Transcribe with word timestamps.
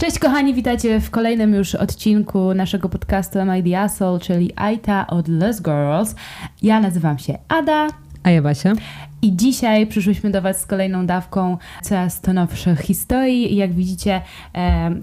Cześć 0.00 0.18
kochani, 0.18 0.54
witajcie 0.54 1.00
w 1.00 1.10
kolejnym 1.10 1.54
już 1.54 1.74
odcinku 1.74 2.54
naszego 2.54 2.88
podcastu 2.88 3.38
Am 3.38 3.56
I 3.56 3.62
the 3.62 3.80
Asshole, 3.80 4.20
czyli 4.20 4.52
Aita 4.56 5.06
od 5.06 5.28
Les 5.28 5.62
Girls. 5.62 6.14
Ja 6.62 6.80
nazywam 6.80 7.18
się 7.18 7.38
Ada. 7.48 7.88
A 8.22 8.30
ja 8.30 8.42
Basia. 8.42 8.72
I 9.22 9.36
dzisiaj 9.36 9.86
przyszłyśmy 9.86 10.30
do 10.30 10.42
Was 10.42 10.60
z 10.60 10.66
kolejną 10.66 11.06
dawką 11.06 11.58
coraz 11.82 12.20
to 12.20 12.32
nowszych 12.32 12.80
historii. 12.80 13.56
Jak 13.56 13.72
widzicie, 13.72 14.20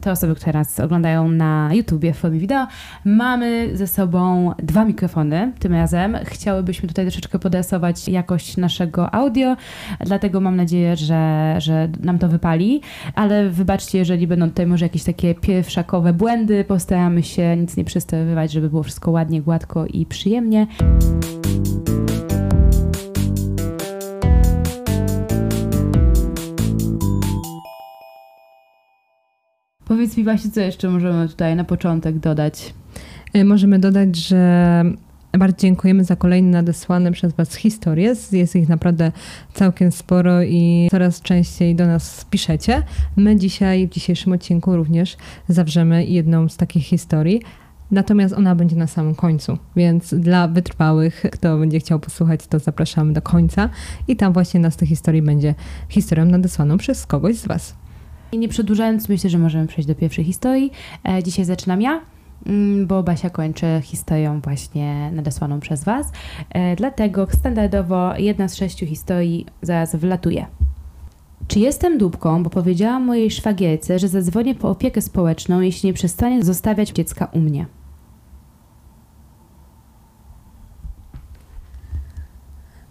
te 0.01 0.11
osoby, 0.11 0.35
które 0.35 0.53
nas 0.53 0.79
oglądają 0.79 1.31
na 1.31 1.69
YouTubie 1.73 2.13
w 2.13 2.17
formie 2.17 2.39
wideo, 2.39 2.67
mamy 3.05 3.77
ze 3.77 3.87
sobą 3.87 4.51
dwa 4.63 4.85
mikrofony 4.85 5.51
tym 5.59 5.73
razem. 5.73 6.17
Chciałybyśmy 6.25 6.87
tutaj 6.87 7.05
troszeczkę 7.05 7.39
podrasować 7.39 8.07
jakość 8.07 8.57
naszego 8.57 9.13
audio, 9.13 9.55
dlatego 9.99 10.41
mam 10.41 10.55
nadzieję, 10.55 10.95
że, 10.95 11.55
że 11.57 11.89
nam 12.03 12.19
to 12.19 12.27
wypali. 12.27 12.81
Ale 13.15 13.49
wybaczcie, 13.49 13.97
jeżeli 13.97 14.27
będą 14.27 14.49
tutaj 14.49 14.67
może 14.67 14.85
jakieś 14.85 15.03
takie 15.03 15.35
pierwszakowe 15.35 16.13
błędy, 16.13 16.63
postaramy 16.63 17.23
się 17.23 17.57
nic 17.57 17.77
nie 17.77 17.85
przestawiać, 17.85 18.51
żeby 18.51 18.69
było 18.69 18.83
wszystko 18.83 19.11
ładnie, 19.11 19.41
gładko 19.41 19.85
i 19.85 20.05
przyjemnie. 20.05 20.67
Powiedz 29.87 30.17
mi 30.17 30.23
właśnie, 30.23 30.51
co 30.51 30.61
jeszcze 30.61 30.89
możemy 30.89 31.29
tutaj 31.29 31.55
na 31.55 31.63
początek 31.63 32.19
dodać. 32.19 32.73
E, 33.33 33.45
możemy 33.45 33.79
dodać, 33.79 34.15
że 34.15 34.83
bardzo 35.37 35.57
dziękujemy 35.57 36.03
za 36.03 36.15
kolejne 36.15 36.51
nadesłane 36.51 37.11
przez 37.11 37.33
Was 37.33 37.55
historie. 37.55 38.13
Jest 38.31 38.55
ich 38.55 38.69
naprawdę 38.69 39.11
całkiem 39.53 39.91
sporo 39.91 40.43
i 40.43 40.87
coraz 40.91 41.21
częściej 41.21 41.75
do 41.75 41.87
nas 41.87 42.25
piszecie. 42.29 42.83
My 43.15 43.35
dzisiaj, 43.35 43.87
w 43.87 43.91
dzisiejszym 43.91 44.33
odcinku 44.33 44.75
również 44.75 45.17
zawrzemy 45.47 46.05
jedną 46.05 46.49
z 46.49 46.57
takich 46.57 46.83
historii. 46.83 47.41
Natomiast 47.91 48.33
ona 48.33 48.55
będzie 48.55 48.75
na 48.75 48.87
samym 48.87 49.15
końcu, 49.15 49.57
więc 49.75 50.13
dla 50.13 50.47
wytrwałych, 50.47 51.25
kto 51.31 51.57
będzie 51.57 51.79
chciał 51.79 51.99
posłuchać, 51.99 52.47
to 52.47 52.59
zapraszamy 52.59 53.13
do 53.13 53.21
końca 53.21 53.69
i 54.07 54.15
tam 54.15 54.33
właśnie 54.33 54.59
nas 54.59 54.77
tych 54.77 54.89
historii 54.89 55.21
będzie 55.21 55.55
historią 55.89 56.25
nadesłaną 56.25 56.77
przez 56.77 57.05
kogoś 57.05 57.35
z 57.35 57.47
Was. 57.47 57.86
I 58.31 58.37
nie 58.37 58.47
przedłużając, 58.47 59.09
myślę, 59.09 59.29
że 59.29 59.37
możemy 59.37 59.67
przejść 59.67 59.87
do 59.87 59.95
pierwszej 59.95 60.25
historii. 60.25 60.71
E, 61.09 61.23
dzisiaj 61.23 61.45
zaczynam 61.45 61.81
ja, 61.81 62.01
mm, 62.45 62.87
bo 62.87 63.03
Basia 63.03 63.29
kończy 63.29 63.81
historią 63.83 64.41
właśnie 64.41 65.11
nadesłaną 65.11 65.59
przez 65.59 65.83
Was. 65.83 66.11
E, 66.49 66.75
dlatego 66.75 67.27
standardowo 67.33 68.13
jedna 68.17 68.47
z 68.47 68.55
sześciu 68.55 68.85
historii 68.85 69.45
zaraz 69.61 69.95
wlatuje. 69.95 70.45
Czy 71.47 71.59
jestem 71.59 71.97
dupką, 71.97 72.43
bo 72.43 72.49
powiedziałam 72.49 73.05
mojej 73.05 73.31
szwagierce, 73.31 73.99
że 73.99 74.07
zadzwonię 74.07 74.55
po 74.55 74.69
opiekę 74.69 75.01
społeczną, 75.01 75.61
jeśli 75.61 75.87
nie 75.87 75.93
przestanie 75.93 76.43
zostawiać 76.43 76.89
dziecka 76.89 77.25
u 77.25 77.39
mnie? 77.39 77.65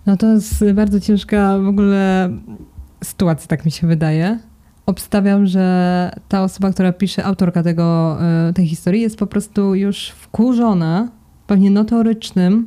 No 0.06 0.16
to 0.16 0.26
jest 0.26 0.72
bardzo 0.72 1.00
ciężka 1.00 1.58
w 1.58 1.68
ogóle 1.68 2.30
sytuacja, 3.04 3.46
tak 3.46 3.64
mi 3.64 3.70
się 3.70 3.86
wydaje 3.86 4.38
obstawiam, 4.86 5.46
że 5.46 6.10
ta 6.28 6.42
osoba, 6.42 6.72
która 6.72 6.92
pisze, 6.92 7.24
autorka 7.24 7.62
tego, 7.62 8.16
e, 8.22 8.52
tej 8.52 8.66
historii 8.66 9.02
jest 9.02 9.18
po 9.18 9.26
prostu 9.26 9.74
już 9.74 10.08
wkurzona, 10.08 11.08
pewnie 11.46 11.70
notorycznym 11.70 12.66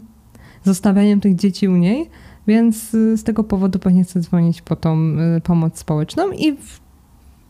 zostawianiem 0.64 1.20
tych 1.20 1.36
dzieci 1.36 1.68
u 1.68 1.76
niej, 1.76 2.10
więc 2.48 2.96
e, 2.96 3.18
z 3.18 3.24
tego 3.24 3.44
powodu 3.44 3.80
pewnie 3.80 4.04
chce 4.04 4.20
dzwonić 4.20 4.62
po 4.62 4.76
tą 4.76 4.98
e, 4.98 5.42
pomoc 5.42 5.78
społeczną 5.78 6.32
i 6.32 6.58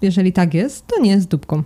jeżeli 0.02 0.34
tak 0.34 0.54
jest, 0.54 0.88
to 0.88 1.02
nie 1.02 1.12
jest 1.12 1.28
dupką. 1.28 1.64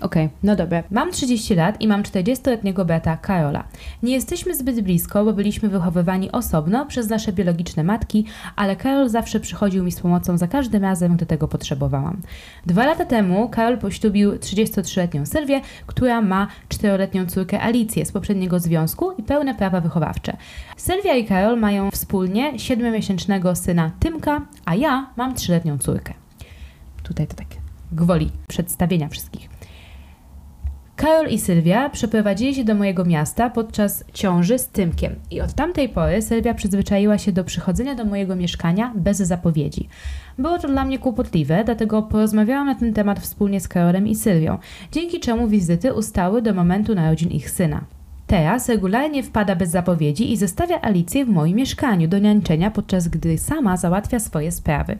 Okej, 0.00 0.26
okay, 0.26 0.38
no 0.42 0.56
dobra. 0.56 0.82
Mam 0.90 1.12
30 1.12 1.54
lat 1.54 1.80
i 1.80 1.88
mam 1.88 2.02
40-letniego 2.02 2.84
brata 2.84 3.16
Karola. 3.16 3.64
Nie 4.02 4.12
jesteśmy 4.12 4.54
zbyt 4.54 4.80
blisko, 4.80 5.24
bo 5.24 5.32
byliśmy 5.32 5.68
wychowywani 5.68 6.32
osobno 6.32 6.86
przez 6.86 7.08
nasze 7.08 7.32
biologiczne 7.32 7.84
matki, 7.84 8.24
ale 8.56 8.76
Karol 8.76 9.08
zawsze 9.08 9.40
przychodził 9.40 9.84
mi 9.84 9.92
z 9.92 10.00
pomocą 10.00 10.38
za 10.38 10.48
każdym 10.48 10.82
razem, 10.82 11.16
gdy 11.16 11.26
tego 11.26 11.48
potrzebowałam. 11.48 12.20
Dwa 12.66 12.86
lata 12.86 13.04
temu 13.04 13.48
Karol 13.48 13.78
poślubił 13.78 14.32
33-letnią 14.32 15.26
Sylwię, 15.26 15.60
która 15.86 16.22
ma 16.22 16.46
4-letnią 16.68 17.26
córkę 17.26 17.60
Alicję 17.60 18.06
z 18.06 18.12
poprzedniego 18.12 18.60
związku 18.60 19.12
i 19.12 19.22
pełne 19.22 19.54
prawa 19.54 19.80
wychowawcze. 19.80 20.36
Sylwia 20.76 21.14
i 21.14 21.24
Karol 21.24 21.58
mają 21.58 21.90
wspólnie 21.90 22.52
7-miesięcznego 22.52 23.54
syna 23.56 23.90
Tymka, 24.00 24.40
a 24.64 24.74
ja 24.74 25.10
mam 25.16 25.34
3-letnią 25.34 25.78
córkę. 25.78 26.14
Tutaj 27.02 27.26
to 27.26 27.34
tak 27.34 27.48
gwoli 27.92 28.30
przedstawienia 28.48 29.08
wszystkich. 29.08 29.49
Karol 31.00 31.28
i 31.28 31.38
Sylwia 31.38 31.90
przeprowadzili 31.90 32.54
się 32.54 32.64
do 32.64 32.74
mojego 32.74 33.04
miasta 33.04 33.50
podczas 33.50 34.04
ciąży 34.12 34.58
z 34.58 34.68
Tymkiem 34.68 35.14
i 35.30 35.40
od 35.40 35.52
tamtej 35.52 35.88
pory 35.88 36.22
Sylwia 36.22 36.54
przyzwyczaiła 36.54 37.18
się 37.18 37.32
do 37.32 37.44
przychodzenia 37.44 37.94
do 37.94 38.04
mojego 38.04 38.36
mieszkania 38.36 38.92
bez 38.96 39.18
zapowiedzi. 39.18 39.88
Było 40.38 40.58
to 40.58 40.68
dla 40.68 40.84
mnie 40.84 40.98
kłopotliwe, 40.98 41.64
dlatego 41.64 42.02
porozmawiałam 42.02 42.66
na 42.66 42.74
ten 42.74 42.92
temat 42.92 43.20
wspólnie 43.20 43.60
z 43.60 43.68
Karolem 43.68 44.08
i 44.08 44.14
Sylwią, 44.14 44.58
dzięki 44.92 45.20
czemu 45.20 45.48
wizyty 45.48 45.94
ustały 45.94 46.42
do 46.42 46.54
momentu 46.54 46.94
narodzin 46.94 47.30
ich 47.30 47.50
syna. 47.50 47.84
Teraz 48.30 48.68
regularnie 48.68 49.22
wpada 49.22 49.56
bez 49.56 49.70
zapowiedzi 49.70 50.32
i 50.32 50.36
zostawia 50.36 50.80
Alicję 50.80 51.24
w 51.24 51.28
moim 51.28 51.56
mieszkaniu 51.56 52.08
do 52.08 52.18
niańczenia, 52.18 52.70
podczas 52.70 53.08
gdy 53.08 53.38
sama 53.38 53.76
załatwia 53.76 54.20
swoje 54.20 54.52
sprawy. 54.52 54.98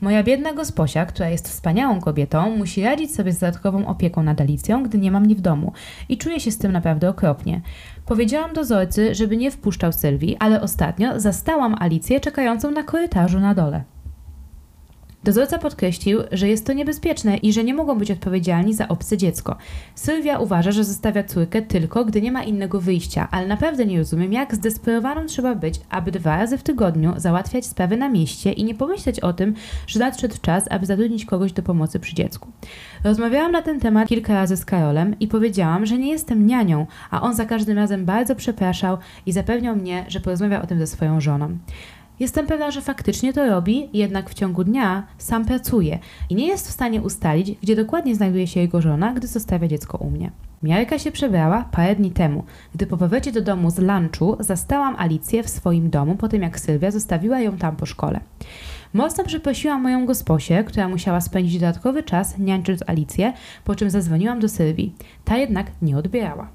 Moja 0.00 0.22
biedna 0.22 0.52
gosposia, 0.52 1.06
która 1.06 1.28
jest 1.28 1.48
wspaniałą 1.48 2.00
kobietą, 2.00 2.56
musi 2.56 2.82
radzić 2.82 3.14
sobie 3.14 3.32
z 3.32 3.38
dodatkową 3.38 3.86
opieką 3.86 4.22
nad 4.22 4.40
Alicją, 4.40 4.82
gdy 4.82 4.98
nie 4.98 5.10
ma 5.10 5.20
mnie 5.20 5.34
w 5.34 5.40
domu 5.40 5.72
i 6.08 6.18
czuję 6.18 6.40
się 6.40 6.50
z 6.50 6.58
tym 6.58 6.72
naprawdę 6.72 7.08
okropnie. 7.08 7.60
Powiedziałam 8.06 8.52
dozorcy, 8.52 9.14
żeby 9.14 9.36
nie 9.36 9.50
wpuszczał 9.50 9.92
Sylwii, 9.92 10.36
ale 10.38 10.60
ostatnio 10.60 11.20
zastałam 11.20 11.76
Alicję 11.78 12.20
czekającą 12.20 12.70
na 12.70 12.82
korytarzu 12.82 13.40
na 13.40 13.54
dole. 13.54 13.84
Dozorca 15.24 15.58
podkreślił, 15.58 16.20
że 16.32 16.48
jest 16.48 16.66
to 16.66 16.72
niebezpieczne 16.72 17.36
i 17.36 17.52
że 17.52 17.64
nie 17.64 17.74
mogą 17.74 17.98
być 17.98 18.10
odpowiedzialni 18.10 18.74
za 18.74 18.88
obce 18.88 19.16
dziecko. 19.16 19.56
Sylwia 19.94 20.38
uważa, 20.38 20.72
że 20.72 20.84
zostawia 20.84 21.24
córkę 21.24 21.62
tylko, 21.62 22.04
gdy 22.04 22.22
nie 22.22 22.32
ma 22.32 22.42
innego 22.42 22.80
wyjścia, 22.80 23.28
ale 23.30 23.46
naprawdę 23.46 23.86
nie 23.86 23.98
rozumiem, 23.98 24.32
jak 24.32 24.54
zdesperowaną 24.54 25.26
trzeba 25.26 25.54
być, 25.54 25.80
aby 25.90 26.10
dwa 26.10 26.36
razy 26.36 26.58
w 26.58 26.62
tygodniu 26.62 27.14
załatwiać 27.16 27.66
sprawy 27.66 27.96
na 27.96 28.08
mieście 28.08 28.52
i 28.52 28.64
nie 28.64 28.74
pomyśleć 28.74 29.20
o 29.20 29.32
tym, 29.32 29.54
że 29.86 30.00
nadszedł 30.00 30.34
czas, 30.42 30.64
aby 30.70 30.86
zatrudnić 30.86 31.24
kogoś 31.24 31.52
do 31.52 31.62
pomocy 31.62 32.00
przy 32.00 32.14
dziecku. 32.14 32.48
Rozmawiałam 33.04 33.52
na 33.52 33.62
ten 33.62 33.80
temat 33.80 34.08
kilka 34.08 34.34
razy 34.34 34.56
z 34.56 34.64
Karolem 34.64 35.18
i 35.20 35.28
powiedziałam, 35.28 35.86
że 35.86 35.98
nie 35.98 36.10
jestem 36.10 36.46
nianią, 36.46 36.86
a 37.10 37.22
on 37.22 37.34
za 37.34 37.44
każdym 37.44 37.76
razem 37.76 38.04
bardzo 38.04 38.34
przepraszał 38.34 38.98
i 39.26 39.32
zapewniał 39.32 39.76
mnie, 39.76 40.04
że 40.08 40.20
porozmawia 40.20 40.62
o 40.62 40.66
tym 40.66 40.78
ze 40.78 40.86
swoją 40.86 41.20
żoną. 41.20 41.58
Jestem 42.20 42.46
pewna, 42.46 42.70
że 42.70 42.80
faktycznie 42.80 43.32
to 43.32 43.46
robi, 43.46 43.88
jednak 43.92 44.30
w 44.30 44.34
ciągu 44.34 44.64
dnia 44.64 45.06
sam 45.18 45.44
pracuje 45.44 45.98
i 46.30 46.34
nie 46.34 46.46
jest 46.46 46.68
w 46.68 46.72
stanie 46.72 47.02
ustalić, 47.02 47.50
gdzie 47.62 47.76
dokładnie 47.76 48.14
znajduje 48.14 48.46
się 48.46 48.60
jego 48.60 48.80
żona, 48.80 49.12
gdy 49.12 49.26
zostawia 49.26 49.68
dziecko 49.68 49.98
u 49.98 50.10
mnie. 50.10 50.30
Miarka 50.62 50.98
się 50.98 51.12
przebrała 51.12 51.68
parę 51.72 51.96
dni 51.96 52.10
temu. 52.10 52.44
Gdy 52.74 52.86
po 52.86 52.96
powrocie 52.96 53.32
do 53.32 53.42
domu 53.42 53.70
z 53.70 53.78
lunchu 53.78 54.36
zastałam 54.40 54.96
Alicję 54.96 55.42
w 55.42 55.50
swoim 55.50 55.90
domu 55.90 56.16
po 56.16 56.28
tym, 56.28 56.42
jak 56.42 56.60
Sylwia 56.60 56.90
zostawiła 56.90 57.40
ją 57.40 57.56
tam 57.56 57.76
po 57.76 57.86
szkole. 57.86 58.20
Mocno 58.92 59.24
przeprosiłam 59.24 59.82
moją 59.82 60.06
gosposię, 60.06 60.64
która 60.64 60.88
musiała 60.88 61.20
spędzić 61.20 61.60
dodatkowy 61.60 62.02
czas 62.02 62.38
niańcząc 62.38 62.82
Alicję, 62.86 63.32
po 63.64 63.74
czym 63.74 63.90
zadzwoniłam 63.90 64.40
do 64.40 64.48
Sylwii. 64.48 64.94
Ta 65.24 65.36
jednak 65.36 65.66
nie 65.82 65.98
odbierała. 65.98 66.48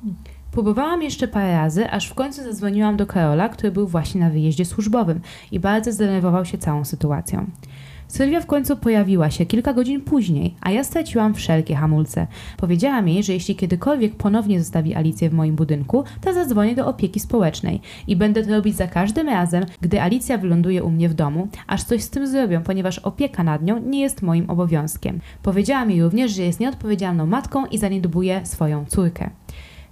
Próbowałam 0.54 1.02
jeszcze 1.02 1.28
parę 1.28 1.52
razy, 1.52 1.90
aż 1.90 2.08
w 2.08 2.14
końcu 2.14 2.44
zadzwoniłam 2.44 2.98
do 2.98 3.06
Karola, 3.06 3.50
który 3.50 3.72
był 3.72 3.88
właśnie 3.88 4.22
na 4.22 4.30
wyjeździe 4.30 4.66
służbowym 4.66 5.22
i 5.52 5.60
bardzo 5.60 5.92
zdenerwował 5.92 6.46
się 6.46 6.58
całą 6.58 6.86
sytuacją. 6.86 7.46
Sylwia 8.08 8.42
w 8.42 8.46
końcu 8.46 8.78
pojawiła 8.78 9.32
się 9.32 9.46
kilka 9.46 9.74
godzin 9.74 10.02
później, 10.02 10.56
a 10.62 10.72
ja 10.72 10.84
straciłam 10.84 11.34
wszelkie 11.34 11.76
hamulce. 11.76 12.28
Powiedziałam 12.58 13.08
jej, 13.08 13.24
że 13.24 13.34
jeśli 13.34 13.56
kiedykolwiek 13.56 14.16
ponownie 14.16 14.60
zostawi 14.60 14.96
Alicję 14.96 15.30
w 15.30 15.34
moim 15.34 15.56
budynku, 15.56 16.04
to 16.22 16.34
zadzwonię 16.34 16.76
do 16.76 16.88
opieki 16.88 17.20
społecznej 17.20 17.82
i 18.08 18.16
będę 18.16 18.44
to 18.44 18.52
robić 18.52 18.76
za 18.76 18.88
każdym 18.88 19.30
razem, 19.30 19.66
gdy 19.82 20.02
Alicja 20.02 20.38
wyląduje 20.38 20.84
u 20.84 20.92
mnie 20.92 21.10
w 21.10 21.14
domu, 21.14 21.48
aż 21.68 21.84
coś 21.84 22.02
z 22.04 22.10
tym 22.10 22.28
zrobią, 22.28 22.64
ponieważ 22.64 23.00
opieka 23.00 23.44
nad 23.44 23.64
nią 23.64 23.80
nie 23.80 24.02
jest 24.02 24.22
moim 24.22 24.50
obowiązkiem. 24.50 25.20
Powiedziała 25.44 25.86
mi 25.86 26.02
również, 26.04 26.32
że 26.32 26.44
jest 26.44 26.60
nieodpowiedzialną 26.60 27.26
matką 27.26 27.66
i 27.66 27.78
zaniedbuje 27.78 28.46
swoją 28.46 28.86
córkę. 28.86 29.30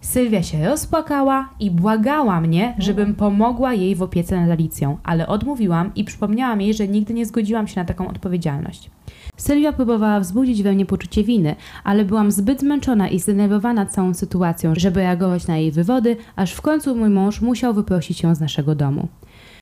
Sylwia 0.01 0.44
się 0.44 0.65
rozpłakała 0.69 1.50
i 1.59 1.71
błagała 1.71 2.42
mnie, 2.42 2.75
żebym 2.80 3.15
pomogła 3.15 3.74
jej 3.74 3.95
w 3.95 4.01
opiece 4.01 4.42
nad 4.42 4.51
Alicją, 4.51 4.98
ale 5.03 5.27
odmówiłam 5.27 5.92
i 5.95 6.03
przypomniałam 6.03 6.62
jej, 6.62 6.74
że 6.74 6.88
nigdy 6.88 7.13
nie 7.13 7.25
zgodziłam 7.25 7.68
się 7.68 7.80
na 7.80 7.86
taką 7.86 8.07
odpowiedzialność. 8.07 8.89
Sylwia 9.38 9.74
próbowała 9.74 10.19
wzbudzić 10.19 10.63
we 10.63 10.74
mnie 10.74 10.86
poczucie 10.86 11.24
winy, 11.24 11.56
ale 11.83 12.06
byłam 12.06 12.31
zbyt 12.31 12.59
zmęczona 12.59 13.09
i 13.09 13.19
zdenerwowana 13.19 13.86
całą 13.86 14.13
sytuacją, 14.13 14.74
żeby 14.75 15.00
reagować 15.00 15.48
na 15.48 15.57
jej 15.57 15.71
wywody, 15.71 16.18
aż 16.36 16.54
w 16.54 16.62
końcu 16.62 16.95
mój 16.95 17.09
mąż 17.09 17.42
musiał 17.42 17.74
wyprosić 17.74 18.24
ją 18.24 18.36
z 18.36 18.39
naszego 18.39 18.75
domu. 18.75 19.07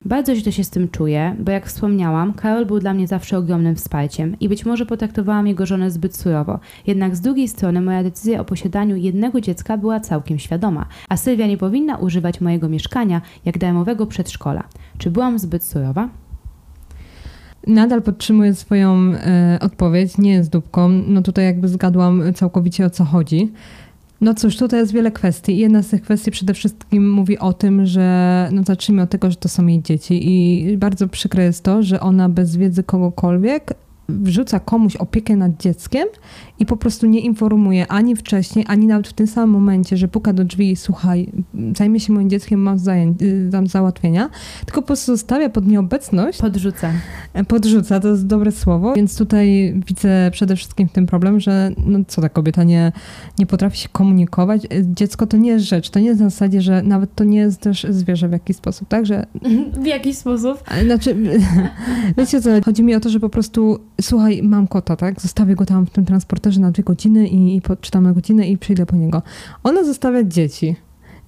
Bardzo 0.04 0.34
źle 0.34 0.52
się 0.52 0.64
z 0.64 0.70
tym 0.70 0.88
czuję, 0.88 1.36
bo 1.38 1.52
jak 1.52 1.66
wspomniałam, 1.66 2.32
Karol 2.32 2.66
był 2.66 2.78
dla 2.78 2.94
mnie 2.94 3.06
zawsze 3.06 3.38
ogromnym 3.38 3.76
wsparciem 3.76 4.36
i 4.40 4.48
być 4.48 4.66
może 4.66 4.86
potraktowałam 4.86 5.46
jego 5.46 5.66
żonę 5.66 5.90
zbyt 5.90 6.16
surowo. 6.16 6.60
Jednak 6.86 7.16
z 7.16 7.20
drugiej 7.20 7.48
strony 7.48 7.80
moja 7.80 8.02
decyzja 8.02 8.40
o 8.40 8.44
posiadaniu 8.44 8.96
jednego 8.96 9.40
dziecka 9.40 9.78
była 9.78 10.00
całkiem 10.00 10.38
świadoma, 10.38 10.86
a 11.08 11.16
Sylwia 11.16 11.46
nie 11.46 11.56
powinna 11.56 11.96
używać 11.96 12.40
mojego 12.40 12.68
mieszkania 12.68 13.20
jak 13.44 13.58
darmowego 13.58 14.06
przedszkola. 14.06 14.64
Czy 14.98 15.10
byłam 15.10 15.38
zbyt 15.38 15.64
surowa? 15.64 16.08
Nadal 17.66 18.02
podtrzymuję 18.02 18.54
swoją 18.54 19.12
e, 19.14 19.58
odpowiedź, 19.60 20.18
nie 20.18 20.32
jest 20.32 20.50
dupką. 20.50 20.88
No 20.88 21.22
tutaj 21.22 21.44
jakby 21.44 21.68
zgadłam 21.68 22.22
całkowicie 22.34 22.86
o 22.86 22.90
co 22.90 23.04
chodzi. 23.04 23.52
No 24.20 24.34
cóż, 24.34 24.56
tutaj 24.56 24.80
jest 24.80 24.92
wiele 24.92 25.10
kwestii. 25.10 25.56
Jedna 25.56 25.82
z 25.82 25.88
tych 25.88 26.02
kwestii 26.02 26.30
przede 26.30 26.54
wszystkim 26.54 27.10
mówi 27.10 27.38
o 27.38 27.52
tym, 27.52 27.86
że 27.86 28.48
no 28.52 28.62
zacznijmy 28.62 29.02
od 29.02 29.10
tego, 29.10 29.30
że 29.30 29.36
to 29.36 29.48
są 29.48 29.66
jej 29.66 29.82
dzieci 29.82 30.20
i 30.30 30.76
bardzo 30.76 31.08
przykre 31.08 31.44
jest 31.44 31.64
to, 31.64 31.82
że 31.82 32.00
ona 32.00 32.28
bez 32.28 32.56
wiedzy 32.56 32.82
kogokolwiek 32.82 33.74
wrzuca 34.22 34.60
komuś 34.60 34.96
opiekę 34.96 35.36
nad 35.36 35.56
dzieckiem 35.56 36.08
i 36.58 36.66
po 36.66 36.76
prostu 36.76 37.06
nie 37.06 37.20
informuje 37.20 37.86
ani 37.86 38.16
wcześniej, 38.16 38.64
ani 38.68 38.86
nawet 38.86 39.08
w 39.08 39.12
tym 39.12 39.26
samym 39.26 39.50
momencie, 39.50 39.96
że 39.96 40.08
puka 40.08 40.32
do 40.32 40.44
drzwi 40.44 40.70
i 40.70 40.76
słuchaj, 40.76 41.32
zajmie 41.76 42.00
się 42.00 42.12
moim 42.12 42.30
dzieckiem, 42.30 42.60
mam 42.60 42.78
zajęć, 42.78 43.22
y, 43.22 43.48
tam 43.52 43.66
załatwienia, 43.66 44.30
tylko 44.64 44.80
po 44.82 44.86
prostu 44.86 45.12
zostawia 45.12 45.48
pod 45.48 45.66
nieobecność. 45.66 46.40
Podrzuca. 46.40 46.92
Podrzuca, 47.48 48.00
to 48.00 48.08
jest 48.08 48.26
dobre 48.26 48.52
słowo, 48.52 48.94
więc 48.94 49.18
tutaj 49.18 49.74
widzę 49.86 50.30
przede 50.32 50.56
wszystkim 50.56 50.88
w 50.88 50.92
tym 50.92 51.06
problem, 51.06 51.40
że 51.40 51.70
no 51.86 51.98
co 52.08 52.22
ta 52.22 52.28
kobieta 52.28 52.64
nie, 52.64 52.92
nie 53.38 53.46
potrafi 53.46 53.78
się 53.78 53.88
komunikować. 53.88 54.62
Dziecko 54.82 55.26
to 55.26 55.36
nie 55.36 55.50
jest 55.50 55.64
rzecz, 55.64 55.90
to 55.90 56.00
nie 56.00 56.06
jest 56.06 56.20
na 56.20 56.30
zasadzie, 56.30 56.62
że 56.62 56.82
nawet 56.82 57.14
to 57.14 57.24
nie 57.24 57.38
jest 57.38 57.60
też 57.60 57.86
zwierzę 57.90 58.28
w 58.28 58.32
jakiś 58.32 58.56
sposób, 58.56 58.88
tak? 58.88 59.06
Że, 59.06 59.26
w 59.82 59.86
jakiś 59.86 60.16
sposób? 60.16 60.64
Znaczy, 60.84 61.16
wiecie 62.18 62.40
co, 62.40 62.50
chodzi 62.64 62.82
mi 62.82 62.94
o 62.94 63.00
to, 63.00 63.08
że 63.08 63.20
po 63.20 63.28
prostu 63.28 63.80
słuchaj, 64.00 64.42
mam 64.42 64.66
kota, 64.66 64.96
tak? 64.96 65.20
Zostawię 65.20 65.54
go 65.54 65.66
tam 65.66 65.86
w 65.86 65.90
tym 65.90 66.04
transporterze 66.04 66.60
na 66.60 66.70
dwie 66.70 66.84
godziny 66.84 67.28
i, 67.28 67.56
i 67.56 67.60
poczytam 67.60 68.02
na 68.02 68.12
godzinę 68.12 68.48
i 68.48 68.58
przyjdę 68.58 68.86
po 68.86 68.96
niego. 68.96 69.22
Ona 69.62 69.84
zostawia 69.84 70.24
dzieci. 70.24 70.76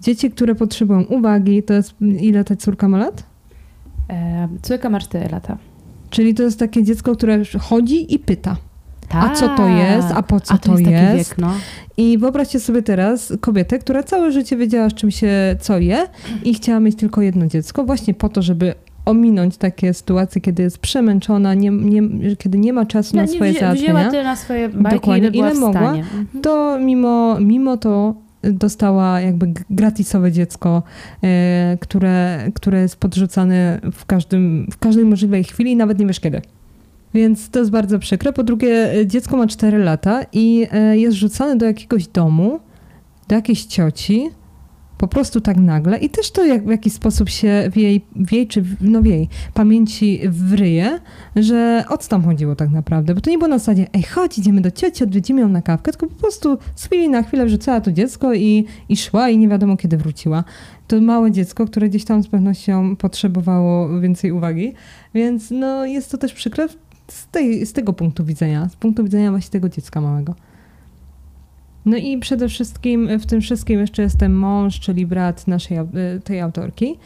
Dzieci, 0.01 0.31
które 0.31 0.55
potrzebują 0.55 1.03
uwagi. 1.03 1.63
To 1.63 1.75
jest, 1.75 1.95
ile 2.01 2.45
ta 2.45 2.57
córka 2.57 2.89
ma 2.89 2.99
lat? 2.99 3.23
E, 4.11 4.49
córka 4.63 4.91
ma 4.91 5.01
4 5.01 5.29
lata. 5.29 5.59
Czyli 6.11 6.35
to 6.35 6.43
jest 6.43 6.59
takie 6.59 6.83
dziecko, 6.85 7.17
które 7.17 7.43
chodzi 7.61 8.15
i 8.15 8.19
pyta. 8.19 8.57
Tak. 9.09 9.25
A 9.25 9.35
co 9.35 9.49
to 9.49 9.69
jest? 9.69 10.09
A 10.15 10.23
po 10.23 10.41
co 10.41 10.55
A 10.55 10.59
to, 10.59 10.73
to 10.73 10.79
jest? 10.79 10.91
jest? 10.91 11.31
Wiek, 11.31 11.39
no. 11.39 11.53
I 11.97 12.19
wyobraźcie 12.19 12.61
sobie 12.61 12.83
teraz 12.83 13.33
kobietę, 13.41 13.79
która 13.79 14.03
całe 14.03 14.33
życie 14.33 14.57
wiedziała, 14.57 14.91
z 14.91 14.95
czym 14.95 15.11
się 15.11 15.57
co 15.61 15.79
je 15.79 16.07
i 16.45 16.55
chciała 16.55 16.81
mieć 16.81 16.97
tylko 16.97 17.23
jedno 17.23 17.47
dziecko, 17.47 17.85
właśnie 17.85 18.15
po 18.15 18.29
to, 18.29 18.43
żeby 18.43 18.75
ominąć 19.05 19.57
takie 19.57 19.95
sytuacje, 19.95 20.41
kiedy 20.41 20.63
jest 20.63 20.79
przemęczona, 20.79 21.55
nie, 21.55 21.71
nie, 21.71 22.37
kiedy 22.37 22.59
nie 22.59 22.73
ma 22.73 22.87
czasu 22.87 23.17
No, 23.17 23.23
na 23.23 23.29
swoje 23.29 23.51
wzię, 23.51 23.61
załatwienia. 23.61 23.95
wzięła 23.95 24.11
tyle 24.11 24.25
na 24.25 24.37
swoje 24.37 24.69
bajki, 24.69 24.97
Dokładnie. 25.01 25.29
ile 25.29 25.39
Ile 25.39 25.55
mogła. 25.55 25.93
Mhm. 25.95 26.27
to 26.43 26.79
mimo, 26.79 27.41
mimo 27.41 27.77
to 27.77 28.15
dostała 28.43 29.21
jakby 29.21 29.53
gratisowe 29.71 30.33
dziecko, 30.33 30.83
e, 31.25 31.79
które, 31.81 32.39
które 32.55 32.81
jest 32.83 32.97
podrzucane 32.97 33.81
w, 33.93 34.07
każdym, 34.07 34.67
w 34.73 34.79
każdej 34.79 35.05
możliwej 35.05 35.45
chwili, 35.45 35.77
nawet 35.77 35.99
nie 35.99 36.07
wiesz 36.07 36.21
kiedy. 36.21 36.43
Więc 37.15 37.51
to 37.51 37.59
jest 37.59 37.71
bardzo 37.71 37.99
przykre. 37.99 38.33
Po 38.33 38.43
drugie, 38.43 38.89
dziecko 39.07 39.37
ma 39.37 39.47
4 39.47 39.79
lata 39.79 40.21
i 40.33 40.67
e, 40.73 40.99
jest 40.99 41.17
rzucane 41.17 41.57
do 41.57 41.67
jakiegoś 41.67 42.07
domu, 42.09 42.61
do 43.29 43.35
jakiejś 43.35 43.65
cioci, 43.65 44.31
po 45.03 45.09
prostu 45.09 45.41
tak 45.41 45.57
nagle 45.57 45.99
i 45.99 46.11
też 46.11 46.31
to 46.31 46.45
jak, 46.45 46.67
w 46.67 46.71
jakiś 46.71 46.93
sposób 46.93 47.29
się 47.29 47.71
w 47.73 47.77
jej, 47.77 48.05
w 48.17 48.33
jej 48.33 48.47
czy 48.47 48.63
w, 48.63 48.77
no 48.81 49.03
w 49.03 49.07
jej 49.07 49.29
pamięci 49.55 50.21
wryje, 50.29 51.01
że 51.37 51.85
o 51.89 51.99
co 51.99 52.09
tam 52.09 52.25
chodziło 52.25 52.57
tak 52.57 52.71
naprawdę, 52.71 53.15
bo 53.15 53.21
to 53.21 53.31
nie 53.31 53.39
było 53.39 53.49
na 53.49 53.59
zasadzie, 53.59 53.87
ej 53.95 54.03
chodź, 54.03 54.39
idziemy 54.39 54.61
do 54.61 54.71
cioci, 54.71 55.05
odwiedzimy 55.05 55.41
ją 55.41 55.49
na 55.49 55.63
kawkę, 55.63 55.93
tylko 55.93 56.07
po 56.07 56.15
prostu 56.21 56.59
z 56.75 56.85
chwili 56.85 57.09
na 57.09 57.23
chwilę 57.23 57.47
wrzucała 57.47 57.81
to 57.81 57.93
dziecko 57.93 58.35
i, 58.35 58.65
i 58.89 58.97
szła 58.97 59.29
i 59.29 59.39
nie 59.39 59.49
wiadomo 59.49 59.77
kiedy 59.77 59.97
wróciła. 59.97 60.45
To 60.89 61.01
małe 61.01 61.33
dziecko, 61.33 61.67
które 61.67 61.89
gdzieś 61.89 62.05
tam 62.05 62.23
z 62.23 62.29
pewnością 62.29 62.97
potrzebowało 62.97 64.01
więcej 64.01 64.33
uwagi, 64.33 64.73
więc 65.15 65.51
no 65.51 65.87
jest 65.87 66.11
to 66.11 66.19
też 66.19 66.33
przykre 66.33 66.69
z, 67.09 67.27
tej, 67.27 67.67
z 67.67 67.73
tego 67.73 67.93
punktu 67.93 68.25
widzenia, 68.25 68.69
z 68.69 68.77
punktu 68.77 69.05
widzenia 69.05 69.31
właśnie 69.31 69.51
tego 69.51 69.69
dziecka 69.69 70.01
małego. 70.01 70.35
No 71.87 71.97
i 71.97 72.19
przede 72.19 72.49
wszystkim 72.49 73.19
w 73.19 73.27
tym 73.27 73.41
wszystkim 73.41 73.81
jeszcze 73.81 74.03
jest 74.03 74.19
ten 74.19 74.33
mąż, 74.33 74.81
czyli 74.81 75.07
brat 75.07 75.47
naszej, 75.47 75.79
y, 75.79 75.85
tej 76.25 76.41
autorki, 76.41 76.99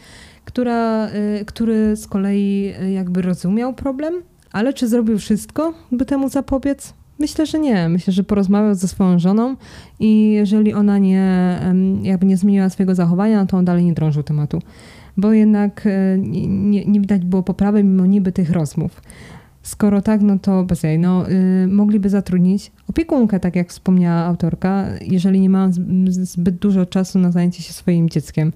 która, 0.45 1.07
y, 1.07 1.45
który 1.45 1.95
z 1.95 2.07
kolei 2.07 2.73
y, 2.81 2.91
jakby 2.91 3.21
rozumiał 3.21 3.73
problem, 3.73 4.13
ale 4.51 4.73
czy 4.73 4.87
zrobił 4.87 5.17
wszystko, 5.17 5.73
by 5.91 6.05
temu 6.05 6.29
zapobiec? 6.29 6.93
Myślę, 7.19 7.45
że 7.45 7.59
nie. 7.59 7.89
Myślę, 7.89 8.13
że 8.13 8.23
porozmawiał 8.23 8.75
ze 8.75 8.87
swoją 8.87 9.19
żoną 9.19 9.55
i 9.99 10.31
jeżeli 10.31 10.73
ona 10.73 10.97
nie, 10.97 11.59
jakby 12.03 12.25
nie 12.25 12.37
zmieniła 12.37 12.69
swojego 12.69 12.95
zachowania, 12.95 13.41
no 13.41 13.45
to 13.45 13.57
on 13.57 13.65
dalej 13.65 13.85
nie 13.85 13.93
drążył 13.93 14.23
tematu. 14.23 14.61
Bo 15.17 15.33
jednak 15.33 15.87
nie, 16.17 16.85
nie 16.85 16.99
widać 16.99 17.25
było 17.25 17.43
poprawy 17.43 17.83
mimo 17.83 18.05
niby 18.05 18.31
tych 18.31 18.51
rozmów. 18.51 19.01
Skoro 19.67 20.01
tak, 20.01 20.21
no 20.21 20.39
to 20.39 20.63
bez 20.63 20.83
jej. 20.83 20.99
No, 20.99 21.29
y, 21.29 21.67
mogliby 21.67 22.09
zatrudnić 22.09 22.71
opiekunkę, 22.89 23.39
tak 23.39 23.55
jak 23.55 23.69
wspomniała 23.69 24.21
autorka, 24.21 24.85
jeżeli 25.01 25.39
nie 25.39 25.49
ma 25.49 25.69
zbyt 26.21 26.55
dużo 26.55 26.85
czasu 26.85 27.19
na 27.19 27.31
zajęcie 27.31 27.63
się 27.63 27.73
swoim 27.73 28.09
dzieckiem. 28.09 28.53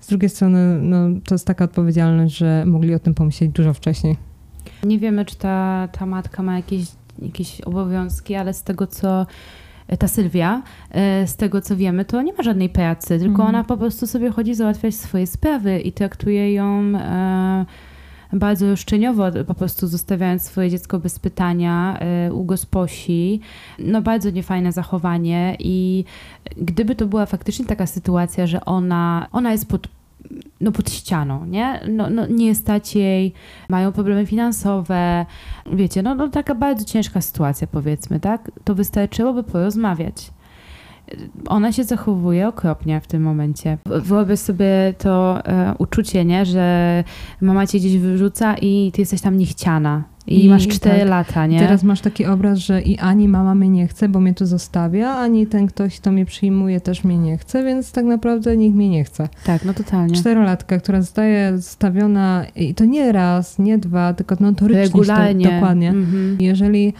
Z 0.00 0.06
drugiej 0.06 0.30
strony, 0.30 0.78
no, 0.82 0.96
to 1.24 1.34
jest 1.34 1.46
taka 1.46 1.64
odpowiedzialność, 1.64 2.36
że 2.36 2.64
mogli 2.66 2.94
o 2.94 2.98
tym 2.98 3.14
pomyśleć 3.14 3.50
dużo 3.50 3.74
wcześniej. 3.74 4.16
Nie 4.84 4.98
wiemy, 4.98 5.24
czy 5.24 5.36
ta, 5.36 5.88
ta 5.92 6.06
matka 6.06 6.42
ma 6.42 6.56
jakieś, 6.56 6.86
jakieś 7.22 7.60
obowiązki, 7.60 8.34
ale 8.34 8.54
z 8.54 8.62
tego, 8.62 8.86
co 8.86 9.26
ta 9.98 10.08
Sylwia, 10.08 10.62
e, 10.90 11.26
z 11.26 11.36
tego 11.36 11.60
co 11.60 11.76
wiemy, 11.76 12.04
to 12.04 12.22
nie 12.22 12.32
ma 12.32 12.42
żadnej 12.42 12.68
pracy, 12.68 13.08
tylko 13.18 13.42
Mhm. 13.42 13.48
ona 13.48 13.64
po 13.64 13.76
prostu 13.76 14.06
sobie 14.06 14.30
chodzi 14.30 14.54
załatwiać 14.54 14.94
swoje 14.94 15.26
sprawy 15.26 15.80
i 15.80 15.92
traktuje 15.92 16.52
ją 16.54 16.82
e, 16.96 17.66
bardzo 18.34 18.70
roszczeniowo, 18.70 19.24
po 19.46 19.54
prostu 19.54 19.86
zostawiając 19.86 20.42
swoje 20.42 20.70
dziecko 20.70 20.98
bez 20.98 21.18
pytania 21.18 21.98
e, 21.98 22.32
u 22.32 22.44
gosposi. 22.44 23.40
No 23.78 24.02
bardzo 24.02 24.30
niefajne 24.30 24.72
zachowanie 24.72 25.56
i 25.58 26.04
gdyby 26.56 26.94
to 26.94 27.06
była 27.06 27.26
faktycznie 27.26 27.64
taka 27.64 27.86
sytuacja, 27.86 28.46
że 28.46 28.64
ona, 28.64 29.26
ona 29.32 29.52
jest 29.52 29.68
pod 29.68 29.88
no 30.60 30.72
pod 30.72 30.90
ścianą, 30.90 31.46
nie? 31.46 31.80
No, 31.88 32.10
no, 32.10 32.26
nie 32.26 32.54
stać 32.54 32.94
jej, 32.94 33.32
mają 33.68 33.92
problemy 33.92 34.26
finansowe, 34.26 35.26
wiecie, 35.72 36.02
no, 36.02 36.14
no 36.14 36.28
taka 36.28 36.54
bardzo 36.54 36.84
ciężka 36.84 37.20
sytuacja 37.20 37.66
powiedzmy, 37.66 38.20
tak? 38.20 38.50
To 38.64 38.74
wystarczyłoby 38.74 39.42
porozmawiać. 39.42 40.30
Ona 41.46 41.72
się 41.72 41.84
zachowuje 41.84 42.48
okropnie 42.48 43.00
w 43.00 43.06
tym 43.06 43.22
momencie. 43.22 43.78
Wyobraź 43.86 44.38
sobie 44.38 44.94
to 44.98 45.46
e, 45.46 45.74
uczucie, 45.78 46.24
nie? 46.24 46.46
Że 46.46 47.04
mama 47.40 47.66
cię 47.66 47.78
gdzieś 47.78 47.98
wyrzuca 47.98 48.54
i 48.56 48.92
ty 48.94 49.02
jesteś 49.02 49.20
tam 49.20 49.36
niechciana. 49.36 50.04
I, 50.26 50.44
I 50.44 50.48
masz 50.48 50.68
4 50.68 50.98
tak. 50.98 51.08
lata, 51.08 51.46
nie? 51.46 51.58
Teraz 51.58 51.82
masz 51.82 52.00
taki 52.00 52.26
obraz, 52.26 52.58
że 52.58 52.82
i 52.82 52.98
ani 52.98 53.28
mama 53.28 53.54
mnie 53.54 53.68
nie 53.68 53.86
chce, 53.88 54.08
bo 54.08 54.20
mnie 54.20 54.34
tu 54.34 54.46
zostawia, 54.46 55.16
ani 55.16 55.46
ten 55.46 55.66
ktoś, 55.66 56.00
kto 56.00 56.12
mnie 56.12 56.26
przyjmuje, 56.26 56.80
też 56.80 57.04
mnie 57.04 57.18
nie 57.18 57.38
chce, 57.38 57.64
więc 57.64 57.92
tak 57.92 58.04
naprawdę 58.04 58.56
nikt 58.56 58.76
mnie 58.76 58.88
nie 58.88 59.04
chce. 59.04 59.28
Tak, 59.44 59.64
no 59.64 59.74
totalnie. 59.74 60.14
Czterolatka, 60.14 60.78
która 60.78 61.00
zostaje 61.00 61.56
zostawiona 61.56 62.44
i 62.56 62.74
to 62.74 62.84
nie 62.84 63.12
raz, 63.12 63.58
nie 63.58 63.78
dwa, 63.78 64.14
tylko 64.14 64.36
notorycznie. 64.40 64.84
Regularnie. 64.84 65.50
Dokładnie. 65.50 65.88
Mhm. 65.88 66.36
Jeżeli 66.40 66.94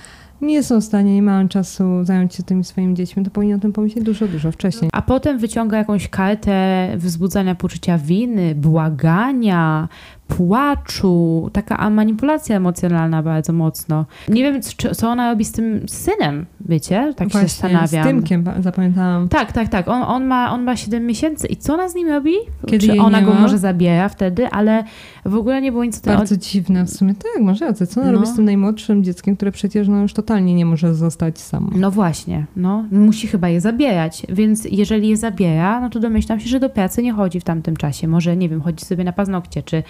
nie 0.45 0.63
są 0.63 0.81
w 0.81 0.85
stanie, 0.85 1.15
nie 1.15 1.23
mają 1.23 1.49
czasu 1.49 1.85
zająć 2.05 2.35
się 2.35 2.43
tymi 2.43 2.65
swoimi 2.65 2.95
dziećmi, 2.95 3.25
to 3.25 3.31
powinni 3.31 3.55
o 3.55 3.59
tym 3.59 3.73
pomyśleć 3.73 4.05
dużo, 4.05 4.29
dużo 4.29 4.53
wcześniej. 4.53 4.91
A 4.93 5.03
potem 5.03 5.39
wyciąga 5.39 5.79
jakąś 5.79 6.09
kartę 6.09 6.89
wzbudzania 6.97 7.55
poczucia 7.55 7.99
winy, 7.99 8.55
błagania, 8.55 9.89
płaczu, 10.29 11.51
taka 11.53 11.91
manipulacja 11.91 12.57
emocjonalna 12.57 13.23
bardzo 13.23 13.53
mocno. 13.53 14.05
Nie 14.29 14.43
wiem, 14.43 14.61
czy, 14.77 14.95
co 14.95 15.09
ona 15.11 15.31
robi 15.31 15.45
z 15.45 15.53
tym 15.53 15.81
synem, 15.89 16.47
wiecie? 16.61 17.13
Tak 17.17 17.29
się 17.29 17.33
Właśnie, 17.33 17.49
zastanawiam. 17.49 18.05
Z 18.05 18.07
Tymkiem 18.07 18.45
pa- 18.45 18.63
zapamiętałam. 18.63 19.29
Tak, 19.29 19.53
tak, 19.53 19.69
tak. 19.69 19.89
On, 19.89 20.03
on, 20.03 20.25
ma, 20.25 20.53
on 20.53 20.63
ma 20.63 20.77
7 20.77 21.07
miesięcy. 21.07 21.47
I 21.47 21.57
co 21.57 21.75
ona 21.75 21.89
z 21.89 21.95
nim 21.95 22.09
robi? 22.09 22.33
Kiedy 22.67 22.87
Czy 22.87 23.01
ona 23.01 23.23
go 23.23 23.35
może 23.35 23.59
zabiera 23.59 24.09
wtedy, 24.09 24.49
ale 24.49 24.85
w 25.25 25.35
ogóle 25.35 25.61
nie 25.63 25.73
było 25.73 25.85
nic. 25.85 26.01
Bardzo 26.01 26.37
dziwne 26.37 26.85
w 26.85 26.91
sumie. 26.91 27.15
Tak, 27.15 27.43
może 27.43 27.67
rację. 27.67 27.87
Co 27.87 28.01
ona 28.01 28.11
No. 28.13 28.19
robi 28.19 28.27
z 28.33 28.37
tym 28.37 28.45
najmłodszym 28.45 29.05
dzieckiem, 29.05 29.37
które 29.37 29.53
przecież 29.53 29.89
no, 29.89 30.03
już 30.03 30.13
totalnie 30.13 30.55
nie 30.55 30.67
może 30.67 30.95
zostać 30.95 31.39
samo. 31.39 31.71
No 31.77 31.91
właśnie, 31.91 32.47
no. 32.57 32.85
Musi 32.93 33.27
chyba 33.27 33.49
je 33.49 33.61
zabierać, 33.61 34.23
więc 34.29 34.65
jeżeli 34.71 35.09
je 35.09 35.17
zabiera, 35.17 35.81
no 35.81 35.91
to 35.91 36.01
domyślam 36.01 36.41
się, 36.41 36.49
że 36.49 36.61
do 36.61 36.71
pracy 36.71 37.03
nie 37.03 37.13
chodzi 37.13 37.41
w 37.41 37.45
tamtym 37.45 37.77
czasie. 37.77 38.09
Może, 38.09 38.37
nie 38.37 38.49
wiem, 38.49 38.61
chodzi 38.61 38.85
sobie 38.85 39.05
na 39.05 39.13
paznokcie, 39.13 39.63
czy 39.63 39.83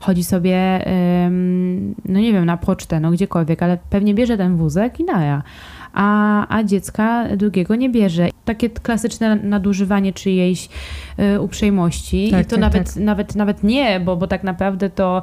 chodzi 0.00 0.24
sobie, 0.24 0.84
no 2.04 2.20
nie 2.20 2.32
wiem, 2.32 2.44
na 2.44 2.56
pocztę, 2.56 3.00
no 3.00 3.10
gdziekolwiek, 3.10 3.62
ale 3.62 3.78
pewnie 3.90 4.14
bierze 4.14 4.36
ten 4.36 4.56
wózek 4.56 5.00
i 5.00 5.04
naja. 5.04 5.42
A, 5.92 6.56
a 6.56 6.64
dziecka 6.64 7.36
drugiego 7.36 7.74
nie 7.76 7.90
bierze. 7.90 8.28
Takie 8.44 8.70
klasyczne 8.70 9.36
nadużywanie 9.36 10.12
czyjejś 10.12 10.68
y, 11.34 11.40
uprzejmości. 11.40 12.30
Tak, 12.30 12.42
I 12.42 12.44
to 12.44 12.50
tak, 12.50 12.60
nawet, 12.60 12.94
tak. 12.94 13.02
nawet 13.02 13.36
nawet 13.36 13.64
nie, 13.64 14.00
bo, 14.00 14.16
bo 14.16 14.26
tak 14.26 14.44
naprawdę 14.44 14.90
to 14.90 15.22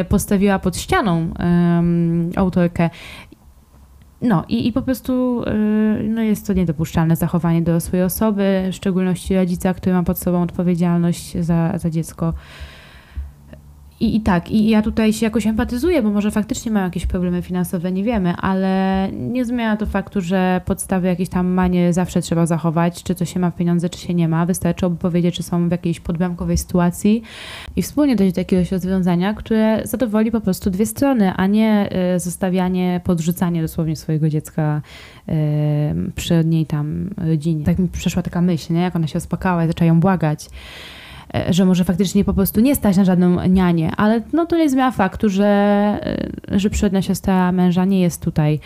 y, 0.00 0.04
postawiła 0.04 0.58
pod 0.58 0.76
ścianą 0.76 1.30
autorkę. 2.36 2.90
No 4.22 4.44
i, 4.48 4.68
i 4.68 4.72
po 4.72 4.82
prostu 4.82 5.42
y, 5.42 6.08
no 6.08 6.22
jest 6.22 6.46
to 6.46 6.52
niedopuszczalne 6.52 7.16
zachowanie 7.16 7.62
do 7.62 7.80
swojej 7.80 8.04
osoby, 8.04 8.68
w 8.72 8.74
szczególności 8.74 9.36
rodzica, 9.36 9.74
który 9.74 9.94
ma 9.94 10.02
pod 10.02 10.18
sobą 10.18 10.42
odpowiedzialność 10.42 11.38
za, 11.38 11.78
za 11.78 11.90
dziecko. 11.90 12.34
I, 14.00 14.16
I 14.16 14.20
tak, 14.20 14.50
i 14.50 14.68
ja 14.68 14.82
tutaj 14.82 15.12
się 15.12 15.26
jakoś 15.26 15.46
empatyzuję, 15.46 16.02
bo 16.02 16.10
może 16.10 16.30
faktycznie 16.30 16.72
mają 16.72 16.84
jakieś 16.84 17.06
problemy 17.06 17.42
finansowe, 17.42 17.92
nie 17.92 18.04
wiemy, 18.04 18.34
ale 18.36 19.08
nie 19.12 19.44
zmienia 19.44 19.76
to 19.76 19.86
faktu, 19.86 20.20
że 20.20 20.60
podstawy 20.64 21.08
jakieś 21.08 21.28
tam 21.28 21.46
manie 21.46 21.92
zawsze 21.92 22.22
trzeba 22.22 22.46
zachować, 22.46 23.02
czy 23.02 23.14
to 23.14 23.24
się 23.24 23.40
ma 23.40 23.50
pieniądze, 23.50 23.88
czy 23.88 23.98
się 23.98 24.14
nie 24.14 24.28
ma. 24.28 24.46
Wystarczy 24.46 24.90
powiedzieć, 24.90 25.34
czy 25.34 25.42
są 25.42 25.68
w 25.68 25.70
jakiejś 25.70 26.00
podbramkowej 26.00 26.58
sytuacji 26.58 27.22
i 27.76 27.82
wspólnie 27.82 28.16
dojść 28.16 28.34
do 28.34 28.40
jakiegoś 28.40 28.72
rozwiązania, 28.72 29.34
które 29.34 29.80
zadowoli 29.84 30.30
po 30.30 30.40
prostu 30.40 30.70
dwie 30.70 30.86
strony, 30.86 31.32
a 31.36 31.46
nie 31.46 31.88
y, 32.16 32.20
zostawianie, 32.20 33.00
podrzucanie 33.04 33.62
dosłownie 33.62 33.96
swojego 33.96 34.28
dziecka 34.28 34.82
y, 35.28 35.32
przy 36.14 36.44
niej 36.44 36.66
tam 36.66 37.10
rodzinie. 37.16 37.64
Tak 37.64 37.78
mi 37.78 37.88
przeszła 37.88 38.22
taka 38.22 38.40
myśl, 38.40 38.72
nie? 38.72 38.80
jak 38.80 38.96
ona 38.96 39.06
się 39.06 39.18
uspokała 39.18 39.64
i 39.64 39.66
zaczęła 39.66 39.86
ją 39.86 40.00
błagać 40.00 40.48
że 41.50 41.64
może 41.64 41.84
faktycznie 41.84 42.24
po 42.24 42.34
prostu 42.34 42.60
nie 42.60 42.74
stać 42.74 42.96
na 42.96 43.04
żadną 43.04 43.48
nianię, 43.48 43.92
ale 43.96 44.22
no 44.32 44.46
to 44.46 44.56
nie 44.56 44.70
zmienia 44.70 44.90
faktu, 44.90 45.28
że, 45.28 45.46
e, 46.52 46.58
że 46.58 46.70
przyrodnia 46.70 47.02
siostra 47.02 47.52
męża 47.52 47.84
nie 47.84 48.00
jest 48.00 48.22
tutaj 48.22 48.60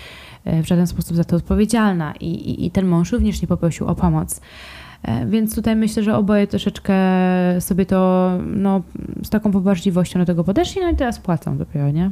e, 0.45 0.63
w 0.63 0.67
żaden 0.67 0.87
sposób 0.87 1.17
za 1.17 1.25
to 1.25 1.37
odpowiedzialna 1.37 2.15
i, 2.21 2.27
i, 2.27 2.67
i 2.67 2.71
ten 2.71 2.87
mąż 2.87 3.13
również 3.13 3.43
nie 3.43 3.49
poprosił 3.49 3.87
o 3.87 3.95
pomoc. 3.95 4.41
E, 5.03 5.27
Więc 5.27 5.55
tutaj 5.55 5.77
myślę, 5.77 6.03
że 6.03 6.17
oboje 6.17 6.47
troszeczkę 6.47 6.95
sobie 7.61 7.87
to 7.87 8.31
no, 8.47 8.83
z 9.23 9.31
taką 9.31 9.51
pobłażliwością 9.53 10.19
do 10.19 10.27
tego 10.27 10.45
podeszli, 10.45 10.83
no 10.83 10.91
i 10.91 10.97
teraz 10.97 11.19
płacą 11.19 11.59
dopiero, 11.59 11.91
nie? 11.91 12.11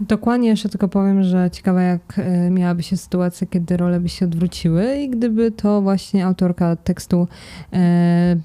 Dokładnie, 0.00 0.48
jeszcze 0.48 0.68
tylko 0.68 0.88
powiem, 0.88 1.22
że 1.22 1.50
ciekawe 1.50 1.82
jak 1.82 2.18
e, 2.18 2.50
miałaby 2.50 2.82
się 2.82 2.96
sytuacja, 2.96 3.46
kiedy 3.46 3.76
role 3.76 4.00
by 4.00 4.08
się 4.08 4.26
odwróciły 4.26 4.96
i 4.96 5.10
gdyby 5.10 5.50
to 5.50 5.82
właśnie 5.82 6.26
autorka 6.26 6.76
tekstu 6.76 7.28
e, 7.72 8.36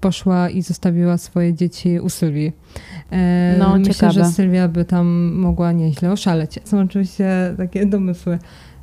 poszła 0.00 0.50
i 0.50 0.62
zostawiła 0.62 1.18
swoje 1.18 1.54
dzieci 1.54 2.00
u 2.00 2.08
Sylwii. 2.08 2.52
E, 3.12 3.56
No, 3.58 3.78
myślę, 3.78 3.94
ciekawe. 3.94 4.12
że 4.12 4.24
Sylwia 4.24 4.68
by 4.68 4.84
tam 4.84 5.32
mogła 5.34 5.72
nieźle 5.72 6.12
oszaleć. 6.12 6.58
Są 6.64 6.80
oczywiście 6.80 7.54
takie 7.56 7.86
domysły. 7.86 8.38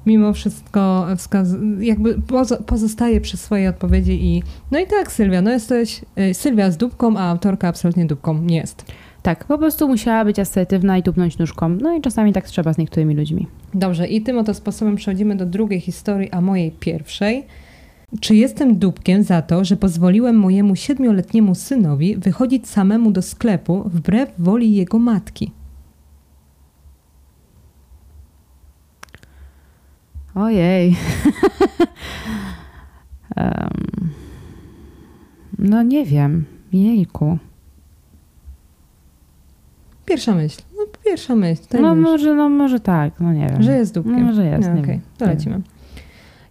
Mimo 0.06 0.34
wszystko 0.34 1.06
wskaz- 1.16 1.82
jakby 1.82 2.14
pozo- 2.16 2.64
pozostaje 2.64 3.22
przy 3.22 3.38
swojej 3.38 3.68
odpowiedzi 3.68 4.26
i 4.26 4.44
no 4.72 4.80
i 4.80 4.88
tak 4.88 5.12
Sylwia, 5.12 5.42
no 5.42 5.52
jesteś 5.52 6.02
e, 6.16 6.34
Sylwia 6.34 6.72
z 6.72 6.78
dupką, 6.78 7.18
a 7.18 7.22
autorka 7.30 7.68
absolutnie 7.68 8.06
dupką 8.06 8.38
nie 8.42 8.56
jest. 8.58 8.86
Tak, 9.22 9.46
po 9.46 9.58
prostu 9.58 9.88
musiała 9.88 10.26
być 10.26 10.40
asertywna 10.40 10.98
i 10.98 11.04
tupnąć 11.04 11.38
nóżką. 11.38 11.70
No 11.70 11.96
i 11.98 12.02
czasami 12.02 12.34
tak 12.34 12.46
trzeba 12.48 12.74
z 12.74 12.78
niektórymi 12.78 13.16
ludźmi. 13.16 13.48
Dobrze, 13.74 14.08
i 14.08 14.22
tym 14.22 14.38
oto 14.38 14.54
sposobem 14.54 14.96
przechodzimy 14.96 15.36
do 15.36 15.46
drugiej 15.46 15.80
historii, 15.80 16.32
a 16.32 16.42
mojej 16.42 16.72
pierwszej. 16.72 17.44
Czy 18.20 18.36
jestem 18.36 18.78
dupkiem 18.78 19.24
za 19.24 19.42
to, 19.42 19.66
że 19.66 19.78
pozwoliłem 19.78 20.36
mojemu 20.36 20.76
siedmioletniemu 20.76 21.56
synowi 21.56 22.16
wychodzić 22.18 22.68
samemu 22.68 23.12
do 23.12 23.22
sklepu 23.22 23.84
wbrew 23.90 24.30
woli 24.40 24.76
jego 24.76 25.00
matki? 25.00 25.52
Ojej. 30.36 30.96
Em, 33.36 33.70
no 35.60 35.84
nie 35.84 36.06
wiem. 36.06 36.46
Jejku. 36.74 37.38
Pierwsza 40.06 40.36
myśl. 40.36 40.62
No, 40.78 40.84
pierwsza 41.06 41.36
myśl. 41.36 41.62
No 41.82 41.96
może, 41.96 42.34
no 42.36 42.50
może 42.50 42.80
tak, 42.80 43.20
no 43.20 43.34
nie 43.34 43.48
wiem. 43.50 43.64
że 43.64 43.72
jest 43.78 43.94
dupkiem. 43.94 44.20
No, 44.20 44.26
może 44.26 44.46
jest, 44.46 44.68
No, 44.68 44.74
nie 44.76 44.82
Okej, 44.82 44.94
wiem. 44.94 45.02
to 45.18 45.26
lecimy. 45.26 45.62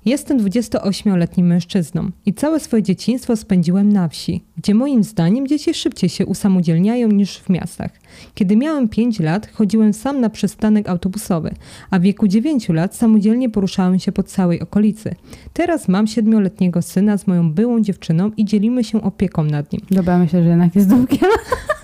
Jestem 0.04 0.38
28-letnim 0.38 1.47
mężczyzną 1.47 2.11
i 2.26 2.35
całe 2.35 2.61
swoje 2.61 2.82
dzieciństwo 2.82 3.37
spędziłem 3.37 3.92
na 3.92 4.09
wsi, 4.09 4.44
gdzie 4.56 4.75
moim 4.75 5.04
zdaniem 5.04 5.47
dzieci 5.47 5.75
szybciej 5.75 6.11
się 6.11 6.26
usamodzielniają 6.26 7.09
niż 7.09 7.38
w 7.38 7.49
miastach. 7.49 7.90
Kiedy 8.35 8.56
miałem 8.56 8.88
5 8.88 9.21
lat, 9.21 9.49
chodziłem 9.52 9.92
sam 9.92 10.21
na 10.21 10.30
przystanek 10.30 10.88
autobusowy, 10.88 11.54
a 11.90 11.99
w 11.99 12.02
wieku 12.02 12.28
9 12.28 12.68
lat 12.68 12.97
samodzielnie 12.97 13.50
poruszałem 13.50 13.99
się 13.99 14.12
po 14.12 14.23
całej 14.23 14.61
okolicy. 14.61 15.14
Teraz 15.52 15.88
mam 15.88 16.06
7-letniego 16.06 16.82
syna 16.82 17.18
z 17.18 17.26
moją 17.26 17.52
byłą 17.52 17.80
dziewczyną 17.80 18.30
i 18.37 18.44
dzielimy 18.44 18.85
się 18.85 19.02
opieką 19.02 19.44
nad 19.44 19.73
nim. 19.73 19.80
Dobra, 19.90 20.18
myślę, 20.18 20.42
że 20.42 20.49
jednak 20.49 20.75
jest 20.75 20.88
dupkiem. 20.88 21.30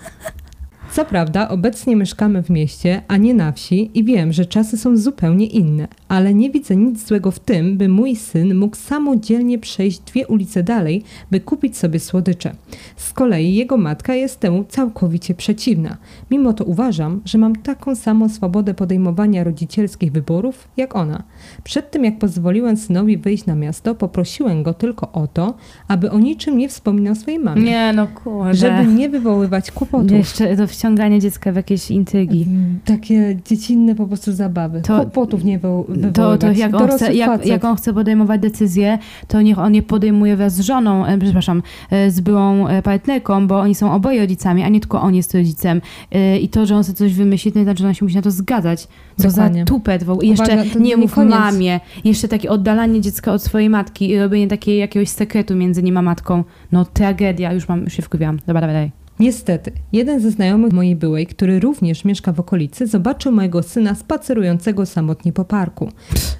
Co 0.92 1.04
prawda, 1.04 1.48
obecnie 1.48 1.96
mieszkamy 1.96 2.42
w 2.42 2.50
mieście, 2.50 3.02
a 3.08 3.16
nie 3.16 3.34
na 3.34 3.52
wsi 3.52 3.90
i 3.94 4.04
wiem, 4.04 4.32
że 4.32 4.46
czasy 4.46 4.76
są 4.78 4.96
zupełnie 4.96 5.46
inne, 5.46 5.88
ale 6.08 6.34
nie 6.34 6.50
widzę 6.50 6.76
nic 6.76 7.06
złego 7.06 7.30
w 7.30 7.38
tym, 7.38 7.76
by 7.76 7.88
mój 7.88 8.16
syn 8.16 8.54
mógł 8.54 8.76
samodzielnie 8.76 9.58
przejść 9.58 9.98
dwie 9.98 10.26
ulice 10.26 10.62
dalej, 10.62 11.02
by 11.30 11.40
kupić 11.40 11.76
sobie 11.76 12.00
słodycze. 12.00 12.54
Z 12.96 13.12
kolei 13.12 13.54
jego 13.54 13.76
matka 13.76 14.14
jest 14.14 14.40
temu 14.40 14.64
całkowicie 14.68 15.34
przeciwna. 15.34 15.96
Mimo 16.30 16.52
to 16.52 16.64
uważam, 16.64 17.20
że 17.24 17.38
mam 17.38 17.56
taką 17.56 17.94
samą 17.94 18.28
swobodę 18.28 18.74
podejmowania 18.74 19.44
rodzicielskich 19.44 20.12
wyborów 20.12 20.68
jak 20.76 20.96
ona. 20.96 21.22
Przed 21.64 21.90
tym 21.90 22.04
jak 22.04 22.18
pozwoliłem 22.18 22.76
synowi 22.76 23.18
wyjść 23.18 23.46
na 23.46 23.54
miasto, 23.54 23.94
poprosiłem 23.94 24.62
go 24.62 24.74
tylko 24.74 25.12
o 25.12 25.26
to, 25.26 25.54
aby 25.88 26.10
o 26.10 26.18
niczym 26.18 26.58
nie 26.58 26.68
wspominał 26.68 27.14
swojej 27.14 27.40
mamie. 27.40 27.62
Nie, 27.62 27.92
no 27.92 28.06
kurde. 28.06 28.54
Żeby 28.54 28.86
nie 28.86 29.08
wywoływać 29.08 29.70
kłopotów. 29.70 30.10
Jeszcze 30.10 30.56
to 30.56 30.66
wciąganie 30.78 31.20
dziecka 31.20 31.52
w 31.52 31.56
jakieś 31.56 31.90
intrygi. 31.90 32.46
Takie 32.84 33.36
dziecinne 33.46 33.94
po 33.94 34.06
prostu 34.06 34.32
zabawy. 34.32 34.80
To- 34.82 34.96
Kłopotów 35.00 35.44
nie 35.44 35.58
wy- 35.58 35.68
wywoływać. 35.88 36.14
To, 36.14 36.38
to 36.38 36.52
jak, 36.52 36.74
on 36.74 36.88
chce, 36.88 37.14
jak, 37.14 37.46
jak 37.46 37.64
on 37.64 37.76
chce 37.76 37.92
podejmować 37.94 38.40
decyzję, 38.40 38.98
to 39.28 39.42
niech 39.42 39.58
on 39.58 39.74
je 39.74 39.82
podejmuje 39.82 40.36
wraz 40.36 40.54
z 40.54 40.60
żoną, 40.60 41.06
e, 41.06 41.18
przepraszam, 41.18 41.62
e, 41.90 42.10
z 42.10 42.20
byłą 42.20 42.68
e, 42.68 42.82
partnerką, 42.82 43.46
bo 43.46 43.60
oni 43.60 43.74
są 43.74 43.92
oboje 43.92 44.20
rodzicami, 44.20 44.62
a 44.62 44.68
nie 44.68 44.80
tylko 44.80 45.00
on 45.02 45.14
jest 45.14 45.34
rodzicem. 45.34 45.80
E, 46.12 46.38
I 46.38 46.48
to, 46.48 46.66
że 46.66 46.76
on 46.76 46.84
sobie 46.84 46.96
coś 46.96 47.14
wymyśli, 47.14 47.52
to 47.52 47.58
nie 47.58 47.64
znaczy, 47.64 47.82
że 47.82 47.88
on 47.88 47.94
się 47.94 48.04
musi 48.04 48.16
na 48.16 48.22
to 48.22 48.30
zgadzać. 48.30 48.88
Co 49.16 49.28
Dokładnie. 49.28 49.60
za 49.60 49.64
tupet. 49.66 50.04
I 50.22 50.28
jeszcze 50.28 50.44
Uwaga, 50.54 50.62
nie 50.80 50.96
mów 50.96 51.14
koniec. 51.14 51.30
mamie. 51.34 51.80
Jeszcze 52.04 52.28
takie 52.28 52.50
oddalanie 52.50 53.00
dziecka 53.00 53.32
od 53.32 53.42
swojej 53.42 53.70
matki 53.70 54.10
i 54.10 54.18
robienie 54.18 54.48
takiej 54.48 54.78
jakiegoś 54.78 55.08
sekretu 55.08 55.56
między 55.56 55.82
nim 55.82 55.96
a 55.96 56.02
matką. 56.02 56.44
No 56.72 56.84
tragedia. 56.84 57.52
Już 57.52 57.68
mam, 57.68 57.84
już 57.84 57.92
się 57.92 58.02
wkupiłam. 58.02 58.36
Dobra, 58.36 58.60
dobra, 58.60 58.72
dalej. 58.72 58.90
Niestety, 59.20 59.72
jeden 59.92 60.20
ze 60.20 60.30
znajomych 60.30 60.72
mojej 60.72 60.96
byłej, 60.96 61.26
który 61.26 61.60
również 61.60 62.04
mieszka 62.04 62.32
w 62.32 62.40
okolicy, 62.40 62.86
zobaczył 62.86 63.32
mojego 63.32 63.62
syna 63.62 63.94
spacerującego 63.94 64.86
samotnie 64.86 65.32
po 65.32 65.44
parku. 65.44 65.88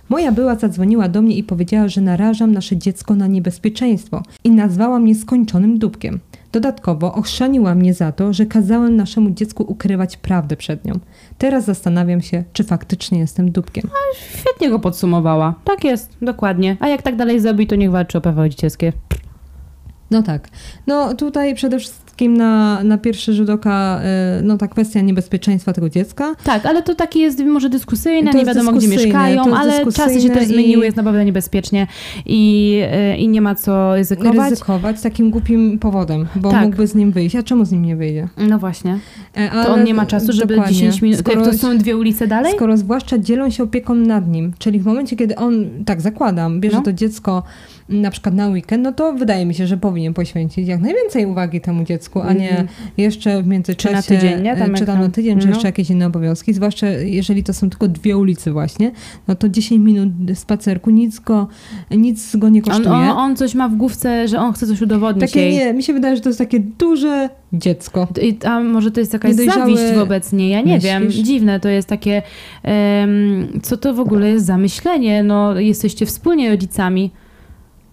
Moja 0.09 0.33
była 0.33 0.55
zadzwoniła 0.55 1.09
do 1.09 1.23
mnie 1.23 1.37
i 1.37 1.43
powiedziała, 1.43 1.89
że 1.89 2.01
narażam 2.01 2.53
nasze 2.53 2.77
dziecko 2.77 3.15
na 3.15 3.27
niebezpieczeństwo 3.27 4.23
i 4.45 4.51
nazwała 4.51 4.99
mnie 4.99 5.15
skończonym 5.15 5.79
dupkiem. 5.79 6.21
Dodatkowo 6.53 7.15
ochrzaniła 7.15 7.75
mnie 7.75 7.95
za 7.95 8.13
to, 8.13 8.33
że 8.33 8.47
kazałem 8.47 8.97
naszemu 8.97 9.31
dziecku 9.31 9.65
ukrywać 9.69 10.17
prawdę 10.17 10.57
przed 10.57 10.85
nią. 10.85 10.93
Teraz 11.39 11.65
zastanawiam 11.65 12.21
się, 12.21 12.45
czy 12.53 12.65
faktycznie 12.65 13.19
jestem 13.19 13.53
dupkiem. 13.53 13.91
Świetnie 14.39 14.71
go 14.71 14.79
podsumowała. 14.79 15.55
Tak 15.65 15.85
jest, 15.85 16.17
dokładnie. 16.23 16.77
A 16.81 16.89
jak 16.89 17.03
tak 17.03 17.17
dalej 17.17 17.41
zrobi, 17.41 17.67
to 17.67 17.77
niech 17.77 17.91
walczy 17.91 18.19
o 18.19 18.21
prawa 18.21 18.43
rodzicielskie. 18.43 18.93
No 20.11 20.23
tak. 20.23 20.49
No 20.87 21.15
tutaj 21.15 21.55
przede 21.55 21.79
wszystkim 21.79 22.08
na, 22.29 22.85
na 22.85 22.99
pierwszy 22.99 23.35
rzut 23.35 23.51
oka 23.51 24.01
y, 24.39 24.43
no 24.43 24.59
ta 24.59 24.69
kwestia 24.69 25.01
niebezpieczeństwa 25.01 25.73
tego 25.73 25.89
dziecka. 25.89 26.35
Tak, 26.45 26.67
ale 26.67 26.83
to 26.83 26.95
takie 26.95 27.21
jest 27.21 27.41
może 27.45 27.69
dyskusyjne, 27.69 28.31
nie 28.33 28.45
wiadomo 28.45 28.73
gdzie 28.73 28.89
mieszkają, 28.89 29.43
ale 29.57 29.93
czasy 29.93 30.21
się 30.21 30.31
też 30.31 30.47
zmieniły, 30.47 30.83
i- 30.83 30.85
jest 30.87 30.97
naprawdę 30.97 31.25
niebezpiecznie 31.25 31.87
i, 32.27 32.81
y, 33.15 33.17
i 33.17 33.29
nie 33.29 33.41
ma 33.41 33.55
co 33.55 33.95
ryzykować. 33.95 34.51
ryzykować 34.51 35.01
takim 35.01 35.31
głupim 35.31 35.79
powodem, 35.79 36.27
bo 36.37 36.51
Tak. 36.51 36.65
mógłby 36.65 36.87
z 36.87 36.95
nim 36.95 37.13
wyjść. 37.13 37.37
A 37.37 37.43
czemu 37.43 37.65
z 37.65 37.73
nim 37.73 37.83
nie 37.85 37.97
wyjdzie? 37.97 38.29
No 38.49 38.59
właśnie. 38.59 38.99
E, 39.35 39.49
To 39.49 39.55
ale- 39.55 39.69
on 39.69 39.85
nie 39.85 39.95
ma 39.95 40.07
czasu, 40.07 40.33
żeby 40.33 40.55
dokładnie. 40.55 40.75
10 40.77 41.03
minut. 41.03 41.19
Skoro, 41.21 41.45
to 41.45 41.53
są 41.53 41.79
dwie 41.79 41.97
ulice 41.97 42.27
dalej? 42.27 42.53
skoro 42.57 42.77
zwłaszcza 42.77 43.19
dzielą 43.19 43.51
się 43.51 43.63
opieką 43.63 43.95
nad 43.95 44.29
nim, 44.29 44.53
czyli 44.59 44.81
w 44.81 44.85
momencie, 44.87 45.17
kiedy 45.17 45.37
on, 45.37 45.67
tak 45.85 46.01
zakładam, 46.01 46.61
bierze 46.61 46.77
No. 46.77 46.83
to 46.83 46.93
dziecko 46.93 47.43
na 47.89 48.11
przykład 48.11 48.35
na 48.35 48.49
weekend, 48.49 48.83
no 48.85 48.93
to 48.93 49.13
wydaje 49.13 49.47
mi 49.47 49.55
się, 49.55 49.67
że 49.67 49.77
powinien 49.77 50.15
poświęcić 50.15 50.69
jak 50.69 50.81
najwięcej 50.81 51.27
uwagi 51.27 51.61
temu 51.61 51.85
dziecku. 51.85 52.21
a 52.21 52.33
nie 52.33 52.51
Mm. 52.51 52.69
jeszcze 52.97 53.43
w 53.43 53.47
międzyczasie, 53.47 53.89
Czy 53.89 53.95
na 54.15 54.21
tydzień, 54.21 54.43
nie? 54.43 54.57
Tam 54.57 54.75
e, 54.75 54.79
czy 54.79 54.87
tam 54.87 55.01
na 55.01 55.09
tydzień, 55.09 55.39
czy 55.41 55.47
no. 55.47 55.53
jeszcze 55.53 55.69
jakieś 55.69 55.91
inne 55.91 56.07
obowiązki, 56.07 56.55
zwłaszcza 56.55 56.87
jeżeli 56.91 57.45
to 57.45 57.53
są 57.53 57.71
tylko 57.71 57.89
dwie 57.89 58.17
ulicy 58.17 58.53
właśnie, 58.53 58.91
no 59.29 59.35
to 59.35 59.49
10 59.49 59.85
minut 59.85 60.13
spacerku, 60.39 60.91
nic 60.91 61.19
go, 61.19 61.49
nic 61.91 62.37
go 62.37 62.49
nie 62.49 62.61
On, 62.63 62.65
kosztuje. 62.65 62.89
on, 62.91 63.09
on 63.09 63.37
coś 63.37 63.55
ma 63.55 63.69
w 63.69 63.77
główce, 63.77 64.29
że 64.29 64.39
on 64.41 64.53
chce 64.53 64.67
coś 64.67 64.83
udowodnić 64.83 65.21
takie 65.31 65.41
jej. 65.41 65.55
nie, 65.57 65.73
mi 65.75 65.83
się 65.83 65.93
wydaje, 65.93 66.17
że 66.17 66.23
to 66.23 66.29
jest 66.29 66.39
takie 66.39 66.61
duże 66.61 67.29
dziecko. 67.53 68.09
I 68.23 68.39
a 68.45 68.61
może 68.61 68.91
to 68.91 69.01
jest 69.01 69.13
jakaś 69.13 69.35
zawiść 69.35 69.83
wobec 69.95 70.33
niej, 70.33 70.51
ja 70.51 70.61
nie 70.61 70.75
myślisz? 70.75 70.85
wiem. 70.93 71.11
Dziwne 71.11 71.61
to 71.61 71.69
jest 71.69 71.89
takie, 71.89 72.23
em, 72.63 73.49
co 73.63 73.77
to 73.77 73.95
w 73.95 74.01
ogóle 74.01 74.31
jest 74.31 74.47
za 74.47 74.59
myślenie? 74.59 75.23
No, 75.23 75.61
jesteście 75.61 76.07
wspólnie 76.07 76.51
rodzicami. 76.51 77.11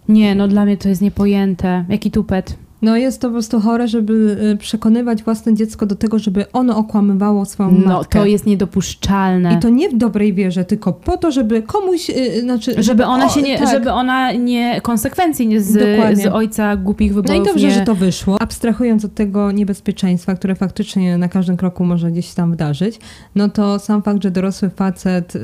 Nie, 0.09 0.35
no 0.35 0.47
dla 0.47 0.65
mnie 0.65 0.77
to 0.77 0.89
jest 0.89 1.01
niepojęte. 1.01 1.85
Jaki 1.89 2.11
tupet. 2.11 2.57
No 2.85 2.97
jest 2.97 3.21
to 3.21 3.27
po 3.27 3.31
prostu 3.31 3.59
chore, 3.59 3.87
żeby 3.87 4.37
e, 4.53 4.57
przekonywać 4.57 5.23
własne 5.23 5.53
dziecko 5.53 5.85
do 5.85 5.95
tego, 5.95 6.19
żeby 6.19 6.51
ono 6.51 6.77
okłamywało 6.77 7.45
swoją 7.45 7.71
No, 7.71 7.97
matkę. 7.97 8.19
to 8.19 8.25
jest 8.25 8.45
niedopuszczalne. 8.45 9.53
I 9.53 9.59
to 9.59 9.69
nie 9.69 9.89
w 9.89 9.97
dobrej 9.97 10.33
wierze, 10.33 10.65
tylko 10.65 10.93
po 10.93 11.17
to, 11.17 11.31
żeby 11.31 11.61
komuś, 11.61 12.09
e, 12.09 12.41
znaczy... 12.41 12.83
żeby 12.83 13.05
ona 13.05 13.25
o, 13.25 13.29
się 13.29 13.41
nie, 13.41 13.59
tak. 13.59 13.69
żeby 13.69 13.91
ona 13.91 14.31
nie, 14.31 14.81
konsekwencji 14.81 15.47
nie 15.47 15.61
z, 15.61 15.73
Dokładnie. 15.73 16.23
z 16.23 16.27
ojca 16.27 16.75
głupich 16.75 17.15
No 17.15 17.21
wyborów 17.21 17.41
i 17.41 17.45
dobrze, 17.45 17.67
nie... 17.67 17.73
że 17.73 17.81
to 17.81 17.95
wyszło. 17.95 18.41
Abstrahując 18.41 19.05
od 19.05 19.13
tego 19.13 19.51
niebezpieczeństwa, 19.51 20.35
które 20.35 20.55
faktycznie 20.55 21.17
na 21.17 21.29
każdym 21.29 21.57
kroku 21.57 21.85
może 21.85 22.11
gdzieś 22.11 22.33
tam 22.33 22.51
wydarzyć, 22.51 22.99
no 23.35 23.49
to 23.49 23.79
sam 23.79 24.01
fakt, 24.01 24.23
że 24.23 24.31
dorosły 24.31 24.69
facet 24.69 25.35
y, 25.35 25.39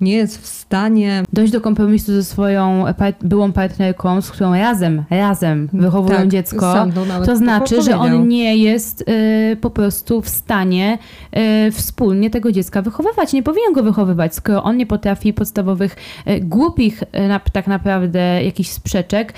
nie 0.00 0.12
jest 0.12 0.42
w 0.42 0.46
stanie 0.46 1.22
Dojść 1.32 1.52
do 1.52 1.60
kompromisu 1.60 2.12
ze 2.12 2.24
swoją 2.24 2.84
byłą 3.22 3.52
partnerką, 3.52 4.20
z 4.20 4.30
którą 4.30 4.54
razem, 4.54 5.04
razem 5.10 5.68
wychowują 5.72 6.16
tak, 6.16 6.28
dziecko, 6.28 6.55
sam 6.60 6.92
to 7.26 7.36
znaczy, 7.36 7.82
że 7.82 7.98
on 7.98 8.28
nie 8.28 8.56
jest 8.56 9.04
y, 9.08 9.56
po 9.60 9.70
prostu 9.70 10.22
w 10.22 10.28
stanie 10.28 10.98
y, 11.66 11.72
wspólnie 11.72 12.30
tego 12.30 12.52
dziecka 12.52 12.82
wychowywać. 12.82 13.32
Nie 13.32 13.42
powinien 13.42 13.72
go 13.72 13.82
wychowywać, 13.82 14.34
skoro 14.34 14.62
on 14.62 14.76
nie 14.76 14.86
potrafi 14.86 15.32
podstawowych, 15.32 15.96
y, 16.28 16.40
głupich 16.40 17.02
y, 17.02 17.28
na, 17.28 17.40
tak 17.40 17.66
naprawdę 17.66 18.44
jakichś 18.44 18.70
sprzeczek 18.70 19.34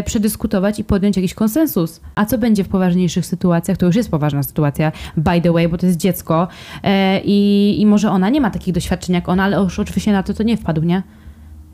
y, 0.00 0.02
przedyskutować 0.02 0.78
i 0.78 0.84
podjąć 0.84 1.16
jakiś 1.16 1.34
konsensus. 1.34 2.00
A 2.14 2.26
co 2.26 2.38
będzie 2.38 2.64
w 2.64 2.68
poważniejszych 2.68 3.26
sytuacjach? 3.26 3.76
To 3.76 3.86
już 3.86 3.96
jest 3.96 4.10
poważna 4.10 4.42
sytuacja, 4.42 4.92
by 5.16 5.40
the 5.40 5.52
way, 5.52 5.68
bo 5.68 5.78
to 5.78 5.86
jest 5.86 5.98
dziecko 5.98 6.48
y, 6.84 6.88
i, 7.24 7.76
i 7.80 7.86
może 7.86 8.10
ona 8.10 8.28
nie 8.28 8.40
ma 8.40 8.50
takich 8.50 8.74
doświadczeń 8.74 9.14
jak 9.14 9.28
ona, 9.28 9.44
ale 9.44 9.56
już 9.56 9.78
oczywiście 9.78 10.12
na 10.12 10.22
to 10.22 10.34
to 10.34 10.42
nie 10.42 10.56
wpadł, 10.56 10.82
nie? 10.82 11.02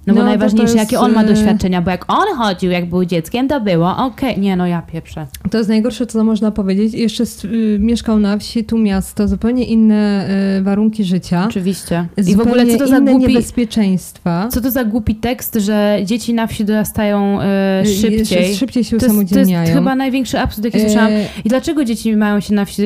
No 0.07 0.15
bo 0.15 0.21
No, 0.21 0.27
najważniejsze, 0.27 0.75
jest, 0.77 0.93
jakie 0.93 1.01
on 1.05 1.13
ma 1.13 1.23
y- 1.23 1.27
doświadczenia, 1.27 1.83
bo 1.83 1.91
jak 1.91 2.05
on 2.13 2.37
chodził, 2.37 2.71
jak 2.71 2.89
był 2.89 3.05
dzieckiem, 3.05 3.49
to 3.49 3.61
było 3.61 3.97
okej. 3.97 4.41
Nie, 4.41 4.57
no 4.57 4.67
ja 4.67 4.83
pieprzę. 4.83 5.27
To 5.51 5.59
jest 5.59 5.71
najgorsze, 5.71 6.07
co 6.07 6.25
można 6.25 6.51
powiedzieć. 6.51 6.95
Jeszcze 6.95 7.25
y, 7.45 7.77
mieszkał 7.81 8.19
na 8.19 8.39
wsi, 8.39 8.65
tu 8.65 8.79
miasto, 8.79 9.29
zupełnie 9.29 9.65
inne 9.65 10.29
y, 10.59 10.63
warunki 10.63 11.05
życia. 11.05 11.47
Oczywiście. 11.49 12.07
I 12.17 12.23
w 12.23 12.25
zupełnie 12.27 12.51
ogóle 12.53 12.67
co 12.67 12.79
to 12.79 12.87
za 12.87 13.01
głupi, 13.01 13.27
niebezpieczeństwa. 13.27 14.49
co 14.53 14.61
to 14.61 14.71
za 14.71 14.85
głupi 14.85 15.15
tekst, 15.15 15.55
że 15.55 15.99
dzieci 16.05 16.35
na 16.35 16.47
wsi 16.47 16.65
dorastają 16.65 17.41
e, 17.41 17.83
Y, 17.83 17.87
szybciej. 17.87 18.19
jeszcze 18.19 18.55
Szybciej 18.55 18.85
się 18.85 18.91
To 18.91 18.97
jest, 18.97 19.07
to 19.07 19.13
jest 19.13 19.31
usamodzielniają. 19.33 19.75
chyba 19.75 19.95
największy 19.95 20.39
absurd, 20.41 20.65
jaki 20.65 20.81
słyszałam. 20.81 21.13
E, 21.13 21.25
I 21.45 21.49
dlaczego 21.49 21.85
dzieci 21.85 22.17
mają 22.17 22.41
się 22.41 22.55
na 22.55 22.65
wsi, 22.65 22.83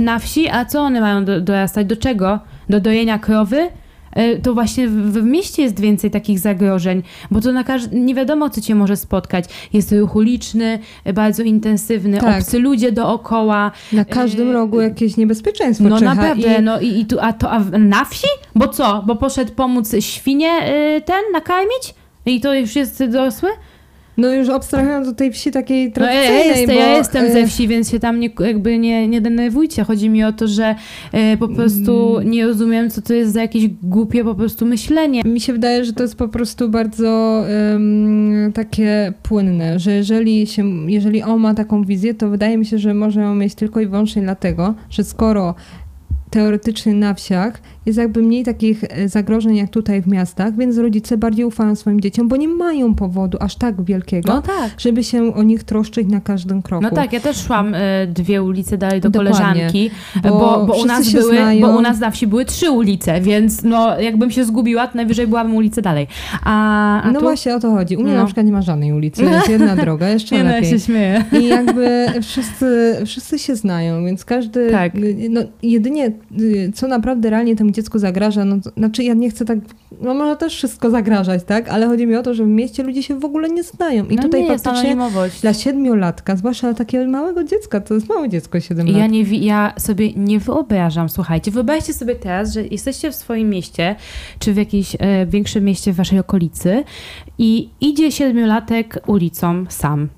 na 0.00 0.18
wsi, 0.18 0.48
a 0.48 0.64
co 0.64 0.80
one 0.80 1.00
mają 1.00 1.24
do, 1.24 1.40
dorastać? 1.40 1.86
Do 1.86 1.96
czego? 1.96 2.38
Do 2.68 2.80
dojenia 2.80 3.18
krowy? 3.18 3.68
E, 4.12 4.36
To 4.38 4.54
właśnie 4.54 4.88
w, 4.88 5.22
mieście 5.24 5.62
jest 5.62 5.80
więcej 5.80 6.10
takich 6.10 6.38
zagrożeń, 6.38 7.02
bo 7.30 7.40
to 7.40 7.52
na 7.52 7.64
każ- 7.64 7.88
nie 7.92 8.14
wiadomo, 8.14 8.50
co 8.50 8.60
cię 8.60 8.74
może 8.74 8.96
spotkać. 8.96 9.44
Jest 9.72 9.92
ruch 9.92 10.16
uliczny, 10.16 10.78
e, 11.04 11.12
bardzo 11.12 11.42
intensywny, 11.42 12.18
Tak. 12.18 12.38
obcy 12.40 12.58
ludzie 12.58 12.92
dookoła. 12.92 13.72
Na 13.92 14.04
każdym 14.04 14.50
e, 14.50 14.52
rogu 14.52 14.80
jakieś 14.80 15.16
niebezpieczeństwo 15.16 15.88
No 15.88 15.98
czyha 15.98 16.14
naprawdę, 16.14 16.54
i 16.58 16.62
no 16.62 16.80
i, 16.80 17.00
i 17.00 17.06
tu, 17.06 17.16
a 17.20 17.32
to 17.32 17.50
a 17.50 17.60
na 17.78 18.04
wsi? 18.04 18.28
Bo 18.54 18.68
co? 18.68 19.02
Bo 19.06 19.16
poszedł 19.16 19.52
pomóc 19.52 19.94
świnie 20.00 20.50
ten 21.04 21.20
nakarmić? 21.32 21.94
I 22.26 22.40
to 22.40 22.54
już 22.54 22.76
jest 22.76 23.04
dorosły? 23.04 23.48
No 24.16 24.32
już 24.32 24.48
abstrahując 24.48 25.06
do 25.06 25.14
tej 25.14 25.32
wsi 25.32 25.50
takiej 25.50 25.84
No 25.84 26.06
ja, 26.06 26.12
tradycyjnej, 26.12 26.48
jestem, 26.48 26.66
bo, 26.76 26.80
ja 26.82 26.98
jestem 26.98 27.24
e, 27.24 27.32
ze 27.32 27.46
wsi, 27.46 27.68
więc 27.68 27.90
się 27.90 28.00
tam 28.00 28.20
nie, 28.20 28.30
jakby 28.40 28.78
nie, 28.78 29.08
nie 29.08 29.20
denerwujcie. 29.20 29.84
Chodzi 29.84 30.10
mi 30.10 30.24
o 30.24 30.32
to, 30.32 30.48
że 30.48 30.74
e, 31.12 31.36
po 31.36 31.48
prostu 31.48 32.16
Mm. 32.16 32.30
nie 32.30 32.46
rozumiem, 32.46 32.90
co 32.90 33.02
to 33.02 33.14
jest 33.14 33.32
za 33.32 33.40
jakieś 33.40 33.68
głupie 33.82 34.24
po 34.24 34.34
prostu 34.34 34.66
myślenie. 34.66 35.22
Mi 35.24 35.40
się 35.40 35.52
wydaje, 35.52 35.84
że 35.84 35.92
to 35.92 36.02
jest 36.02 36.16
po 36.16 36.28
prostu 36.28 36.68
bardzo 36.68 37.42
em, 37.48 38.52
takie 38.54 39.12
płynne, 39.22 39.78
że 39.78 39.92
jeżeli, 39.92 40.46
się, 40.46 40.90
jeżeli 40.90 41.22
on 41.22 41.40
ma 41.40 41.54
taką 41.54 41.84
wizję, 41.84 42.14
to 42.14 42.28
wydaje 42.28 42.58
mi 42.58 42.66
się, 42.66 42.78
że 42.78 42.94
może 42.94 43.20
ją 43.20 43.34
mieć 43.34 43.54
tylko 43.54 43.80
i 43.80 43.86
wyłącznie 43.86 44.22
dlatego, 44.22 44.74
że 44.90 45.04
skoro 45.04 45.54
teoretycznie 46.30 46.94
na 46.94 47.14
wsiach 47.14 47.60
jest 47.86 47.98
jakby 47.98 48.22
mniej 48.22 48.44
takich 48.44 48.84
e, 48.88 49.08
zagrożeń 49.08 49.56
jak 49.56 49.70
tutaj 49.70 50.02
w 50.02 50.06
miastach, 50.06 50.56
więc 50.56 50.78
rodzice 50.78 51.16
bardziej 51.18 51.44
ufają 51.44 51.74
swoim 51.74 52.00
dzieciom, 52.00 52.28
bo 52.28 52.36
nie 52.36 52.48
mają 52.48 52.94
powodu 52.94 53.38
aż 53.40 53.56
tak 53.56 53.82
wielkiego, 53.84 54.28
No 54.34 54.42
tak. 54.42 54.70
żeby 54.78 55.04
się 55.04 55.34
o 55.34 55.42
nich 55.42 55.64
troszczyć 55.64 56.08
na 56.08 56.20
każdym 56.20 56.62
kroku. 56.62 56.82
No 56.82 56.90
tak, 56.90 57.12
ja 57.12 57.20
też 57.20 57.36
szłam 57.36 57.74
e, 57.74 58.06
dwie 58.06 58.42
ulice 58.42 58.78
dalej 58.78 59.00
do 59.00 59.10
Dokładnie. 59.10 59.32
koleżanki, 59.40 59.90
Bo 60.22 60.28
bo, 60.30 60.66
bo, 60.66 60.74
u 60.82 60.84
nas 60.84 61.12
były, 61.12 61.36
znają. 61.36 61.60
bo 61.60 61.78
u 61.78 61.80
nas 61.80 62.00
na 62.00 62.10
wsi 62.10 62.26
były 62.26 62.44
trzy 62.44 62.70
ulice, 62.70 63.20
więc 63.20 63.62
no 63.62 64.00
jakbym 64.00 64.30
się 64.30 64.44
zgubiła, 64.44 64.86
to 64.86 64.96
najwyżej 64.96 65.26
byłabym 65.26 65.54
ulicę 65.54 65.82
dalej. 65.82 66.06
A, 66.44 67.02
a 67.02 67.12
no 67.12 67.18
tu... 67.18 67.24
właśnie 67.24 67.54
o 67.54 67.60
to 67.60 67.70
chodzi. 67.70 67.96
U 67.96 68.02
mnie 68.02 68.12
No. 68.12 68.18
na 68.18 68.24
przykład 68.24 68.46
nie 68.46 68.52
ma 68.52 68.62
żadnej 68.62 68.92
ulicy, 68.92 69.22
jest 69.22 69.48
jedna 69.48 69.76
droga, 69.84 70.08
jeszcze 70.08 70.36
Nie 70.36 70.44
no, 70.44 70.50
ja 70.50 70.56
lepiej. 70.56 70.70
się 70.70 70.80
śmieję. 70.80 71.24
I 71.40 71.46
jakby 71.46 72.06
wszyscy, 72.22 72.96
wszyscy 73.06 73.38
się 73.38 73.56
znają, 73.56 74.04
więc 74.04 74.24
każdy. 74.24 74.70
Tak. 74.70 74.92
No, 75.30 75.40
jedynie 75.62 76.12
y, 76.40 76.72
co 76.74 76.88
naprawdę 76.88 77.30
realnie 77.30 77.56
temu 77.56 77.72
dziecku 77.76 77.98
zagraża, 77.98 78.44
no 78.44 78.56
to, 78.60 78.70
znaczy 78.76 79.04
ja 79.04 79.14
nie 79.14 79.30
chcę 79.30 79.44
tak. 79.44 79.58
No 80.00 80.14
może 80.14 80.36
też 80.36 80.54
wszystko 80.54 80.90
zagrażać, 80.90 81.44
tak? 81.44 81.68
Ale 81.68 81.86
chodzi 81.86 82.06
mi 82.06 82.16
o 82.16 82.22
to, 82.22 82.34
że 82.34 82.44
w 82.44 82.48
mieście 82.48 82.82
ludzie 82.82 83.02
się 83.02 83.18
w 83.18 83.24
ogóle 83.24 83.48
nie 83.48 83.62
znają. 83.62 84.06
I 84.06 84.16
no 84.16 84.22
tutaj 84.22 84.42
nie 84.42 84.58
faktycznie 84.58 84.96
dla 85.40 85.54
siedmiolatka, 85.54 86.36
zwłaszcza 86.36 86.66
dla 86.66 86.74
takiego 86.74 87.10
małego 87.10 87.44
dziecka, 87.44 87.80
to 87.80 87.94
jest 87.94 88.08
małe 88.08 88.28
dziecko 88.28 88.60
7 88.60 88.86
lat. 88.86 88.96
Ja, 88.96 89.06
nie, 89.06 89.22
ja 89.22 89.72
sobie 89.78 90.12
nie 90.12 90.38
wyobrażam, 90.38 91.08
słuchajcie, 91.08 91.50
wyobraźcie 91.50 91.94
sobie 91.94 92.14
teraz, 92.14 92.52
że 92.52 92.66
jesteście 92.66 93.10
w 93.10 93.14
swoim 93.14 93.50
mieście, 93.50 93.96
czy 94.38 94.52
w 94.52 94.56
jakimś 94.56 94.96
e, 94.98 95.26
większym 95.26 95.64
mieście 95.64 95.92
w 95.92 95.96
waszej 95.96 96.18
okolicy 96.18 96.84
i 97.38 97.70
idzie 97.80 98.12
siedmiolatek 98.12 98.98
ulicą 99.06 99.64
sam. 99.68 100.08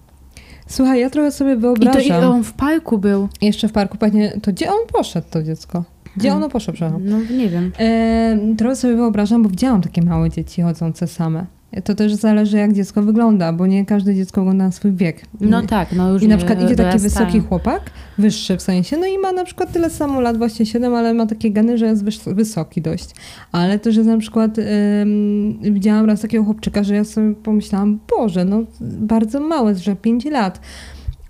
Słuchaj, 0.69 1.01
ja 1.01 1.11
trochę 1.11 1.33
sobie 1.33 1.53
I 1.53 1.55
to 1.55 1.61
wyobrażam. 1.61 2.23
i 2.23 2.27
on 2.27 2.45
w 2.45 2.53
parku 2.53 2.99
był. 2.99 3.29
Jeszcze 3.41 3.69
w 3.69 3.73
parku, 3.73 3.99
panie, 3.99 4.33
to 4.43 4.53
gdzie 4.53 4.71
on 4.71 4.87
poszedł, 4.93 5.27
to 5.31 5.43
dziecko? 5.43 5.85
Gdzie 6.19 6.29
Hmm. 6.29 6.43
ono 6.45 6.53
poszło, 6.53 6.73
przepraszam? 6.75 7.01
No 7.05 7.19
nie 7.37 7.49
wiem. 7.49 7.73
E, 7.79 8.39
trochę 8.59 8.77
sobie 8.77 8.97
wyobrażam, 8.97 9.43
bo 9.43 9.49
widziałam 9.49 9.83
takie 9.83 10.03
małe 10.03 10.31
dzieci 10.31 10.63
chodzące 10.63 11.07
same. 11.07 11.47
To 11.85 11.95
też 11.95 12.15
zależy, 12.15 12.57
jak 12.57 12.73
dziecko 12.73 13.03
wygląda, 13.03 13.53
bo 13.53 13.67
nie 13.67 13.87
każde 13.87 14.15
dziecko 14.15 14.41
wygląda 14.41 14.65
na 14.65 14.73
swój 14.73 14.93
wiek. 14.93 15.23
No 15.41 15.63
tak, 15.63 15.93
no 15.93 16.13
już 16.13 16.23
I 16.23 16.29
na 16.29 16.37
przykład 16.37 16.63
idzie 16.63 16.77
taki 16.77 16.99
wysoki 16.99 17.41
chłopak, 17.41 17.91
wyższy 18.19 18.57
w 18.57 18.63
sensie, 18.63 18.97
no 18.97 19.07
i 19.07 19.19
ma 19.19 19.33
na 19.33 19.45
przykład 19.45 19.73
tyle 19.73 19.91
samo 19.91 20.21
lat, 20.21 20.39
właśnie 20.39 20.67
7, 20.67 20.95
ale 20.95 21.15
ma 21.15 21.27
takie 21.27 21.51
geny, 21.51 21.79
że 21.79 21.87
jest 21.87 22.05
wys- 22.05 22.35
wysoki 22.35 22.83
dość. 22.83 23.11
Ale 23.53 23.79
też 23.79 23.97
jest 23.97 24.09
na 24.09 24.19
przykład, 24.19 24.59
ym, 24.59 25.59
widziałam 25.63 26.07
raz 26.07 26.21
takiego 26.21 26.45
chłopczyka, 26.45 26.85
że 26.85 26.95
ja 26.95 27.05
sobie 27.05 27.35
pomyślałam, 27.35 27.99
Boże, 28.19 28.45
no 28.45 28.63
bardzo 28.81 29.41
mały, 29.41 29.75
że 29.75 29.97
5 29.97 30.25
lat. 30.25 30.61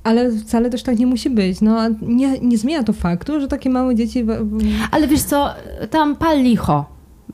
Ale 0.05 0.33
wcale 0.33 0.71
też 0.71 0.83
tak 0.83 0.99
nie 0.99 1.07
musi 1.07 1.31
być. 1.31 1.61
No, 1.61 1.89
nie, 2.03 2.39
nie 2.39 2.59
zmienia 2.59 2.83
to 2.83 2.93
faktu, 2.93 3.41
że 3.41 3.49
takie 3.49 3.71
małe 3.71 3.95
dzieci... 3.95 4.27
Ale 4.91 5.09
wiesz 5.09 5.23
co, 5.23 5.51
tam 5.91 6.17
pal 6.17 6.43
licho. 6.43 6.85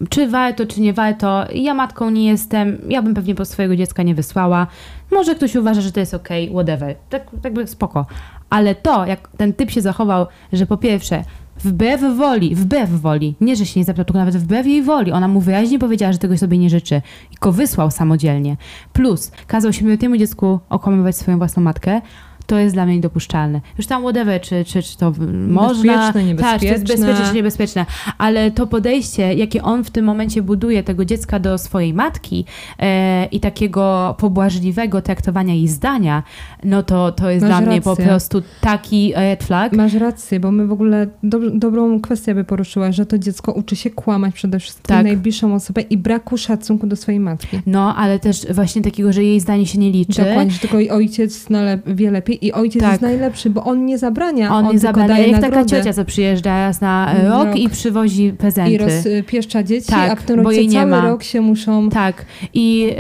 Czy 0.09 0.29
warto, 0.29 0.67
czy 0.67 0.81
nie 0.81 0.93
warto. 0.93 1.45
Ja 1.55 1.75
matką 1.75 2.11
nie 2.11 2.25
jestem. 2.25 2.79
Ja 2.89 3.03
bym 3.03 3.15
pewnie 3.15 3.35
po 3.35 3.45
swojego 3.45 3.77
dziecka 3.77 4.03
nie 4.03 4.15
wysłała. 4.15 4.67
Może 5.13 5.35
ktoś 5.35 5.57
uważa, 5.57 5.81
że 5.81 5.93
to 5.93 6.01
jest 6.01 6.15
okej, 6.15 6.51
whatever. 6.51 6.97
Tak, 7.11 7.23
tak 7.43 7.53
by 7.53 7.67
spoko. 7.67 8.07
Ale 8.51 8.75
to, 8.75 9.07
jak 9.07 9.29
ten 9.37 9.53
typ 9.53 9.71
się 9.71 9.81
zachował, 9.81 10.27
że 10.53 10.67
po 10.67 10.77
pierwsze, 10.77 11.25
wbrew 11.59 12.17
woli, 12.17 12.55
wbrew 12.55 12.91
woli, 12.91 13.35
nie, 13.41 13.57
że 13.57 13.67
się 13.67 13.81
nie 13.81 13.85
zapytał, 13.85 14.05
tylko 14.05 14.19
nawet 14.19 14.37
wbrew 14.37 14.67
jej 14.67 14.83
woli, 14.83 15.13
ona 15.13 15.29
mu 15.29 15.41
wyraźnie 15.41 15.79
powiedziała, 15.79 16.13
że 16.13 16.19
tego 16.19 16.39
sobie 16.39 16.59
nie 16.59 16.71
życzy 16.71 17.03
i 17.33 17.35
go 17.41 17.53
wysłał 17.53 17.91
samodzielnie. 17.91 18.57
Plus, 18.93 19.33
kazał 19.47 19.73
siedmioletniemu 19.73 20.17
dziecku 20.17 20.61
okłamywać 20.69 21.17
swoją 21.17 21.39
własną 21.39 21.63
matkę, 21.63 22.01
to 22.47 22.59
jest 22.59 22.75
dla 22.77 22.87
mnie 22.87 22.95
niedopuszczalne. 22.95 23.61
Już 23.79 23.87
tam 23.87 24.03
whatever, 24.03 24.41
czy, 24.41 24.65
czy, 24.65 24.83
czy 24.83 24.99
to 24.99 25.13
można... 25.49 26.13
Bezpieczne, 26.13 26.35
Tak, 26.43 26.61
czy 26.61 26.67
to 26.67 26.73
jest 26.73 26.85
niebezpieczne. 26.85 27.07
bezpieczne, 27.07 27.29
czy 27.29 27.35
niebezpieczne. 27.35 27.87
Ale 28.19 28.51
to 28.51 28.67
podejście, 28.67 29.35
jakie 29.35 29.63
on 29.63 29.85
w 29.85 29.91
tym 29.91 30.05
momencie 30.05 30.43
buduje 30.43 30.83
tego 30.83 31.05
dziecka 31.05 31.39
do 31.39 31.59
swojej 31.59 31.95
matki 31.95 32.45
e, 32.79 33.25
i 33.27 33.41
takiego 33.41 34.15
pobłażliwego 34.19 35.03
traktowania 35.03 35.55
jej 35.55 35.69
zdania, 35.69 36.23
no 36.65 36.83
to, 36.83 37.13
to 37.13 37.31
jest 37.31 37.47
Masz 37.47 37.51
dla 37.63 37.71
mnie 37.71 37.81
po 37.81 37.91
rację. 37.91 38.05
prostu 38.07 38.43
taki 38.61 39.13
red 39.17 39.45
flag. 39.45 39.73
Masz 39.73 39.95
rację, 39.95 40.41
bo 40.41 40.51
my 40.51 40.67
w 40.67 40.73
ogóle 40.73 41.07
dob- 41.25 41.59
dobrą 41.59 42.01
kwestię 42.01 42.35
by 42.35 42.45
poruszyłaś, 42.45 42.97
że 42.97 43.07
to 43.07 43.19
dziecko 43.19 43.53
uczy 43.53 43.77
się 43.77 43.91
kłamać 43.91 44.35
przede 44.35 44.59
wszystkim 44.59 44.97
Tak. 44.97 45.05
najbliższą 45.07 45.55
osobę 45.55 45.81
i 45.81 45.97
braku 45.99 46.37
szacunku 46.39 46.87
do 46.87 46.97
swojej 46.97 47.21
matki. 47.21 47.61
No, 47.67 47.97
ale 47.97 48.19
też 48.19 48.47
właśnie 48.51 48.83
takiego, 48.83 49.13
że 49.13 49.25
jej 49.25 49.41
zdanie 49.41 49.67
się 49.67 49.79
nie 49.79 49.91
liczy. 49.91 50.23
Dokładnie, 50.25 50.51
że 50.53 50.59
tylko 50.59 50.77
ojciec 50.95 51.33
zna 51.45 51.63
le- 51.63 51.79
wie 51.87 52.11
lepiej 52.11 52.34
i 52.35 52.53
ojciec 52.53 52.83
Tak. 52.83 52.91
jest 52.91 53.03
najlepszy, 53.03 53.51
bo 53.51 53.65
on 53.65 53.87
nie 53.87 53.99
zabrania, 53.99 54.55
On, 54.57 54.67
on, 54.67 54.73
nie 54.73 54.79
zabrania, 54.79 55.19
jak 55.19 55.31
taka 55.41 55.41
nagrodę. 55.57 55.69
ciocia, 55.71 55.93
co 55.93 56.05
przyjeżdża 56.05 56.51
raz 56.67 56.81
na 56.81 57.15
e, 57.15 57.29
rok, 57.29 57.47
Rok. 57.47 57.57
i 57.57 57.69
przywozi 57.69 58.33
prezenty. 58.39 58.73
I 58.73 58.79
rozpieszcza 58.79 59.63
dzieci, 59.63 59.87
Tak, 59.89 60.11
a 60.11 60.17
w 60.17 60.23
tym 60.23 60.43
nie 60.43 60.71
cały 60.73 60.91
ma. 60.91 61.01
rok 61.01 61.23
się 61.23 61.41
muszą... 61.41 61.91
Tak. 61.91 62.25
I, 62.55 62.91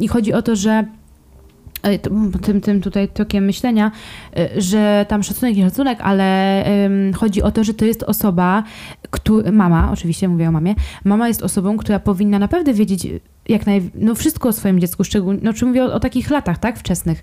I 0.00 0.08
chodzi 0.08 0.32
o 0.32 0.42
to, 0.42 0.56
że 0.56 0.84
e, 1.82 1.98
tym, 2.42 2.60
tym 2.60 2.80
tutaj 2.80 3.08
tokiem 3.08 3.44
myślenia, 3.44 3.90
e, 4.36 4.60
że 4.60 5.06
tam 5.08 5.22
szacunek 5.22 5.56
i 5.56 5.62
szacunek, 5.62 5.98
ale 6.02 6.64
ym, 6.86 7.12
chodzi 7.12 7.42
o 7.42 7.50
to, 7.50 7.64
że 7.64 7.74
to 7.74 7.84
jest 7.84 8.02
osoba, 8.02 8.62
któ- 9.10 9.52
mama, 9.52 9.90
oczywiście 9.92 10.28
mówię 10.28 10.48
o 10.48 10.52
mamie, 10.52 10.74
mama 11.04 11.28
jest 11.28 11.42
osobą, 11.42 11.76
która 11.76 11.98
powinna 11.98 12.38
naprawdę 12.38 12.74
wiedzieć 12.74 13.06
jak 13.48 13.66
naj, 13.66 13.82
no 13.94 14.14
wszystko 14.14 14.48
o 14.48 14.52
swoim 14.52 14.80
dziecku, 14.80 15.04
szczególnie, 15.04 15.40
no 15.42 15.52
czy 15.52 15.66
mówię 15.66 15.84
o, 15.84 15.92
o 15.92 16.00
takich 16.00 16.30
latach, 16.30 16.58
tak, 16.58 16.78
wczesnych. 16.78 17.22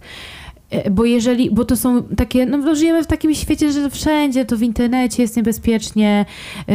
E, 0.72 0.92
Bo 0.92 1.06
jeżeli, 1.06 1.52
bo 1.52 1.66
to 1.66 1.76
są 1.78 2.04
takie, 2.04 2.46
no 2.46 2.58
bo 2.58 2.76
żyjemy 2.76 3.04
w 3.04 3.08
takim 3.08 3.36
świecie, 3.36 3.72
że 3.72 3.90
wszędzie 3.90 4.46
to 4.46 4.58
w 4.58 4.62
internecie 4.62 5.22
jest 5.24 5.38
niebezpiecznie, 5.38 6.26
yy, 6.58 6.74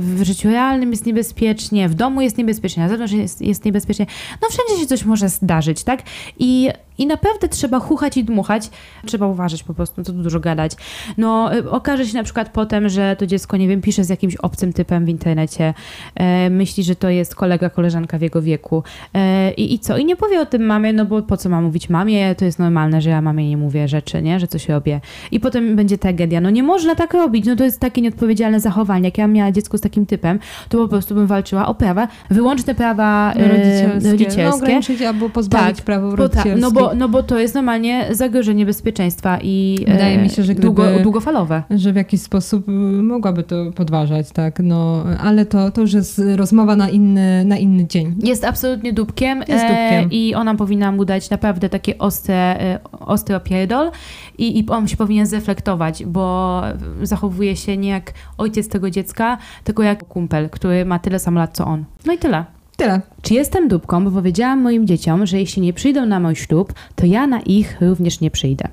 w 0.00 0.20
życiu 0.22 0.48
realnym 0.48 0.90
jest 0.90 1.06
niebezpiecznie, 1.06 1.88
w 1.88 1.94
domu 1.94 2.20
jest 2.20 2.38
niebezpiecznie, 2.38 2.82
na 2.82 2.88
zewnątrz 2.88 3.12
jest, 3.12 3.42
jest 3.42 3.64
niebezpiecznie. 3.64 4.06
No 4.42 4.48
wszędzie 4.48 4.82
się 4.82 4.86
coś 4.86 5.04
może 5.04 5.28
zdarzyć, 5.28 5.84
tak? 5.84 6.02
I, 6.38 6.70
I 6.98 7.06
naprawdę 7.06 7.48
trzeba 7.48 7.80
chuchać 7.80 8.16
i 8.16 8.24
dmuchać. 8.24 8.70
Trzeba 9.06 9.26
uważać 9.26 9.62
po 9.62 9.74
prostu, 9.74 10.02
to 10.02 10.12
dużo 10.12 10.40
gadać. 10.40 10.72
No 11.18 11.54
y, 11.54 11.70
okaże 11.70 12.06
się 12.06 12.14
na 12.16 12.24
przykład 12.24 12.48
potem, 12.48 12.88
że 12.88 13.16
to 13.16 13.26
dziecko, 13.26 13.56
nie 13.56 13.68
wiem, 13.68 13.80
pisze 13.80 14.04
z 14.04 14.08
jakimś 14.08 14.36
obcym 14.36 14.72
typem 14.72 15.04
w 15.04 15.08
internecie, 15.08 15.74
e, 16.14 16.50
myśli, 16.50 16.84
że 16.84 16.96
to 16.96 17.08
jest 17.08 17.34
kolega, 17.34 17.70
koleżanka 17.70 18.18
w 18.18 18.22
jego 18.22 18.42
wieku. 18.42 18.82
E, 19.14 19.52
i, 19.52 19.74
I 19.74 19.78
co? 19.78 19.96
I 19.96 20.04
nie 20.04 20.16
powie 20.16 20.40
o 20.40 20.46
tym 20.46 20.66
mamie, 20.66 20.92
no 20.92 21.04
bo 21.04 21.22
po 21.22 21.36
co 21.36 21.48
ma 21.48 21.60
mówić 21.60 21.88
mamie? 21.90 22.34
To 22.34 22.44
jest 22.44 22.58
normalne, 22.58 23.02
że 23.02 23.10
ja 23.10 23.22
mamie 23.22 23.48
nie 23.48 23.56
mówię 23.56 23.88
rzeczy, 23.88 24.22
nie? 24.22 24.40
Że 24.40 24.46
coś 24.46 24.68
robię. 24.68 25.00
I 25.30 25.40
potem 25.40 25.76
będzie 25.76 25.98
tragedia. 25.98 26.40
No 26.40 26.50
nie 26.50 26.62
można 26.62 26.94
tak 26.94 27.14
robić, 27.14 27.46
no 27.46 27.56
to 27.56 27.64
jest 27.64 27.80
takie 27.80 28.00
nieodpowiedzialne 28.02 28.60
zachowanie. 28.60 29.04
Jak 29.04 29.18
ja 29.18 29.26
miała 29.26 29.52
dziecko 29.52 29.78
z 29.78 29.80
takim 29.80 30.06
typem, 30.06 30.38
to 30.68 30.78
po 30.78 30.88
prostu 30.88 31.14
bym 31.14 31.26
walczyła 31.26 31.66
o 31.66 31.74
prawa, 31.74 32.08
wyłączne 32.30 32.74
prawa 32.74 33.32
e, 33.32 33.48
rodzicielskie. 33.48 34.10
rodzicielskie. 34.10 34.44
No, 34.44 34.54
ograniczyć 34.54 35.02
albo 35.02 35.30
pozbawić 35.30 35.76
Tak, 35.76 35.84
praw 35.84 36.02
Bo 36.02 36.10
tak, 36.10 36.18
rodzicielskich. 36.18 36.62
no, 36.62 36.70
bo, 36.70 36.87
no 36.94 37.08
bo 37.08 37.22
to 37.22 37.38
jest 37.38 37.54
normalnie 37.54 38.06
zagrożenie 38.10 38.66
bezpieczeństwa 38.66 39.38
i 39.42 39.78
Wydaje 39.88 40.18
e, 40.18 40.22
mi 40.22 40.30
się, 40.30 40.42
że 40.42 40.54
długo, 40.54 40.82
gdyby- 40.82 41.02
długofalowe. 41.02 41.62
że 41.70 41.92
w 41.92 41.96
jakiś 41.96 42.20
sposób 42.20 42.68
y, 42.68 42.72
mogłaby 43.02 43.42
to 43.42 43.56
podważać, 43.74 44.30
tak, 44.30 44.60
no, 44.62 45.04
ale 45.20 45.46
to, 45.46 45.70
to 45.70 45.80
już 45.80 45.92
jest 45.92 46.22
rozmowa 46.36 46.76
na 46.76 46.88
inny, 46.88 47.44
na 47.44 47.56
inny 47.56 47.86
dzień. 47.86 48.14
Jest 48.24 48.44
absolutnie 48.44 48.92
dupkiem, 48.92 49.38
Jest 49.38 49.64
dupkiem. 49.66 50.10
i 50.10 50.34
ona 50.34 50.54
powinna 50.54 50.92
mu 50.92 51.04
dać 51.04 51.30
naprawdę 51.30 51.68
takie 51.68 51.98
ostre, 51.98 52.60
e, 52.60 52.78
ostry 53.00 53.36
opierdol 53.36 53.90
i, 54.38 54.58
i 54.58 54.66
on 54.68 54.88
się 54.88 54.96
powinien 54.96 55.26
zreflektować, 55.26 56.04
bo 56.04 56.62
zachowuje 57.02 57.56
się 57.56 57.76
nie 57.76 57.88
jak 57.88 58.12
ojciec 58.38 58.68
tego 58.68 58.90
dziecka, 58.90 59.38
tylko 59.64 59.82
jak 59.82 60.04
kumpel, 60.04 60.50
który 60.50 60.84
ma 60.84 60.98
tyle 60.98 61.18
samo 61.18 61.40
lat 61.40 61.56
co 61.56 61.64
on. 61.66 61.84
No 62.06 62.12
i 62.12 62.18
tyle. 62.18 62.44
Tyle. 62.78 63.00
Czy 63.22 63.34
jestem 63.34 63.68
dupką, 63.68 64.04
bo 64.04 64.10
powiedziałam 64.10 64.62
moim 64.62 64.86
dzieciom, 64.86 65.26
że 65.26 65.38
jeśli 65.38 65.62
nie 65.62 65.72
przyjdą 65.72 66.06
na 66.06 66.20
mój 66.20 66.36
ślub, 66.36 66.72
to 66.94 67.06
ja 67.06 67.26
na 67.26 67.40
ich 67.40 67.80
również 67.80 68.20
nie 68.20 68.30
przyjdę. 68.30 68.68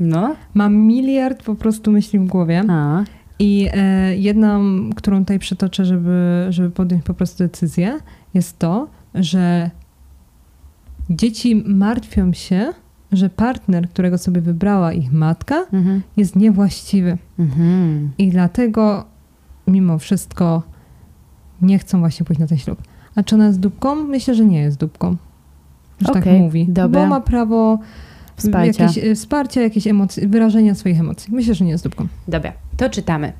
No. 0.00 0.36
Mam 0.54 0.76
miliard 0.76 1.42
po 1.42 1.54
prostu 1.54 1.92
myśli 1.92 2.18
w 2.18 2.26
głowie 2.26 2.62
A. 2.68 3.04
i 3.38 3.68
e, 3.74 4.16
jedną, 4.16 4.60
którą 4.96 5.18
tutaj 5.18 5.38
przytoczę, 5.38 5.84
żeby, 5.84 6.46
żeby 6.50 6.70
podjąć 6.70 7.04
po 7.04 7.14
prostu 7.14 7.44
decyzję, 7.44 7.98
jest 8.34 8.58
to, 8.58 8.88
że 9.14 9.70
dzieci 11.10 11.62
martwią 11.66 12.32
się, 12.32 12.72
że 13.12 13.30
partner, 13.30 13.88
którego 13.88 14.18
sobie 14.18 14.40
wybrała 14.40 14.92
ich 14.92 15.12
matka, 15.12 15.66
Mhm. 15.72 16.02
jest 16.16 16.36
niewłaściwy. 16.36 17.18
Mhm. 17.38 18.10
I 18.18 18.28
dlatego 18.28 19.04
mimo 19.66 19.98
wszystko 19.98 20.62
nie 21.62 21.78
chcą 21.78 21.98
właśnie 22.00 22.26
pójść 22.26 22.40
na 22.40 22.46
ten 22.46 22.58
ślub. 22.58 22.82
A 23.14 23.22
czy 23.22 23.34
ona 23.34 23.46
jest 23.46 23.60
dupką? 23.60 23.94
Myślę, 23.94 24.34
że 24.34 24.44
nie 24.44 24.60
jest 24.60 24.78
dupką. 24.78 25.16
Że 26.00 26.06
tak 26.06 26.16
Okej, 26.16 26.40
mówi. 26.40 26.66
dobra. 26.68 27.00
Bo 27.02 27.06
ma 27.06 27.20
prawo 27.20 27.78
Wsparcia. 28.38 28.84
Jakieś, 28.84 29.04
e, 29.04 29.14
wsparcia, 29.14 29.62
jakieś 29.62 29.86
emocje, 29.86 30.28
wyrażenia 30.28 30.74
swoich 30.74 31.00
emocji. 31.00 31.34
Myślę, 31.34 31.54
że 31.54 31.64
nie 31.64 31.70
jest 31.70 31.84
dupką. 31.84 32.06
Dobra, 32.28 32.52
to 32.76 32.90
czytamy. 32.90 33.32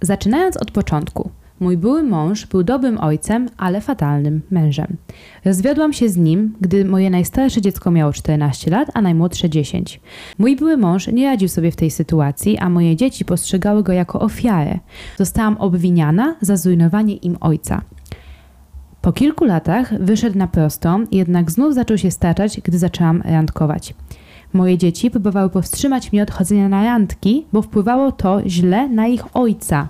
Zaczynając 0.00 0.56
od 0.56 0.70
początku. 0.70 1.30
Mój 1.64 1.76
były 1.76 2.02
mąż 2.02 2.46
był 2.46 2.62
dobrym 2.62 2.98
ojcem, 3.00 3.48
ale 3.56 3.80
fatalnym 3.80 4.42
mężem. 4.50 4.96
Rozwiodłam 5.44 5.92
się 5.92 6.08
z 6.08 6.16
nim, 6.16 6.54
gdy 6.60 6.84
moje 6.84 7.10
najstarsze 7.10 7.60
dziecko 7.60 7.90
miało 7.90 8.12
14 8.12 8.70
lat, 8.70 8.88
a 8.94 9.02
najmłodsze 9.02 9.50
10. 9.50 10.00
Mój 10.38 10.56
były 10.56 10.76
mąż 10.76 11.06
nie 11.06 11.26
radził 11.26 11.48
sobie 11.48 11.70
w 11.70 11.76
tej 11.76 11.90
sytuacji, 11.90 12.58
a 12.58 12.68
moje 12.68 12.96
dzieci 12.96 13.24
postrzegały 13.24 13.82
go 13.82 13.92
jako 13.92 14.20
ofiarę. 14.20 14.78
Zostałam 15.18 15.56
obwiniana 15.56 16.36
za 16.40 16.56
zrujnowanie 16.56 17.16
im 17.16 17.36
ojca. 17.40 17.82
Po 19.02 19.12
kilku 19.12 19.44
latach 19.44 20.02
wyszedł 20.02 20.38
na 20.38 20.46
prostą, 20.46 21.04
jednak 21.12 21.50
znów 21.50 21.74
zaczął 21.74 21.98
się 21.98 22.10
staczać, 22.10 22.60
gdy 22.60 22.78
zaczęłam 22.78 23.22
randkować. 23.24 23.94
Moje 24.52 24.78
dzieci 24.78 25.10
próbowały 25.10 25.50
powstrzymać 25.50 26.12
mnie 26.12 26.22
od 26.22 26.30
chodzenia 26.30 26.68
na 26.68 26.84
randki, 26.84 27.46
bo 27.52 27.62
wpływało 27.62 28.12
to 28.12 28.40
źle 28.46 28.88
na 28.88 29.06
ich 29.06 29.36
ojca. 29.36 29.88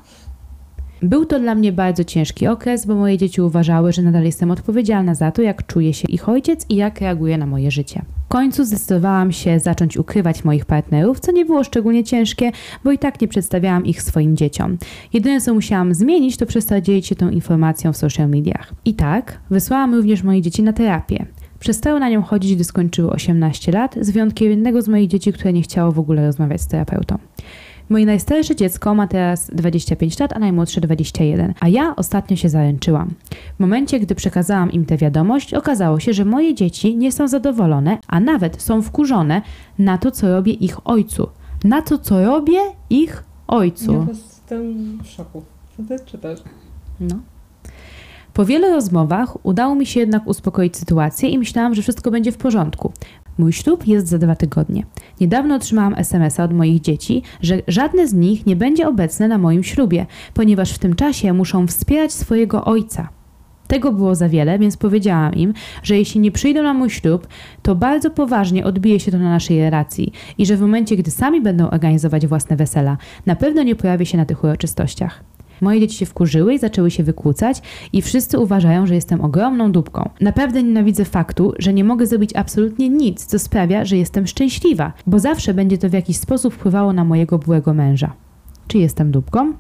Był 1.05 1.27
to 1.27 1.41
dla 1.41 1.55
mnie 1.55 1.73
bardzo 1.73 2.05
ciężki 2.05 2.47
okres, 2.47 2.87
bo 2.87 2.95
moje 2.95 3.19
dzieci 3.19 3.43
uważały, 3.43 3.93
że 3.93 4.03
nadal 4.03 4.25
jestem 4.25 4.51
odpowiedzialna 4.51 5.15
za 5.15 5.33
to, 5.33 5.43
jak 5.43 5.67
czuje 5.67 5.95
się 5.95 6.09
ich 6.09 6.29
ojciec 6.29 6.67
i 6.69 6.77
jak 6.77 7.01
reaguje 7.01 7.39
na 7.39 7.47
moje 7.47 7.71
życie. 7.71 8.03
W 8.25 8.29
końcu 8.29 8.65
zdecydowałam 8.65 9.33
się 9.33 9.61
zacząć 9.61 9.97
ukrywać 9.97 10.45
moich 10.45 10.65
partnerów, 10.65 11.21
co 11.21 11.33
nie 11.33 11.45
było 11.45 11.65
szczególnie 11.65 12.05
ciężkie, 12.05 12.53
bo 12.85 12.93
i 12.93 12.99
tak 12.99 13.21
nie 13.21 13.29
przedstawiałam 13.29 13.87
ich 13.87 14.03
swoim 14.03 14.37
dzieciom. 14.37 14.79
Jedyne 15.13 15.41
co 15.41 15.55
musiałam 15.55 15.95
zmienić, 15.95 16.37
to 16.37 16.47
przestać 16.47 16.85
dzielić 16.85 17.07
się 17.07 17.15
tą 17.15 17.31
informacją 17.31 17.93
w 17.93 17.97
social 17.97 18.29
mediach. 18.29 18.75
I 18.85 18.95
tak 18.95 19.41
wysłałam 19.51 19.95
również 19.95 20.23
moje 20.23 20.43
dzieci 20.43 20.63
na 20.63 20.73
terapię. 20.73 21.27
Przestały 21.59 22.01
na 22.01 22.09
nią 22.09 22.23
chodzić, 22.23 22.55
gdy 22.55 22.65
skończyły 22.65 23.11
18 23.11 23.73
lat, 23.73 23.97
z 24.01 24.11
wyjątkiem 24.11 24.51
jednego 24.51 24.83
z 24.83 24.89
moich 24.89 25.09
dzieci, 25.09 25.33
które 25.33 25.53
nie 25.53 25.63
chciało 25.63 25.93
w 25.93 25.99
ogóle 25.99 26.27
rozmawiać 26.27 26.61
z 26.61 26.67
terapeutą. 26.67 27.19
Moje 27.89 28.07
najstarsze 28.07 28.57
dziecko 28.57 28.95
ma 28.95 29.07
teraz 29.07 29.51
25 29.51 30.19
lat, 30.19 30.33
a 30.33 30.39
najmłodsze 30.39 30.81
21, 30.81 31.55
a 31.61 31.69
ja 31.69 31.97
ostatnio 31.97 32.37
się 32.37 32.49
zaręczyłam. 32.49 33.11
W 33.57 33.61
momencie, 33.61 34.01
gdy 34.01 34.15
przekazałam 34.15 34.73
im 34.73 34.87
tę 34.87 34.97
wiadomość, 34.97 35.55
okazało 35.55 36.01
się, 36.01 36.13
że 36.13 36.25
moje 36.25 36.55
dzieci 36.55 36.97
nie 36.97 37.13
są 37.13 37.29
zadowolone, 37.29 37.99
a 38.07 38.21
nawet 38.21 38.63
są 38.63 38.83
wkurzone 38.83 39.43
na 39.79 39.99
to, 39.99 40.11
co 40.11 40.29
robię 40.33 40.53
ich 40.53 40.87
ojcu. 40.87 41.29
Na 41.65 41.83
to, 41.83 41.99
co 41.99 42.25
robię 42.25 42.59
ich 42.91 43.25
ojcu. 43.47 44.07
jestem 44.09 44.99
w 45.03 45.07
szoku. 45.07 45.43
Co 45.77 45.83
ty 45.83 46.05
czytasz? 46.05 46.39
No. 47.01 47.17
Po 48.35 48.45
wielu 48.45 48.69
rozmowach 48.69 49.47
udało 49.47 49.75
mi 49.75 49.87
się 49.87 50.01
jednak 50.01 50.27
uspokoić 50.27 50.77
sytuację 50.77 51.29
i 51.29 51.39
myślałam, 51.39 51.75
że 51.75 51.83
wszystko 51.83 52.11
będzie 52.11 52.33
w 52.33 52.37
porządku. 52.37 52.93
Mój 53.39 53.53
ślub 53.53 53.87
jest 53.87 54.09
za 54.09 54.19
dwa 54.19 54.37
tygodnie. 54.37 54.87
Niedawno 55.21 55.55
otrzymałam 55.55 55.95
SMS-a 55.95 56.45
od 56.45 56.53
moich 56.53 56.81
dzieci, 56.81 57.23
że 57.43 57.63
żadne 57.69 58.09
z 58.09 58.15
nich 58.15 58.47
nie 58.47 58.57
będzie 58.57 58.89
obecne 58.89 59.29
na 59.29 59.39
moim 59.39 59.63
ślubie, 59.63 60.07
ponieważ 60.35 60.73
w 60.73 60.79
tym 60.79 60.95
czasie 60.95 61.33
muszą 61.33 61.67
wspierać 61.67 62.13
swojego 62.13 62.65
ojca. 62.65 63.09
Tego 63.67 63.93
było 63.93 64.15
za 64.15 64.29
wiele, 64.29 64.59
więc 64.59 64.77
powiedziałam 64.77 65.35
im, 65.35 65.55
że 65.83 65.99
jeśli 65.99 66.21
nie 66.21 66.33
przyjdą 66.33 66.63
na 66.63 66.75
mój 66.75 66.91
ślub, 66.91 67.29
to 67.63 67.75
bardzo 67.75 68.11
poważnie 68.11 68.65
odbije 68.65 69.01
się 69.01 69.11
to 69.13 69.19
na 69.19 69.31
naszej 69.31 69.61
relacji 69.61 70.13
i 70.39 70.47
że 70.47 70.57
w 70.57 70.61
momencie, 70.61 70.97
gdy 70.97 71.11
sami 71.11 71.41
będą 71.41 71.71
organizować 71.71 72.27
własne 72.27 72.57
wesela, 72.57 72.97
na 73.27 73.37
pewno 73.37 73.63
nie 73.63 73.77
pojawię 73.77 74.07
się 74.07 74.17
na 74.17 74.25
tych 74.25 74.45
uroczystościach. 74.45 75.34
Moje 75.61 75.81
dzieci 75.81 75.97
się 75.97 76.07
wkurzyły 76.07 76.55
i 76.55 76.59
zaczęły 76.59 76.91
się 76.91 77.03
wykłócać 77.03 77.63
i 77.93 78.03
wszyscy 78.03 78.39
uważają, 78.39 78.87
że 78.87 78.95
jestem 78.95 79.21
ogromną 79.21 79.73
dupką. 79.73 80.11
Naprawdę 80.21 80.63
nienawidzę 80.63 81.05
faktu, 81.05 81.53
że 81.59 81.73
nie 81.73 81.85
mogę 81.85 82.07
zrobić 82.07 82.37
absolutnie 82.37 82.89
nic, 82.89 83.27
co 83.27 83.39
sprawia, 83.39 83.85
że 83.85 83.97
jestem 83.97 84.27
szczęśliwa, 84.27 84.93
bo 85.07 85.19
zawsze 85.19 85.55
będzie 85.55 85.79
to 85.79 85.89
w 85.89 85.93
jakiś 85.93 86.17
sposób 86.17 86.55
wpływało 86.55 86.93
na 86.93 87.05
mojego 87.05 87.39
byłego 87.39 87.75
męża. 87.75 88.13
Czy 88.67 88.79
jestem 88.79 89.11
dupką? 89.11 89.53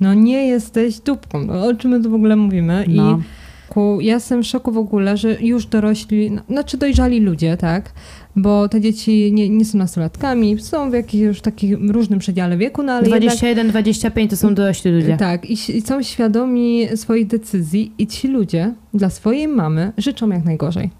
No 0.00 0.14
nie 0.14 0.46
jesteś 0.46 1.00
dupką. 1.00 1.44
No, 1.46 1.66
o 1.66 1.74
czym 1.74 1.90
my 1.90 2.02
tu 2.02 2.10
w 2.10 2.14
ogóle 2.14 2.36
mówimy? 2.36 2.84
No. 2.88 3.18
I 3.18 3.22
ku, 3.68 4.00
ja 4.00 4.14
jestem 4.14 4.42
w 4.42 4.46
szoku 4.46 4.72
w 4.72 4.78
ogóle, 4.78 5.16
że 5.16 5.42
już 5.42 5.66
dorośli, 5.66 6.30
no, 6.30 6.42
znaczy 6.48 6.76
dojrzali 6.76 7.20
ludzie, 7.20 7.56
tak? 7.56 7.92
Bo 8.36 8.68
te 8.68 8.80
dzieci 8.80 9.32
nie, 9.32 9.48
nie 9.48 9.64
są 9.64 9.78
nastolatkami, 9.78 10.58
są 10.60 10.90
w 10.90 10.92
jakimś 10.92 11.22
już 11.22 11.40
takim 11.40 11.90
różnym 11.90 12.18
przedziale 12.18 12.56
wieku, 12.56 12.82
no 12.82 12.92
ale 12.92 13.08
jednak 13.08 13.34
21-25 13.34 14.30
to 14.30 14.36
są 14.36 14.54
dorośli 14.54 14.90
ludzie. 14.90 15.16
Tak, 15.16 15.50
i, 15.50 15.52
i 15.76 15.82
są 15.82 16.02
świadomi 16.02 16.88
swoich 16.96 17.26
decyzji 17.26 17.92
i 17.98 18.06
ci 18.06 18.28
ludzie 18.28 18.74
dla 18.94 19.10
swojej 19.10 19.48
mamy 19.48 19.92
życzą 19.98 20.28
jak 20.28 20.44
najgorzej. 20.44 20.90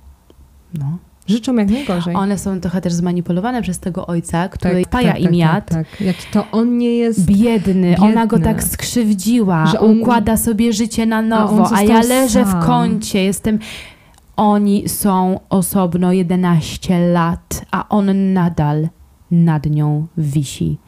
No. 0.75 0.99
Życzą 1.27 1.55
jak 1.55 1.70
najgorzej. 1.70 2.14
One 2.14 2.38
są 2.38 2.61
trochę 2.61 2.81
też 2.81 2.92
zmanipulowane 2.92 3.62
przez 3.62 3.79
tego 3.79 4.07
ojca, 4.07 4.49
który 4.49 4.83
tak, 4.83 4.90
paja 4.90 5.12
tak, 5.12 5.20
im 5.20 5.27
tak, 5.27 5.37
jad. 5.37 5.68
Tak, 5.70 5.90
tak. 5.90 6.01
Jak 6.01 6.16
to 6.33 6.46
on 6.53 6.79
nie 6.79 6.96
jest... 6.96 7.25
Biedny, 7.25 7.96
ona 8.01 8.27
go 8.27 8.37
Biedny. 8.37 8.53
tak 8.53 8.64
skrzywdziła, 8.64 9.66
Że 9.66 9.81
on- 9.81 10.01
układa 10.01 10.37
sobie 10.37 10.72
życie 10.72 11.07
na 11.07 11.22
nowo, 11.22 11.64
a, 11.64 11.68
został 11.68 11.88
ja 11.88 12.01
leżę 12.03 12.44
sam. 12.44 12.62
w 12.62 12.66
kącie, 12.66 13.25
jestem... 13.25 13.59
Oni 14.37 14.88
są 14.88 15.40
osobno 15.49 16.12
11 16.12 16.99
lat, 17.12 17.64
a 17.70 17.88
on 17.88 18.33
nadal 18.33 18.88
nad 19.31 19.66
nią 19.66 20.07
wisi. 20.18 20.79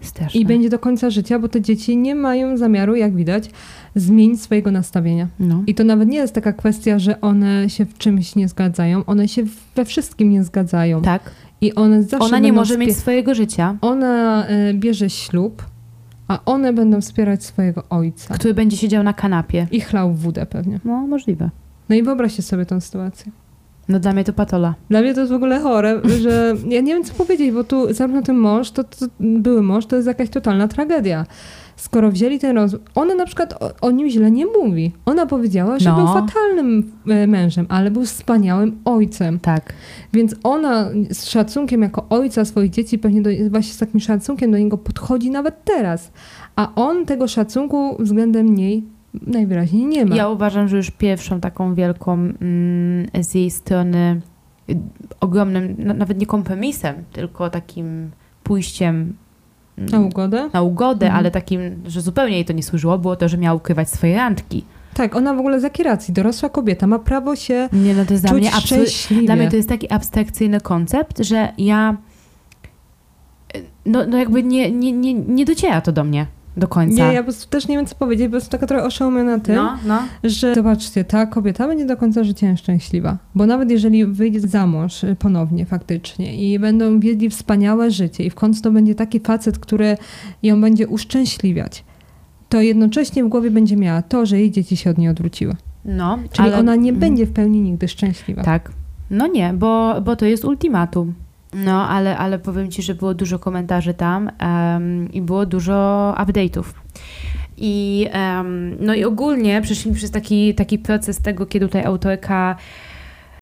Straszne. 0.00 0.40
I 0.40 0.44
będzie 0.44 0.70
do 0.70 0.78
końca 0.78 1.10
życia, 1.10 1.38
bo 1.38 1.48
te 1.48 1.60
dzieci 1.60 1.96
nie 1.96 2.14
mają 2.14 2.56
zamiaru, 2.56 2.94
jak 2.96 3.14
widać, 3.16 3.50
zmienić 3.94 4.42
swojego 4.42 4.70
nastawienia. 4.70 5.28
No. 5.40 5.62
I 5.66 5.74
to 5.74 5.84
nawet 5.84 6.08
nie 6.08 6.18
jest 6.18 6.34
taka 6.34 6.52
kwestia, 6.52 6.98
że 6.98 7.20
one 7.20 7.70
się 7.70 7.84
w 7.84 7.98
czymś 7.98 8.36
nie 8.36 8.48
zgadzają, 8.48 9.04
one 9.04 9.28
się 9.28 9.42
we 9.76 9.84
wszystkim 9.84 10.30
nie 10.30 10.44
zgadzają. 10.44 11.02
Tak. 11.02 11.30
I 11.60 11.74
one 11.74 12.02
zawsze 12.02 12.26
Ona 12.26 12.38
nie 12.38 12.52
może 12.52 12.78
mieć 12.78 12.96
swojego 12.96 13.34
życia, 13.34 13.76
Ona 13.80 14.46
y, 14.70 14.74
bierze 14.74 15.10
ślub, 15.10 15.64
a 16.28 16.38
one 16.44 16.72
będą 16.72 17.00
wspierać 17.00 17.44
swojego 17.44 17.84
ojca. 17.90 18.34
który 18.34 18.54
będzie 18.54 18.76
siedział 18.76 19.02
na 19.02 19.12
kanapie. 19.12 19.66
I 19.70 19.80
chlał 19.80 20.14
wódę 20.14 20.46
pewnie. 20.46 20.80
No, 20.84 21.06
możliwe. 21.06 21.50
No 21.90 21.96
i 21.96 22.02
wyobraźcie 22.02 22.42
sobie 22.42 22.66
tą 22.66 22.80
sytuację. 22.80 23.32
No 23.88 24.00
dla 24.00 24.12
mnie 24.12 24.24
to 24.24 24.32
patola. 24.32 24.74
Dla 24.90 25.00
mnie 25.00 25.14
to 25.14 25.20
jest 25.20 25.32
w 25.32 25.34
ogóle 25.36 25.60
chore, 25.60 26.00
że 26.22 26.54
ja 26.68 26.80
nie 26.80 26.94
wiem 26.94 27.04
co 27.04 27.14
powiedzieć, 27.14 27.50
bo 27.52 27.64
tu 27.64 27.94
zarówno 27.94 28.22
ten 28.22 28.36
mąż, 28.36 28.70
to, 28.70 28.84
to 28.84 29.06
były 29.20 29.62
mąż, 29.62 29.86
to 29.86 29.96
jest 29.96 30.08
jakaś 30.08 30.30
totalna 30.30 30.68
tragedia. 30.68 31.26
Skoro 31.76 32.10
wzięli 32.10 32.38
ten 32.38 32.56
rozwód, 32.56 32.82
ona 32.94 33.14
na 33.14 33.26
przykład 33.26 33.62
o, 33.62 33.70
o 33.80 33.90
nim 33.90 34.08
źle 34.08 34.30
nie 34.30 34.46
mówi. 34.46 34.92
Ona 35.06 35.26
powiedziała, 35.26 35.78
że 35.78 35.90
No. 35.90 35.96
był 35.96 36.06
fatalnym 36.06 36.92
e, 37.08 37.26
mężem, 37.26 37.66
ale 37.68 37.90
był 37.90 38.04
wspaniałym 38.04 38.78
ojcem. 38.84 39.38
Tak. 39.38 39.72
Więc 40.12 40.34
ona 40.42 40.90
z 41.10 41.26
szacunkiem 41.26 41.82
jako 41.82 42.06
ojca 42.10 42.44
swoich 42.44 42.70
dzieci, 42.70 42.98
pewnie 42.98 43.22
do, 43.22 43.30
właśnie 43.50 43.72
z 43.72 43.78
takim 43.78 44.00
szacunkiem 44.00 44.50
do 44.50 44.58
niego 44.58 44.78
podchodzi 44.78 45.30
nawet 45.30 45.64
teraz. 45.64 46.12
A 46.56 46.74
on 46.74 47.06
tego 47.06 47.28
szacunku 47.28 47.96
względem 48.02 48.54
niej 48.54 48.84
najwyraźniej 49.26 49.86
nie 49.86 50.06
ma. 50.06 50.16
Ja 50.16 50.28
uważam, 50.28 50.68
że 50.68 50.76
już 50.76 50.90
pierwszą 50.90 51.40
taką 51.40 51.74
wielką 51.74 52.12
mm, 52.14 52.36
z 53.20 53.34
jej 53.34 53.50
strony 53.50 54.20
y, 54.70 54.76
ogromnym, 55.20 55.76
nawet 55.78 56.18
nie 56.20 56.26
kompromisem, 56.26 56.94
tylko 57.12 57.50
takim 57.50 58.10
pójściem 58.42 59.16
mm, 59.78 59.90
Na 59.90 60.00
ugodę? 60.00 60.50
na 60.52 60.62
ugodę, 60.62 61.06
Mhm. 61.06 61.18
ale 61.18 61.30
takim, 61.30 61.60
że 61.86 62.00
zupełnie 62.00 62.34
jej 62.34 62.44
to 62.44 62.52
nie 62.52 62.62
służyło, 62.62 62.98
było 62.98 63.16
to, 63.16 63.28
że 63.28 63.38
miała 63.38 63.54
ukrywać 63.56 63.90
swoje 63.90 64.16
randki. 64.16 64.64
Tak, 64.94 65.16
ona 65.16 65.34
w 65.34 65.38
ogóle 65.38 65.60
z 65.60 65.62
jakiej 65.62 65.84
racji? 65.84 66.14
Dorosła 66.14 66.48
kobieta 66.48 66.86
ma 66.86 66.98
prawo 66.98 67.36
się 67.36 67.68
Nie, 67.72 67.94
no 67.94 68.04
to 68.04 68.12
jest 68.14 68.24
dla 68.24 68.32
mnie 68.34 68.50
szczęśliwie. 68.52 69.26
Dla 69.26 69.36
mnie 69.36 69.50
to 69.50 69.56
jest 69.56 69.68
taki 69.68 69.92
abstrakcyjny 69.92 70.60
koncept, 70.60 71.18
że 71.18 71.52
ja. 71.58 71.96
No, 73.86 74.06
no 74.06 74.18
jakby 74.18 74.42
nie, 74.42 74.70
nie, 74.72 74.92
nie, 74.92 75.14
nie 75.14 75.44
dociera 75.44 75.80
to 75.80 75.92
do 75.92 76.04
mnie 76.04 76.26
do 76.60 76.68
końca. 76.68 77.08
Nie, 77.08 77.14
ja 77.14 77.20
po 77.20 77.24
prostu 77.24 77.50
też 77.50 77.68
nie 77.68 77.76
wiem, 77.76 77.86
co 77.86 77.94
powiedzieć, 77.94 78.28
bo 78.28 78.36
jestem 78.36 78.50
taka 78.50 78.66
trochę 78.66 78.84
oszołomiona 78.84 79.38
tym, 79.38 79.56
no, 79.56 79.78
no. 79.86 80.02
że 80.24 80.54
zobaczcie, 80.54 81.04
ta 81.04 81.26
kobieta 81.26 81.68
będzie 81.68 81.86
do 81.86 81.96
końca 81.96 82.24
życia 82.24 82.50
nieszczęśliwa. 82.50 83.18
Bo 83.34 83.46
nawet 83.46 83.70
jeżeli 83.70 84.06
wyjdzie 84.06 84.40
za 84.40 84.66
mąż 84.66 85.04
y, 85.04 85.16
ponownie 85.18 85.66
faktycznie 85.66 86.52
i 86.52 86.58
będą 86.58 87.00
wiedli 87.00 87.30
wspaniałe 87.30 87.90
życie 87.90 88.24
i 88.24 88.30
w 88.30 88.34
końcu 88.34 88.62
to 88.62 88.70
będzie 88.70 88.94
taki 88.94 89.20
facet, 89.20 89.58
który 89.58 89.96
ją 90.42 90.60
będzie 90.60 90.88
uszczęśliwiać, 90.88 91.84
to 92.48 92.60
jednocześnie 92.60 93.24
w 93.24 93.28
głowie 93.28 93.50
będzie 93.50 93.76
miała 93.76 94.02
to, 94.02 94.26
że 94.26 94.38
jej 94.38 94.50
dzieci 94.50 94.76
się 94.76 94.90
od 94.90 94.98
niej 94.98 95.08
odwróciły. 95.08 95.56
no 95.84 96.18
Czyli 96.32 96.48
ale- 96.48 96.58
ona 96.58 96.76
nie 96.76 96.90
mm. 96.90 97.00
będzie 97.00 97.26
w 97.26 97.32
pełni 97.32 97.60
nigdy 97.60 97.88
szczęśliwa. 97.88 98.42
Tak. 98.42 98.72
No 99.10 99.26
nie, 99.26 99.54
bo, 99.54 100.00
bo 100.04 100.16
to 100.16 100.26
jest 100.26 100.44
ultimatum. 100.44 101.14
No, 101.54 101.88
ale, 101.88 102.18
ale 102.18 102.38
powiem 102.38 102.70
Ci, 102.70 102.82
że 102.82 102.94
było 102.94 103.14
dużo 103.14 103.38
komentarzy 103.38 103.94
tam 103.94 104.30
em, 104.38 105.12
i 105.12 105.22
było 105.22 105.46
dużo 105.46 106.14
update'ów. 106.18 106.64
I, 107.56 108.06
em, 108.12 108.76
no 108.80 108.94
i 108.94 109.04
ogólnie 109.04 109.60
przeszliśmy 109.62 109.94
przez 109.94 110.10
taki, 110.10 110.54
taki 110.54 110.78
proces 110.78 111.18
tego, 111.18 111.46
kiedy 111.46 111.66
tutaj 111.66 111.84
autorka 111.84 112.56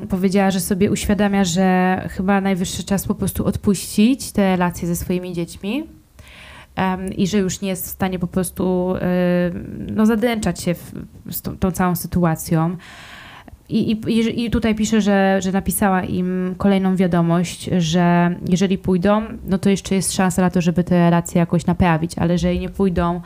powiedziała, 0.09 0.51
że 0.51 0.61
sobie 0.61 0.91
uświadamia, 0.91 1.45
że 1.45 2.09
chyba 2.11 2.41
najwyższy 2.41 2.85
czas 2.85 3.07
po 3.07 3.15
prostu 3.15 3.47
odpuścić 3.47 4.33
te 4.33 4.43
relacje 4.43 4.89
ze 4.89 4.97
swoimi 4.97 5.33
dziećmi 5.33 5.85
em, 6.77 7.13
i 7.13 7.27
że 7.27 7.39
już 7.39 7.61
nie 7.61 7.69
jest 7.69 7.87
w 7.87 7.91
stanie 7.91 8.19
po 8.19 8.27
prostu 8.27 8.95
em, 8.95 9.87
no, 9.91 10.07
zadręczać 10.07 10.63
się 10.63 10.75
w, 10.75 10.93
z 11.31 11.43
tą, 11.43 11.59
tą 11.59 11.71
całą 11.71 11.97
sytuacją. 11.97 12.77
I, 13.69 13.91
i, 13.93 14.45
I 14.45 14.51
tutaj 14.51 14.75
pisze, 14.75 15.01
że, 15.01 15.39
że 15.43 15.53
napisała 15.53 16.03
im 16.03 16.55
kolejną 16.59 16.97
wiadomość, 16.97 17.71
że 17.79 18.37
jeżeli 18.49 18.79
pójdą, 18.79 19.23
no 19.47 19.59
to 19.59 19.71
jeszcze 19.71 19.95
jest 19.95 20.13
szansa 20.13 20.43
na 20.43 20.51
to, 20.51 20.61
żeby 20.61 20.85
te 20.85 20.95
relacje 20.99 21.39
jakoś 21.39 21.67
naprawić, 21.67 22.19
ale 22.19 22.33
jeżeli 22.33 22.61
nie 22.61 22.69
pójdą, 22.69 23.21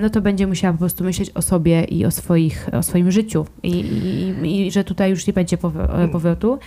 no 0.00 0.10
to 0.10 0.20
będzie 0.20 0.46
musiała 0.46 0.72
po 0.72 0.78
prostu 0.78 1.04
myśleć 1.04 1.30
o 1.34 1.42
sobie 1.42 1.84
i 1.84 2.04
o, 2.06 2.10
swoich, 2.10 2.68
o 2.72 2.82
swoim 2.82 3.10
życiu 3.12 3.46
i, 3.62 3.70
i, 4.42 4.66
i 4.66 4.70
że 4.70 4.84
tutaj 4.84 5.10
już 5.10 5.26
nie 5.26 5.32
będzie 5.32 5.56
pow- 5.56 6.08
powrotu. 6.12 6.58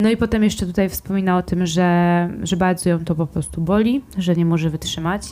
No 0.00 0.10
i 0.10 0.16
potem 0.16 0.44
jeszcze 0.44 0.66
tutaj 0.66 0.88
wspomina 0.88 1.36
o 1.36 1.42
tym, 1.42 1.66
że, 1.66 2.28
że 2.42 2.56
bardzo 2.56 2.90
ją 2.90 3.04
to 3.04 3.14
po 3.14 3.26
prostu 3.26 3.60
boli, 3.60 4.02
że 4.18 4.34
nie 4.36 4.44
może 4.44 4.70
wytrzymać 4.70 5.22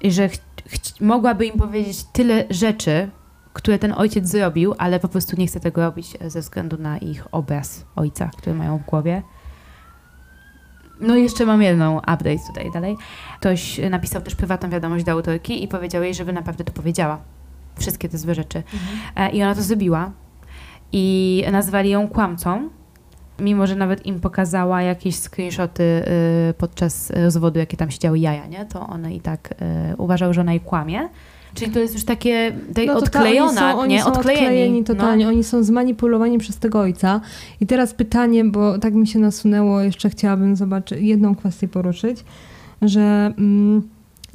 i 0.00 0.10
że 0.12 0.28
ch- 0.28 0.38
ch- 0.70 1.00
mogłaby 1.00 1.46
im 1.46 1.58
powiedzieć 1.58 2.04
tyle 2.12 2.44
rzeczy, 2.50 3.08
które 3.58 3.78
ten 3.78 3.92
ojciec 3.92 4.28
zrobił, 4.28 4.74
ale 4.78 5.00
po 5.00 5.08
prostu 5.08 5.36
nie 5.36 5.46
chce 5.46 5.60
tego 5.60 5.80
robić 5.80 6.16
ze 6.26 6.40
względu 6.40 6.78
na 6.78 6.98
ich 6.98 7.26
obraz 7.32 7.84
ojca, 7.96 8.30
który 8.36 8.56
mają 8.56 8.78
w 8.78 8.84
głowie. 8.84 9.22
No 11.00 11.16
i 11.16 11.22
jeszcze 11.22 11.46
mam 11.46 11.62
jedną 11.62 11.98
update 11.98 12.38
tutaj 12.46 12.72
dalej. 12.72 12.96
Ktoś 13.40 13.80
napisał 13.90 14.22
też 14.22 14.34
prywatną 14.34 14.70
wiadomość 14.70 15.04
do 15.04 15.12
autorki 15.12 15.64
i 15.64 15.68
powiedział 15.68 16.02
jej, 16.02 16.14
żeby 16.14 16.32
naprawdę 16.32 16.64
to 16.64 16.72
powiedziała. 16.72 17.18
Wszystkie 17.78 18.08
te 18.08 18.18
złe 18.18 18.34
rzeczy. 18.34 18.62
E, 19.16 19.30
I 19.30 19.42
ona 19.42 19.54
to 19.54 19.62
zrobiła. 19.62 20.10
I 20.92 21.44
nazwali 21.52 21.90
ją 21.90 22.08
kłamcą, 22.08 22.68
mimo 23.38 23.66
że 23.66 23.76
nawet 23.76 24.06
im 24.06 24.20
pokazała 24.20 24.82
jakieś 24.82 25.16
screenshoty 25.16 25.82
y, 26.50 26.54
podczas 26.54 27.10
rozwodu, 27.10 27.58
jakie 27.58 27.76
tam 27.76 27.90
się 27.90 27.98
działy 27.98 28.18
jaja, 28.18 28.46
nie? 28.46 28.66
To 28.66 28.86
one 28.86 29.14
i 29.14 29.20
tak 29.20 29.54
y, 29.92 29.96
uważały, 29.96 30.34
że 30.34 30.40
ona 30.40 30.52
jej 30.52 30.60
kłamie. 30.60 31.08
Czyli 31.58 31.70
to 31.72 31.78
jest 31.80 31.94
już 31.94 32.04
takie 32.04 32.52
tej 32.74 32.86
No 32.86 32.92
ta- 32.92 32.98
odklejona, 32.98 33.48
oni 33.66 33.72
są, 33.74 33.78
oni 33.80 33.94
nie? 33.94 34.02
są 34.02 34.06
Odklejeni. 34.12 34.44
odklejeni 34.46 34.84
totalnie, 34.84 35.24
No. 35.24 35.30
oni 35.30 35.44
są 35.44 35.62
zmanipulowani 35.62 36.38
przez 36.38 36.56
tego 36.58 36.80
ojca. 36.80 37.20
I 37.60 37.66
teraz 37.66 37.94
pytanie, 37.94 38.44
bo 38.44 38.78
tak 38.78 38.94
mi 38.94 39.06
się 39.06 39.18
nasunęło, 39.18 39.80
jeszcze 39.80 40.10
chciałabym 40.10 40.56
zobaczyć, 40.56 40.98
jedną 41.00 41.34
kwestię 41.34 41.68
poruszyć, 41.68 42.24
że 42.82 43.32
mm, 43.38 43.82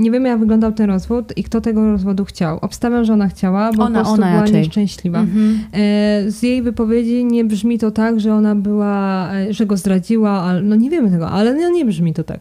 nie 0.03 0.11
wiemy 0.11 0.29
jak 0.29 0.39
wyglądał 0.39 0.71
ten 0.71 0.89
rozwód 0.89 1.33
i 1.37 1.43
kto 1.43 1.61
tego 1.61 1.91
rozwodu 1.91 2.25
chciał. 2.25 2.57
Obstawiam, 2.61 3.05
że 3.05 3.13
ona 3.13 3.27
chciała, 3.27 3.71
bo 3.73 3.83
Ona- 3.83 3.87
po 3.87 3.93
prostu 3.93 4.13
ona 4.13 4.29
była 4.31 4.41
raczej. 4.41 4.55
nieszczęśliwa. 4.61 5.19
Mhm. 5.19 5.59
E, 5.73 6.31
Z 6.31 6.43
jej 6.43 6.61
wypowiedzi 6.61 7.25
nie 7.25 7.45
brzmi 7.45 7.79
to 7.79 7.91
tak, 7.91 8.19
że 8.19 8.33
ona 8.33 8.55
była, 8.55 9.29
e, 9.33 9.53
że 9.53 9.65
go 9.65 9.77
zdradziła, 9.77 10.31
ale, 10.31 10.61
no 10.61 10.75
nie 10.75 10.89
wiemy 10.89 11.11
tego, 11.11 11.29
ale 11.29 11.53
no 11.53 11.69
nie 11.69 11.85
brzmi 11.85 12.13
to 12.13 12.23
tak. 12.23 12.39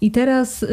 I 0.00 0.10
teraz 0.10 0.62
y, 0.62 0.68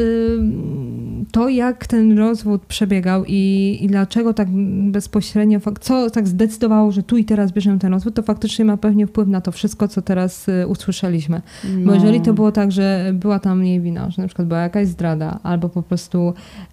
to, 1.32 1.48
jak 1.48 1.86
ten 1.86 2.18
rozwód 2.18 2.62
przebiegał 2.68 3.24
i, 3.26 3.78
i 3.82 3.86
dlaczego 3.86 4.34
tak 4.34 4.48
bezpośrednio, 4.90 5.60
co 5.80 6.10
tak 6.10 6.28
zdecydowało, 6.28 6.92
że 6.92 7.02
tu 7.02 7.16
i 7.16 7.24
teraz 7.24 7.52
bierzemy 7.52 7.78
ten 7.78 7.92
rozwód, 7.92 8.14
to 8.14 8.22
faktycznie 8.22 8.64
ma 8.64 8.76
pewnie 8.76 9.06
wpływ 9.06 9.28
na 9.28 9.40
to 9.40 9.52
wszystko, 9.52 9.88
co 9.88 10.02
teraz 10.02 10.48
y, 10.48 10.66
usłyszeliśmy. 10.66 11.42
Bo 11.64 11.70
No. 11.86 11.94
jeżeli 11.94 12.20
to 12.20 12.32
było 12.32 12.52
tak, 12.52 12.72
że 12.72 13.10
była 13.14 13.38
tam 13.38 13.64
jej 13.64 13.80
wina, 13.80 14.10
że 14.10 14.22
na 14.22 14.28
przykład 14.28 14.48
była 14.48 14.60
jakaś 14.60 14.88
zdrada, 14.88 15.38
albo 15.42 15.68
po 15.68 15.82
prostu 15.82 16.17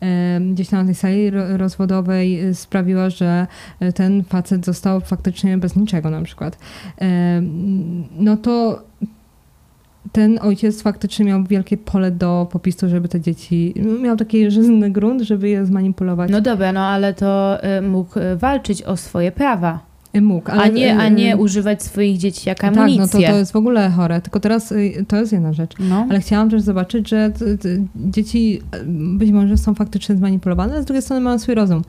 e, 0.02 0.40
gdzieś 0.54 0.70
tam 0.70 0.80
na 0.80 0.86
tej 0.86 0.96
sali 0.96 1.30
ro- 1.30 1.58
rozwodowej 1.58 2.40
e, 2.40 2.54
sprawiła, 2.54 3.10
że 3.10 3.48
e, 3.80 3.94
ten 3.94 4.24
facet 4.24 4.66
został 4.66 5.02
faktycznie 5.02 5.58
bez 5.58 5.76
niczego 5.76 6.10
na 6.10 6.22
przykład, 6.22 6.58
no 8.20 8.38
to 8.38 8.82
ten 10.12 10.40
ojciec 10.42 10.82
faktycznie 10.82 11.26
miał 11.26 11.44
wielkie 11.44 11.78
pole 11.78 12.12
do 12.12 12.48
popisu, 12.52 12.90
żeby 12.90 13.08
te 13.08 13.22
dzieci, 13.22 13.74
miał 14.02 14.18
taki 14.18 14.52
żyzny 14.52 14.92
grunt, 14.92 15.22
żeby 15.22 15.50
je 15.50 15.66
zmanipulować. 15.66 16.32
No 16.32 16.42
dobra, 16.42 16.72
no 16.72 16.86
ale 16.86 17.14
to 17.14 17.58
y, 17.78 17.82
mógł 17.82 18.20
y, 18.20 18.36
walczyć 18.36 18.84
o 18.84 18.98
swoje 18.98 19.32
prawa, 19.32 19.80
Mógł, 20.22 20.52
ale, 20.52 20.64
a, 20.64 20.68
nie, 20.68 20.98
a 20.98 21.10
nie 21.10 21.38
używać 21.38 21.84
swoich 21.84 22.18
dzieci 22.18 22.50
jak 22.50 22.60
Tak, 22.60 22.78
amunicję. 22.78 23.02
no 23.02 23.08
to, 23.08 23.18
to 23.34 23.38
jest 23.40 23.52
w 23.52 23.56
ogóle 23.56 23.90
chore. 23.90 24.22
Tylko 24.22 24.40
teraz 24.40 24.72
y, 24.72 25.06
to 25.08 25.16
jest 25.16 25.32
jedna 25.34 25.54
rzecz. 25.54 25.72
No. 25.80 26.08
Ale 26.10 26.20
chciałam 26.20 26.50
też 26.50 26.62
zobaczyć, 26.62 27.10
że 27.10 27.32
dzieci 27.96 28.62
być 29.18 29.32
może 29.32 29.58
są 29.58 29.76
faktycznie 29.76 30.16
zmanipulowane, 30.16 30.74
ale 30.74 30.82
z 30.82 30.86
drugiej 30.86 31.02
strony 31.02 31.22
mają 31.22 31.40
swój 31.40 31.56
rozum. 31.56 31.82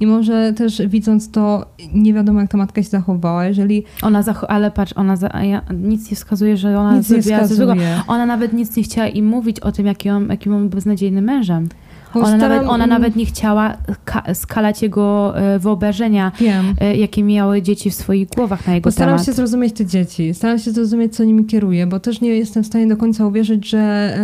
I 0.00 0.06
może 0.06 0.52
też 0.52 0.82
widząc 0.86 1.30
to, 1.30 1.66
nie 1.94 2.14
wiadomo 2.14 2.40
jak 2.40 2.50
ta 2.50 2.58
matka 2.58 2.82
się 2.82 2.88
zachowała, 2.88 3.44
jeżeli 3.46 3.84
Ona 4.02 4.22
zach- 4.22 4.44
ale 4.48 4.70
patrz, 4.70 4.92
ona 4.96 5.16
za- 5.16 5.42
ja, 5.42 5.62
nic 5.74 6.10
nie 6.10 6.16
wskazuje, 6.16 6.56
że 6.56 6.78
ona 6.78 6.96
nic 6.96 7.10
nie 7.10 7.22
zrobiła 7.22 7.46
złego. 7.46 7.72
wskazuje. 7.72 8.00
Ona 8.06 8.26
nawet 8.26 8.52
nic 8.52 8.76
nie 8.76 8.82
chciała 8.82 9.08
im 9.08 9.26
mówić 9.26 9.60
o 9.60 9.72
tym, 9.72 9.86
jaki 9.86 10.10
on, 10.10 10.28
jakim 10.28 10.54
on 10.54 10.60
był 10.60 10.70
beznadziejnym 10.70 11.24
mężem. 11.24 11.68
Ona, 12.14 12.36
nawet, 12.36 12.62
ona 12.68 12.86
nawet 12.86 13.16
nie 13.16 13.26
chciała 13.26 13.74
ka- 14.04 14.34
skalać 14.34 14.82
jego 14.82 15.38
e, 15.38 15.58
wyobrażenia, 15.58 16.32
Wiem. 16.40 16.74
e, 16.80 16.96
jakie 16.96 17.22
miały 17.22 17.62
dzieci 17.62 17.90
w 17.90 17.94
swoich 17.94 18.28
głowach 18.28 18.66
na 18.66 18.74
jego 18.74 18.84
Postaram 18.84 19.14
temat. 19.14 19.26
się 19.26 19.32
zrozumieć 19.32 19.74
te 19.74 19.86
dzieci, 19.86 20.34
staram 20.34 20.58
się 20.58 20.70
zrozumieć, 20.70 21.16
co 21.16 21.24
nimi 21.24 21.44
kieruje, 21.44 21.86
bo 21.86 22.00
też 22.00 22.20
nie 22.20 22.28
jestem 22.28 22.62
w 22.62 22.66
stanie 22.66 22.86
do 22.86 22.96
końca 22.96 23.26
uwierzyć, 23.26 23.68
że 23.70 24.14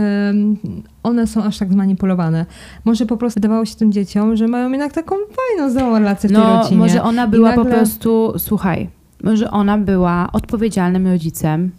one 1.03 1.27
są 1.27 1.43
aż 1.43 1.59
tak 1.59 1.73
zmanipulowane. 1.73 2.47
Może 2.85 3.07
po 3.07 3.17
prostu 3.17 3.41
wydawało 3.41 3.65
się 3.65 3.75
tym 3.75 3.93
dzieciom, 3.93 4.37
że 4.37 4.49
mają 4.49 4.71
jednak 4.71 4.93
taką 4.93 5.15
fajną, 5.17 5.71
zdrową 5.71 5.99
relację 5.99 6.29
w 6.29 6.33
tej 6.33 6.43
No, 6.43 6.57
rodzinie. 6.63 6.79
może 6.79 7.03
ona 7.03 7.27
była 7.27 7.53
po 7.53 7.65
nagle- 7.65 7.77
prostu, 7.77 8.33
słuchaj, 8.39 8.89
że 9.35 9.51
ona 9.51 9.79
była 9.79 10.29
odpowiedzialnym 10.33 11.07
rodzicem, 11.07 11.71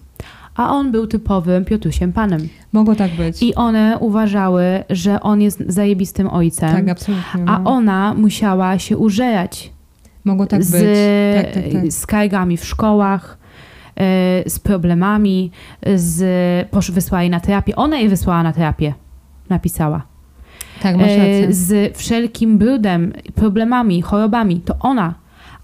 a 0.57 0.69
on 0.69 0.91
był 0.91 1.07
typowym 1.07 1.65
Piotusiem 1.65 2.13
panem. 2.13 2.47
Mogło 2.73 2.95
tak 2.95 3.11
być. 3.11 3.43
I 3.43 3.55
one 3.55 3.97
uważały, 3.99 4.63
że 4.89 5.21
on 5.21 5.41
jest 5.41 5.63
zajebistym 5.67 6.29
ojcem, 6.29 6.71
tak, 6.71 6.89
absolutnie. 6.89 7.43
a 7.45 7.59
no. 7.59 7.71
ona 7.71 8.13
musiała 8.13 8.79
się 8.79 8.97
użerać 8.97 9.71
Mogło 10.27 10.45
tak 10.45 10.63
z, 10.63 10.71
być. 10.71 11.53
Tak, 11.53 11.63
tak, 11.63 11.81
tak. 11.81 11.93
skargami 11.93 12.57
w 12.57 12.65
szkołach, 12.65 13.37
e, 13.95 14.49
z 14.49 14.59
problemami, 14.59 15.51
z, 15.95 16.69
posz, 16.69 16.91
wysłała 16.91 17.21
jej 17.21 17.29
na 17.29 17.39
terapię. 17.39 17.75
Ona 17.75 17.97
jej 17.97 18.09
wysłała 18.09 18.43
na 18.43 18.53
terapię, 18.53 18.93
napisała. 19.49 20.01
Tak, 20.81 20.97
masz 20.97 21.11
E, 21.11 21.17
rację. 21.17 21.53
z 21.53 21.97
wszelkim 21.97 22.57
brudem, 22.57 23.13
problemami, 23.35 24.01
chorobami, 24.01 24.61
to 24.61 24.75
ona. 24.79 25.13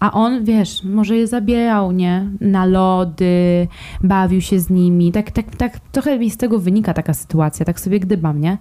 A 0.03 0.11
on, 0.11 0.43
wiesz, 0.43 0.83
może 0.83 1.17
je 1.17 1.27
zabierał, 1.27 1.91
nie? 1.91 2.29
Na 2.41 2.65
lody, 2.65 3.67
bawił 4.01 4.41
się 4.41 4.59
z 4.59 4.69
nimi. 4.69 5.11
Tak, 5.11 5.31
tak, 5.31 5.55
tak, 5.55 5.79
trochę 5.79 6.19
mi 6.19 6.29
z 6.29 6.37
tego 6.37 6.59
wynika 6.59 6.93
taka 6.93 7.13
sytuacja, 7.13 7.65
tak 7.65 7.79
sobie 7.79 7.99
gdybam, 7.99 8.41
nie? 8.41 8.57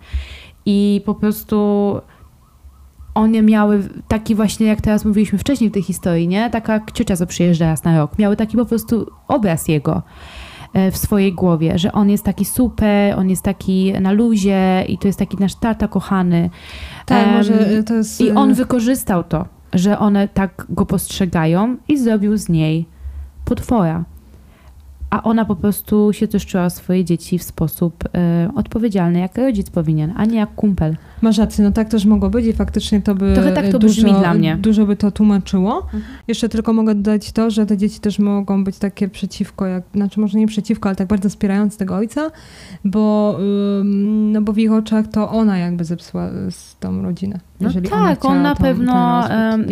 I 0.67 1.03
po 1.05 1.15
prostu 1.15 1.57
one 3.15 3.43
miały 3.43 3.89
taki 4.09 4.35
właśnie, 4.35 4.67
jak 4.67 4.81
teraz 4.81 5.05
mówiliśmy 5.05 5.39
wcześniej 5.39 5.71
w 5.71 5.73
tej 5.73 5.83
historii, 5.83 6.29
nie? 6.29 6.51
Taka 6.51 6.81
ciocia, 6.95 7.17
co 7.17 7.27
przyjeżdża 7.27 7.67
raz 7.67 7.85
na 7.85 7.99
rok. 7.99 8.19
Miały 8.19 8.37
taki 8.37 8.57
po 8.57 8.67
prostu 8.67 9.11
obraz 9.29 9.69
jego 9.69 10.03
e, 10.73 10.91
w 10.91 10.97
swojej 10.97 11.33
głowie, 11.33 11.79
że 11.79 11.93
on 11.93 12.11
jest 12.11 12.25
taki 12.25 12.45
super, 12.45 13.19
on 13.19 13.31
jest 13.31 13.43
taki 13.43 13.93
na 14.01 14.13
luzie 14.13 14.85
i 14.89 14.99
to 14.99 15.07
jest 15.09 15.19
taki 15.19 15.37
nasz 15.37 15.55
tata 15.55 15.89
kochany. 15.89 16.51
tak, 17.07 17.27
em, 17.27 17.35
może 17.35 17.83
to 17.83 17.95
jest... 17.95 18.21
I 18.21 18.31
on 18.31 18.51
e, 18.51 18.55
wykorzystał 18.55 19.25
to, 19.25 19.62
że 19.73 19.99
one 19.99 20.29
tak 20.29 20.67
go 20.69 20.87
postrzegają 20.87 21.77
i 21.89 21.99
zrobił 21.99 22.37
z 22.37 22.49
niej 22.49 22.87
potwora. 23.45 24.05
A 25.11 25.23
ona 25.23 25.45
po 25.45 25.57
prostu 25.57 26.13
się 26.13 26.29
troszczyła 26.29 26.65
o 26.65 26.71
swoje 26.71 27.05
dzieci 27.05 27.39
w 27.39 27.43
sposób 27.43 28.05
e, 28.15 28.51
odpowiedzialny, 28.57 29.19
jak 29.19 29.39
rodzic 29.39 29.71
powinien, 29.71 30.13
a 30.17 30.25
nie 30.25 30.39
jak 30.39 30.55
kumpel. 30.55 30.97
Masz 31.23 31.39
rację, 31.39 31.65
no 31.65 31.73
tak 31.73 31.89
też 31.89 32.05
mogło 32.05 32.31
być 32.31 32.47
i 32.47 32.53
faktycznie 32.53 33.01
to 33.03 33.15
by 33.15 33.35
Trochę 33.35 33.53
tak 33.53 33.69
to 33.69 33.79
dużo, 33.79 33.95
brzmi 33.95 34.13
dla 34.13 34.35
mnie. 34.35 34.57
dużo 34.61 34.87
by 34.87 34.97
to 34.97 35.11
tłumaczyło. 35.11 35.77
Mhm. 35.83 36.03
Jeszcze 36.29 36.49
tylko 36.49 36.73
mogę 36.73 36.95
dodać 36.95 37.33
to, 37.33 37.51
że 37.51 37.67
te 37.67 37.77
dzieci 37.77 38.01
też 38.01 38.19
mogą 38.19 38.65
być 38.65 38.79
takie 38.79 39.09
przeciwko, 39.09 39.67
jak, 39.67 39.83
znaczy 39.95 40.21
może 40.21 40.39
nie 40.39 40.47
przeciwko, 40.47 40.89
ale 40.89 40.97
tak 40.97 41.09
bardzo 41.09 41.29
wspierające 41.29 41.79
tego 41.79 41.97
ojca, 41.97 42.31
bo, 42.85 43.39
no 44.33 44.43
bo 44.43 44.53
w 44.53 44.59
ich 44.59 44.73
oczach 44.73 45.07
to 45.09 45.31
ona 45.31 45.59
jakby 45.59 45.85
zepsuła 45.85 46.31
z 46.51 46.77
tą 46.79 47.03
rodzinę. 47.03 47.41
No 47.61 47.71
tak, 47.91 48.25
on 48.25 48.43
na 48.43 48.55
tą- 48.55 48.63
pewno 48.63 49.23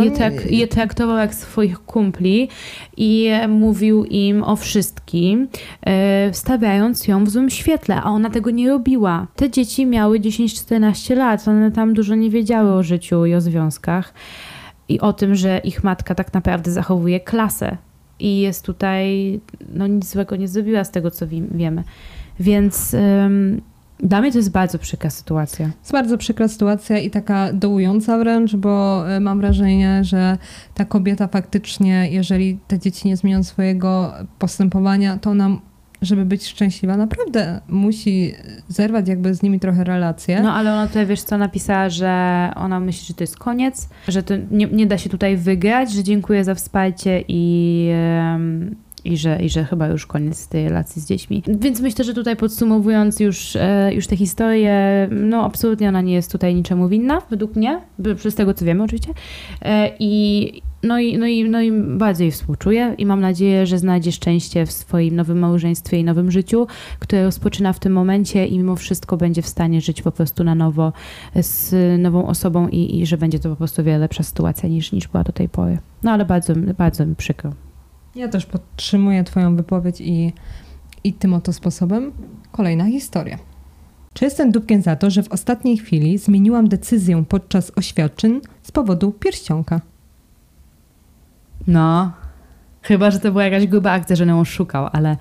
je, 0.04 0.10
No 0.10 0.16
trak- 0.16 0.50
nie- 0.50 0.58
je 0.58 0.68
traktował 0.68 1.16
jak 1.16 1.34
swoich 1.34 1.78
kumpli 1.78 2.48
i 2.96 3.30
mówił 3.48 4.04
im 4.04 4.42
o 4.42 4.56
wszystkim, 4.56 5.48
e, 5.86 6.34
stawiając 6.34 7.08
ją 7.08 7.24
w 7.24 7.30
złym 7.30 7.50
świetle, 7.50 7.96
a 8.02 8.04
ona 8.10 8.30
tego 8.30 8.50
nie 8.50 8.68
robiła. 8.68 9.26
Te 9.36 9.50
dzieci 9.50 9.86
miały 9.86 10.20
10-14 10.20 11.14
lat, 11.16 11.39
one 11.48 11.70
tam 11.72 11.94
dużo 11.94 12.14
nie 12.14 12.30
wiedziały 12.30 12.72
o 12.72 12.82
życiu 12.82 13.26
i 13.26 13.34
o 13.34 13.40
związkach 13.40 14.14
i 14.88 15.00
o 15.00 15.12
tym, 15.12 15.34
że 15.34 15.58
ich 15.58 15.84
matka 15.84 16.14
tak 16.14 16.34
naprawdę 16.34 16.70
zachowuje 16.72 17.20
klasę 17.20 17.76
i 18.20 18.40
jest 18.40 18.66
tutaj, 18.66 19.40
no 19.74 19.86
nic 19.86 20.10
złego 20.10 20.36
nie 20.36 20.48
zrobiła 20.48 20.84
z 20.84 20.90
tego, 20.90 21.10
co 21.10 21.26
wi- 21.26 21.48
wiemy. 21.50 21.84
Więc 22.40 22.94
em, 22.94 23.60
dla 23.98 24.20
mnie 24.20 24.32
to 24.32 24.38
jest 24.38 24.50
bardzo 24.50 24.78
przykra 24.78 25.10
sytuacja. 25.10 25.66
jest 25.80 25.92
bardzo 25.92 26.18
przykra 26.18 26.48
sytuacja 26.48 26.98
i 26.98 27.10
taka 27.10 27.52
dołująca 27.52 28.18
wręcz, 28.18 28.56
bo 28.56 29.04
e, 29.10 29.20
mam 29.20 29.40
wrażenie, 29.40 30.04
że 30.04 30.38
ta 30.74 30.84
kobieta 30.84 31.26
faktycznie, 31.26 32.08
jeżeli 32.10 32.58
te 32.68 32.78
dzieci 32.78 33.08
nie 33.08 33.16
zmienią 33.16 33.42
swojego 33.42 34.12
postępowania, 34.38 35.18
to 35.18 35.30
ona, 35.30 35.50
żeby 36.02 36.24
być 36.24 36.46
szczęśliwa, 36.46 36.96
naprawdę 36.96 37.60
musi 37.68 38.34
zerwać 38.68 39.08
jakby 39.08 39.34
z 39.34 39.42
nimi 39.42 39.60
trochę 39.60 39.84
relacje. 39.84 40.42
No 40.42 40.52
ale 40.52 40.72
ona 40.72 40.86
tutaj, 40.86 41.06
wiesz 41.06 41.22
co, 41.22 41.38
napisała, 41.38 41.88
że 41.88 42.50
ona 42.56 42.80
myśli, 42.80 43.06
że 43.06 43.14
to 43.14 43.22
jest 43.22 43.38
koniec, 43.38 43.88
że 44.08 44.22
to 44.22 44.34
nie, 44.50 44.66
nie 44.66 44.86
da 44.86 44.98
się 44.98 45.10
tutaj 45.10 45.36
wygrać, 45.36 45.92
że 45.92 46.04
dziękuję 46.04 46.44
za 46.44 46.54
wsparcie 46.54 47.24
i, 47.28 47.88
em, 48.34 48.76
i, 49.04 49.16
że, 49.16 49.38
i 49.42 49.48
że 49.48 49.64
chyba 49.64 49.86
już 49.88 50.06
koniec 50.06 50.48
tej 50.48 50.68
relacji 50.68 51.02
z 51.02 51.06
dziećmi. 51.06 51.42
Więc 51.60 51.80
myślę, 51.80 52.04
że 52.04 52.14
tutaj 52.14 52.36
podsumowując 52.36 53.20
już, 53.20 53.56
e, 53.56 53.94
już 53.94 54.06
tę 54.06 54.16
historię, 54.16 55.08
no 55.10 55.44
absolutnie 55.44 55.88
ona 55.88 56.00
nie 56.00 56.12
jest 56.12 56.32
tutaj 56.32 56.54
niczemu 56.54 56.88
winna, 56.88 57.22
według 57.30 57.56
mnie, 57.56 57.80
b- 57.98 58.30
z 58.30 58.34
tego 58.34 58.54
co 58.54 58.64
wiemy 58.64 58.82
oczywiście. 58.82 59.12
E, 59.62 59.90
I, 59.98 60.52
no, 60.82 60.98
i, 60.98 61.18
no, 61.18 61.26
i, 61.26 61.44
no 61.50 61.60
i 61.62 61.72
bardzo 61.72 62.22
jej 62.22 62.32
współczuję 62.32 62.94
i 62.98 63.06
mam 63.06 63.20
nadzieję, 63.20 63.66
że 63.66 63.78
znajdzie 63.78 64.12
szczęście 64.12 64.66
w 64.66 64.72
swoim 64.72 65.16
nowym 65.16 65.38
małżeństwie 65.38 65.98
i 65.98 66.04
nowym 66.04 66.30
życiu, 66.30 66.66
które 66.98 67.24
rozpoczyna 67.24 67.72
w 67.72 67.78
tym 67.78 67.92
momencie 67.92 68.46
i 68.46 68.58
mimo 68.58 68.76
wszystko 68.76 69.16
będzie 69.16 69.42
w 69.42 69.46
stanie 69.46 69.80
żyć 69.80 70.02
po 70.02 70.12
prostu 70.12 70.44
na 70.44 70.54
nowo 70.54 70.92
z 71.40 71.74
nową 72.02 72.26
osobą 72.26 72.68
i, 72.68 73.00
i 73.00 73.06
że 73.06 73.18
będzie 73.18 73.38
to 73.38 73.50
po 73.50 73.56
prostu 73.56 73.84
wiele 73.84 73.98
lepsza 73.98 74.22
sytuacja 74.22 74.68
niż, 74.68 74.92
niż 74.92 75.08
była 75.08 75.24
do 75.24 75.32
tej 75.32 75.48
pory. 75.48 75.78
No 76.02 76.10
ale 76.10 76.24
bardzo, 76.24 76.54
bardzo 76.78 77.06
mi 77.06 77.16
przykro. 77.16 77.52
Ja 78.14 78.28
też 78.28 78.46
podtrzymuję 78.46 79.24
Twoją 79.24 79.56
wypowiedź 79.56 80.00
i, 80.00 80.32
i 81.04 81.12
tym 81.12 81.34
oto 81.34 81.52
sposobem 81.52 82.12
kolejna 82.52 82.86
historia. 82.86 83.38
Czy 84.14 84.24
jestem 84.24 84.52
dupkiem 84.52 84.82
za 84.82 84.96
to, 84.96 85.10
że 85.10 85.22
w 85.22 85.32
ostatniej 85.32 85.76
chwili 85.78 86.18
zmieniłam 86.18 86.68
decyzję 86.68 87.24
podczas 87.28 87.72
oświadczyn 87.76 88.40
z 88.62 88.72
powodu 88.72 89.12
pierścionka? 89.12 89.80
No, 91.66 92.12
chyba, 92.82 93.10
że 93.10 93.20
to 93.20 93.30
była 93.30 93.44
jakaś 93.44 93.66
gruba 93.66 93.90
akcja, 93.92 94.16
że 94.16 94.26
ją 94.26 94.44
szukał, 94.44 94.88
ale, 94.92 95.16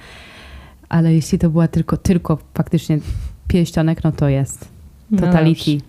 ale 0.90 1.14
jeśli 1.14 1.40
to 1.40 1.50
była 1.50 1.68
tylko, 1.68 1.98
tylko 1.98 2.38
faktycznie 2.54 3.00
pierścionek, 3.48 4.04
no 4.04 4.12
to 4.12 4.30
jest. 4.30 4.68
No 5.12 5.22
Totality. 5.22 5.72
dobrze. 5.72 5.86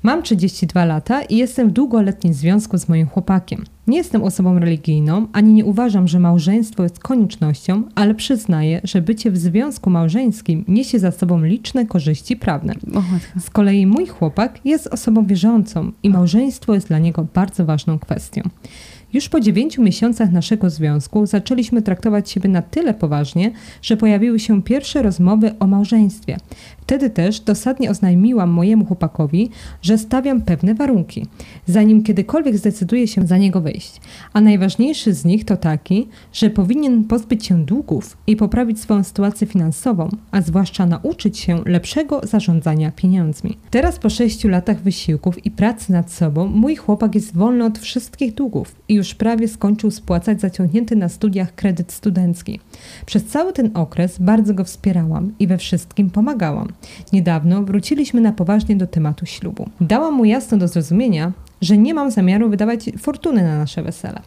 Mam 0.04 0.24
32 0.24 0.86
lata 0.86 1.22
i 1.22 1.38
jestem 1.38 1.70
w 1.70 1.72
długoletnim 1.72 2.34
związku 2.34 2.78
z 2.78 2.90
moim 2.90 3.08
chłopakiem. 3.08 3.64
Nie 3.90 3.98
jestem 3.98 4.24
osobą 4.24 4.60
religijną, 4.60 5.28
ani 5.34 5.54
nie 5.54 5.66
uważam, 5.66 6.08
że 6.08 6.20
małżeństwo 6.20 6.84
jest 6.84 7.00
koniecznością, 7.00 7.84
ale 7.96 8.16
przyznaję, 8.16 8.82
że 8.84 9.02
bycie 9.02 9.32
w 9.32 9.38
związku 9.38 9.90
małżeńskim 9.90 10.66
niesie 10.68 11.00
za 11.00 11.12
sobą 11.12 11.44
liczne 11.44 11.86
korzyści 11.86 12.36
prawne. 12.36 12.74
Z 13.40 13.50
kolei 13.50 13.86
mój 13.86 14.08
chłopak 14.08 14.60
jest 14.66 14.88
osobą 14.88 15.26
wierzącą 15.26 15.92
i 16.04 16.10
małżeństwo 16.10 16.74
jest 16.74 16.88
dla 16.88 17.00
niego 17.00 17.26
bardzo 17.34 17.66
ważną 17.66 18.00
kwestią. 18.00 18.42
Już 19.14 19.30
po 19.30 19.40
dziewięciu 19.40 19.82
miesiącach 19.82 20.32
naszego 20.32 20.70
związku 20.70 21.26
zaczęliśmy 21.26 21.82
traktować 21.82 22.32
siebie 22.32 22.50
na 22.50 22.62
tyle 22.62 22.94
poważnie, 22.94 23.52
że 23.82 23.98
pojawiły 23.98 24.40
się 24.40 24.64
pierwsze 24.64 25.02
rozmowy 25.02 25.52
o 25.60 25.68
małżeństwie. 25.68 26.38
Wtedy 26.90 27.10
też 27.10 27.40
dosadnie 27.40 27.92
oznajmiłam 27.92 28.50
mojemu 28.50 28.86
chłopakowi, 28.86 29.50
że 29.82 29.98
stawiam 29.98 30.42
pewne 30.42 30.76
warunki, 30.76 31.26
zanim 31.66 32.04
kiedykolwiek 32.04 32.58
zdecyduje 32.58 33.08
się 33.08 33.28
za 33.28 33.38
niego 33.38 33.62
wyjść. 33.62 34.02
A 34.34 34.42
najważniejszy 34.42 35.14
z 35.14 35.26
nich 35.26 35.46
to 35.46 35.58
taki, 35.58 36.08
że 36.34 36.50
powinien 36.50 37.04
pozbyć 37.04 37.46
się 37.46 37.66
długów 37.66 38.18
i 38.28 38.36
poprawić 38.36 38.80
swoją 38.80 39.04
sytuację 39.04 39.48
finansową, 39.48 40.10
a 40.32 40.42
zwłaszcza 40.42 40.86
nauczyć 40.86 41.38
się 41.38 41.62
lepszego 41.66 42.22
zarządzania 42.24 42.92
pieniędzmi. 42.92 43.58
Teraz 43.72 44.00
po 44.00 44.10
sześciu 44.10 44.48
latach 44.48 44.82
wysiłków 44.82 45.46
i 45.46 45.52
pracy 45.52 45.92
nad 45.92 46.12
sobą, 46.12 46.48
mój 46.48 46.76
chłopak 46.76 47.16
jest 47.16 47.36
wolny 47.36 47.66
od 47.66 47.80
wszystkich 47.80 48.34
długów 48.34 48.76
i 48.88 48.94
już 48.94 49.16
prawie 49.16 49.48
skończył 49.48 49.92
spłacać 49.92 50.42
zaciągnięty 50.42 50.96
na 50.96 51.10
studiach 51.10 51.56
kredyt 51.56 51.92
studencki. 51.92 52.60
Przez 53.06 53.26
cały 53.26 53.54
ten 53.54 53.72
okres 53.74 54.20
bardzo 54.20 54.54
go 54.54 54.64
wspierałam 54.64 55.34
i 55.40 55.48
we 55.48 55.58
wszystkim 55.58 56.10
pomagałam. 56.10 56.68
Niedawno 57.14 57.64
wróciliśmy 57.64 58.22
na 58.22 58.32
poważnie 58.32 58.76
do 58.76 58.88
tematu 58.88 59.26
ślubu. 59.26 59.70
Dałam 59.82 60.14
mu 60.14 60.26
jasno 60.26 60.58
do 60.58 60.68
zrozumienia, 60.68 61.32
że 61.62 61.78
nie 61.78 61.94
mam 61.94 62.12
zamiaru 62.12 62.50
wydawać 62.50 62.90
fortuny 63.00 63.44
na 63.44 63.58
nasze 63.58 63.84
wesele. 63.84 64.22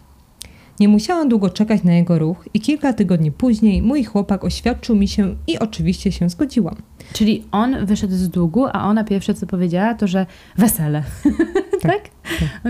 Nie 0.81 0.89
musiałam 0.89 1.29
długo 1.29 1.51
czekać 1.51 1.83
na 1.83 1.93
jego 1.93 2.19
ruch 2.19 2.49
i 2.55 2.61
kilka 2.61 2.93
tygodni 2.93 3.33
później 3.33 3.83
mój 3.83 4.05
chłopak 4.05 4.45
oświadczył 4.45 4.97
mi 4.97 5.09
się 5.09 5.37
i 5.47 5.59
oczywiście 5.59 6.13
się 6.13 6.29
zgodziłam. 6.29 6.77
Czyli 7.13 7.45
on 7.53 7.87
wyszedł 7.87 8.15
z 8.15 8.29
długu, 8.29 8.67
a 8.73 8.85
ona 8.85 9.05
pierwsze 9.05 9.35
co 9.35 9.47
powiedziała 9.47 9.95
to, 9.95 10.07
że 10.07 10.27
wesele. 10.59 11.03
tak? 11.83 12.01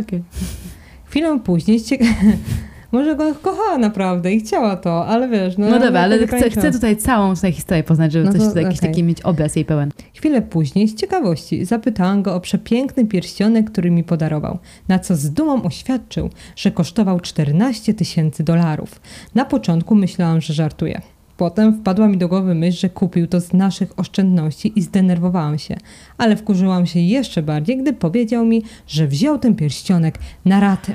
Okej. 0.05 0.23
Chwilę 1.05 1.41
później 1.41 1.79
z 1.79 1.91
cieka- 1.91 2.05
Może 2.93 3.17
go 3.17 3.35
kochała 3.35 3.79
naprawdę 3.79 4.33
i 4.33 4.41
chciała 4.41 4.77
to, 4.77 5.07
ale 5.07 5.29
wiesz... 5.29 5.59
No, 5.59 5.71
No, 5.71 5.79
dobra, 5.79 6.01
ale 6.01 6.27
chcę, 6.27 6.51
chcę 6.51 6.73
tutaj 6.73 6.97
całą 6.97 7.35
tutaj 7.35 7.53
historię 7.53 7.83
poznać, 7.85 8.13
żeby 8.13 8.25
No 8.25 8.33
coś 8.33 8.41
to 8.41 8.49
tutaj, 8.49 8.63
jakiś 8.65 8.79
okej. 8.79 8.91
taki 8.91 9.03
mieć 9.03 9.21
obraz 9.23 9.57
jej 9.57 9.65
pełen. 9.65 9.91
Chwilę 10.15 10.43
później, 10.43 10.89
z 10.89 10.95
ciekawości, 10.95 11.65
zapytałam 11.65 12.23
go 12.23 12.35
o 12.35 12.41
przepiękny 12.41 13.07
pierścionek, 13.07 13.71
który 13.71 13.91
mi 13.91 14.05
podarował, 14.05 14.59
na 14.89 14.99
co 14.99 15.17
z 15.17 15.31
dumą 15.31 15.63
oświadczył, 15.63 16.31
że 16.57 16.71
kosztował 16.71 17.21
14 17.21 17.95
tysięcy 17.95 18.43
dolarów. 18.45 19.01
Na 19.35 19.45
początku 19.45 19.95
myślałam, 19.95 20.41
że 20.41 20.55
żartuje. 20.55 21.01
Potem 21.37 21.81
wpadła 21.81 22.09
mi 22.09 22.19
do 22.19 22.29
głowy 22.29 22.55
myśl, 22.55 22.79
że 22.79 22.89
kupił 22.89 23.27
to 23.27 23.41
z 23.41 23.53
naszych 23.53 23.99
oszczędności 23.99 24.73
i 24.77 24.83
zdenerwowałam 24.83 25.59
się, 25.59 25.77
ale 26.19 26.37
wkurzyłam 26.37 26.87
się 26.87 27.01
jeszcze 27.01 27.43
bardziej, 27.43 27.79
gdy 27.79 27.93
powiedział 27.93 28.45
mi, 28.45 28.63
że 28.87 29.07
wziął 29.07 29.39
ten 29.39 29.55
pierścionek 29.55 30.19
na 30.45 30.61
raty. 30.61 30.93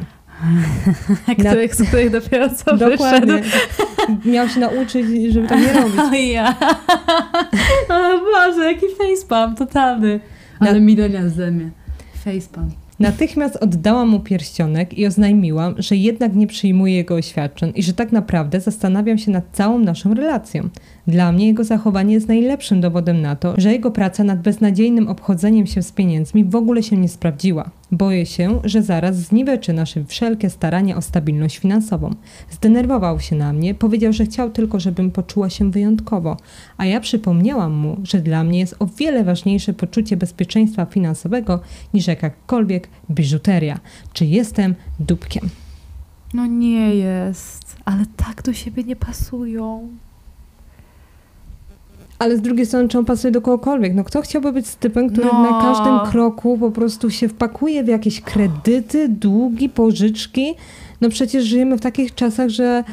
Których, 1.39 1.75
z 1.75 1.87
których 1.87 2.11
dopiero 2.11 2.49
co 2.49 2.77
Dokładnie. 2.77 3.33
wyszedł. 3.37 3.49
Miał 4.25 4.49
się 4.49 4.59
nauczyć, 4.59 5.05
żeby 5.33 5.47
tak 5.47 5.59
nie 5.59 5.73
robić. 5.81 5.99
O 5.99 6.13
ja. 6.15 6.55
O 7.89 8.19
Boże, 8.19 8.65
jaki 8.73 8.85
facepalm 8.97 9.55
totalny. 9.55 10.19
Ale 10.59 10.73
Na- 10.73 10.79
milenia 10.79 11.29
ze 11.29 11.51
mnie. 11.51 11.69
Facepalm. 12.25 12.71
Natychmiast 12.99 13.55
oddałam 13.55 14.09
mu 14.09 14.19
pierścionek 14.19 14.97
i 14.97 15.07
oznajmiłam, 15.07 15.75
że 15.77 15.95
jednak 15.95 16.35
nie 16.35 16.47
przyjmuję 16.47 16.95
jego 16.95 17.15
oświadczeń 17.15 17.71
i 17.75 17.83
że 17.83 17.93
tak 17.93 18.11
naprawdę 18.11 18.61
zastanawiam 18.61 19.17
się 19.17 19.31
nad 19.31 19.43
całą 19.51 19.79
naszą 19.79 20.13
relacją. 20.13 20.69
Dla 21.07 21.31
mnie 21.31 21.47
jego 21.47 21.63
zachowanie 21.63 22.13
jest 22.13 22.27
najlepszym 22.27 22.81
dowodem 22.81 23.21
na 23.21 23.35
to, 23.35 23.53
że 23.57 23.71
jego 23.71 23.91
praca 23.91 24.23
nad 24.23 24.41
beznadziejnym 24.41 25.07
obchodzeniem 25.07 25.67
się 25.67 25.81
z 25.81 25.91
pieniędzmi 25.91 26.45
w 26.45 26.55
ogóle 26.55 26.83
się 26.83 26.97
nie 26.97 27.09
sprawdziła. 27.09 27.69
Boję 27.91 28.25
się, 28.25 28.59
że 28.63 28.83
zaraz 28.83 29.15
zniweczy 29.15 29.73
nasze 29.73 30.05
wszelkie 30.05 30.49
starania 30.49 30.97
o 30.97 31.01
stabilność 31.01 31.57
finansową. 31.57 32.15
Zdenerwował 32.49 33.19
się 33.19 33.35
na 33.35 33.53
mnie, 33.53 33.75
powiedział, 33.75 34.13
że 34.13 34.25
chciał 34.25 34.49
tylko, 34.49 34.79
żebym 34.79 35.11
poczuła 35.11 35.49
się 35.49 35.71
wyjątkowo, 35.71 36.37
a 36.77 36.85
ja 36.85 36.99
przypomniałam 36.99 37.73
mu, 37.73 37.97
że 38.03 38.19
dla 38.19 38.43
mnie 38.43 38.59
jest 38.59 38.75
o 38.79 38.85
wiele 38.85 39.23
ważniejsze 39.23 39.73
poczucie 39.73 40.17
bezpieczeństwa 40.17 40.85
finansowego 40.85 41.59
niż 41.93 42.07
jakakolwiek 42.07 42.89
biżuteria. 43.11 43.79
Czy 44.13 44.25
jestem 44.25 44.75
dupkiem? 44.99 45.49
No 46.33 46.45
nie 46.45 46.95
jest. 46.95 47.75
Ale 47.85 48.05
tak 48.17 48.43
do 48.43 48.53
siebie 48.53 48.83
nie 48.83 48.95
pasują. 48.95 49.89
Ale 52.19 52.37
z 52.37 52.41
drugiej 52.41 52.65
strony, 52.65 52.89
czy 52.89 52.97
on 52.99 53.05
pasuje 53.05 53.31
do 53.31 53.41
kogokolwiek? 53.41 53.93
No 53.95 54.03
kto 54.03 54.21
chciałby 54.21 54.51
być 54.51 54.67
z 54.67 54.75
typem, 54.75 55.09
który 55.09 55.27
No. 55.33 55.43
na 55.43 55.61
każdym 55.61 56.11
kroku 56.11 56.57
po 56.57 56.71
prostu 56.71 57.09
się 57.09 57.27
wpakuje 57.27 57.83
w 57.83 57.87
jakieś 57.87 58.21
kredyty, 58.21 59.09
długi, 59.09 59.69
pożyczki? 59.69 60.55
No 61.01 61.09
przecież 61.09 61.45
żyjemy 61.45 61.77
w 61.77 61.81
takich 61.81 62.15
czasach, 62.15 62.49
że, 62.49 62.83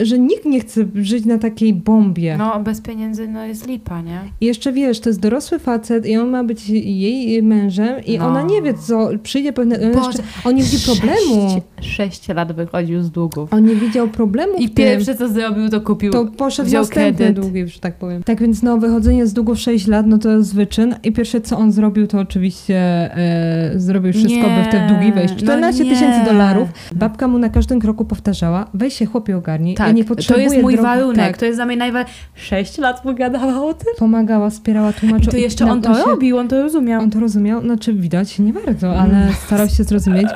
że 0.00 0.18
nikt 0.18 0.44
nie 0.44 0.60
chce 0.60 0.84
żyć 0.94 1.24
na 1.24 1.38
takiej 1.38 1.74
bombie. 1.74 2.30
No 2.38 2.60
bez 2.60 2.80
pieniędzy 2.80 3.28
no 3.28 3.44
jest 3.44 3.66
lipa, 3.66 4.00
nie? 4.00 4.20
I 4.40 4.46
jeszcze 4.46 4.72
wiesz, 4.72 5.00
to 5.00 5.08
jest 5.08 5.20
dorosły 5.20 5.58
facet 5.58 6.06
i 6.06 6.16
on 6.16 6.28
ma 6.30 6.44
być 6.44 6.68
jej 6.70 7.42
mężem 7.42 8.04
i 8.06 8.18
No. 8.18 8.26
ona 8.26 8.42
nie 8.42 8.62
wie, 8.62 8.74
co 8.74 9.08
przyjdzie 9.22 9.52
pewne... 9.52 9.76
on 9.80 9.92
Boże, 9.92 10.06
Jeszcze, 10.06 10.22
on 10.44 10.54
nie 10.54 10.62
widzi 10.62 10.78
problemu. 10.86 11.50
Sześć, 11.80 11.96
sześć 11.96 12.28
lat 12.28 12.52
wychodził 12.52 13.02
z 13.02 13.10
długów. 13.10 13.52
On 13.52 13.64
nie 13.64 13.74
widział 13.74 14.08
problemu 14.08 14.52
I 14.58 14.68
pierwsze 14.68 15.14
co 15.14 15.28
zrobił, 15.28 15.68
to 15.68 15.80
kupił. 15.80 16.12
To 16.12 16.24
poszedł 16.24 16.68
wziął 16.68 16.82
następny 16.82 17.26
kredyt. 17.26 17.44
długi, 17.44 17.68
że 17.68 17.80
tak 17.80 17.94
powiem. 17.98 18.22
Tak 18.22 18.40
więc 18.40 18.62
no, 18.62 18.78
wychodzenie 18.78 19.26
z 19.26 19.32
długów 19.32 19.58
6 19.58 19.86
lat, 19.86 20.06
no 20.06 20.18
to 20.18 20.30
jest 20.30 20.54
wyczyn. 20.54 20.94
I 21.04 21.12
pierwsze 21.12 21.40
co 21.40 21.58
on 21.58 21.72
zrobił, 21.72 22.06
to 22.06 22.18
oczywiście 22.18 22.76
e, 23.16 23.72
zrobił 23.76 24.12
wszystko, 24.12 24.34
Nie, 24.34 24.56
by 24.62 24.68
w 24.68 24.72
te 24.72 24.88
długi 24.88 25.12
wejść. 25.12 25.34
no 25.34 25.40
14 25.40 25.84
nie. 25.84 25.90
tysięcy 25.90 26.24
dolarów. 26.24 26.68
Babka 26.94 27.28
mu 27.28 27.38
na 27.38 27.48
każdym 27.48 27.80
kroku 27.80 28.04
powtarzała, 28.04 28.66
weź 28.74 28.94
się 28.94 29.06
chłopie 29.06 29.36
ogarnij, 29.36 29.74
Tak, 29.74 29.89
ja 29.90 29.96
nie 29.96 30.04
to 30.04 30.08
potrzebuję 30.14 30.44
jest 30.44 30.62
mój 30.62 30.74
drogi- 30.76 30.82
warunek. 30.82 31.26
Tak, 31.26 31.36
To 31.36 31.44
jest 31.44 31.56
za 31.56 31.66
mnie 31.66 31.76
najważniejsze. 31.76 32.20
Sześć 32.34 32.78
lat 32.78 33.00
pogadała 33.00 33.62
o 33.64 33.74
tym. 33.74 33.86
pomagała, 33.98 34.50
wspierała, 34.50 34.90
I 34.90 34.94
tłumaczyła. 34.94 35.30
to 35.32 35.36
I 35.38 35.40
jeszcze 35.42 35.64
na- 35.64 35.72
on 35.72 35.82
to 35.82 35.94
się- 35.94 36.04
robił, 36.04 36.38
on 36.38 36.48
to 36.48 36.62
rozumiał. 36.62 37.00
On 37.02 37.10
to 37.10 37.20
rozumiał, 37.20 37.60
znaczy 37.62 37.92
widać 37.94 38.38
nie 38.38 38.52
bardzo, 38.52 39.00
ale 39.00 39.28
starał 39.46 39.68
się 39.68 39.84
zrozumieć, 39.84 40.26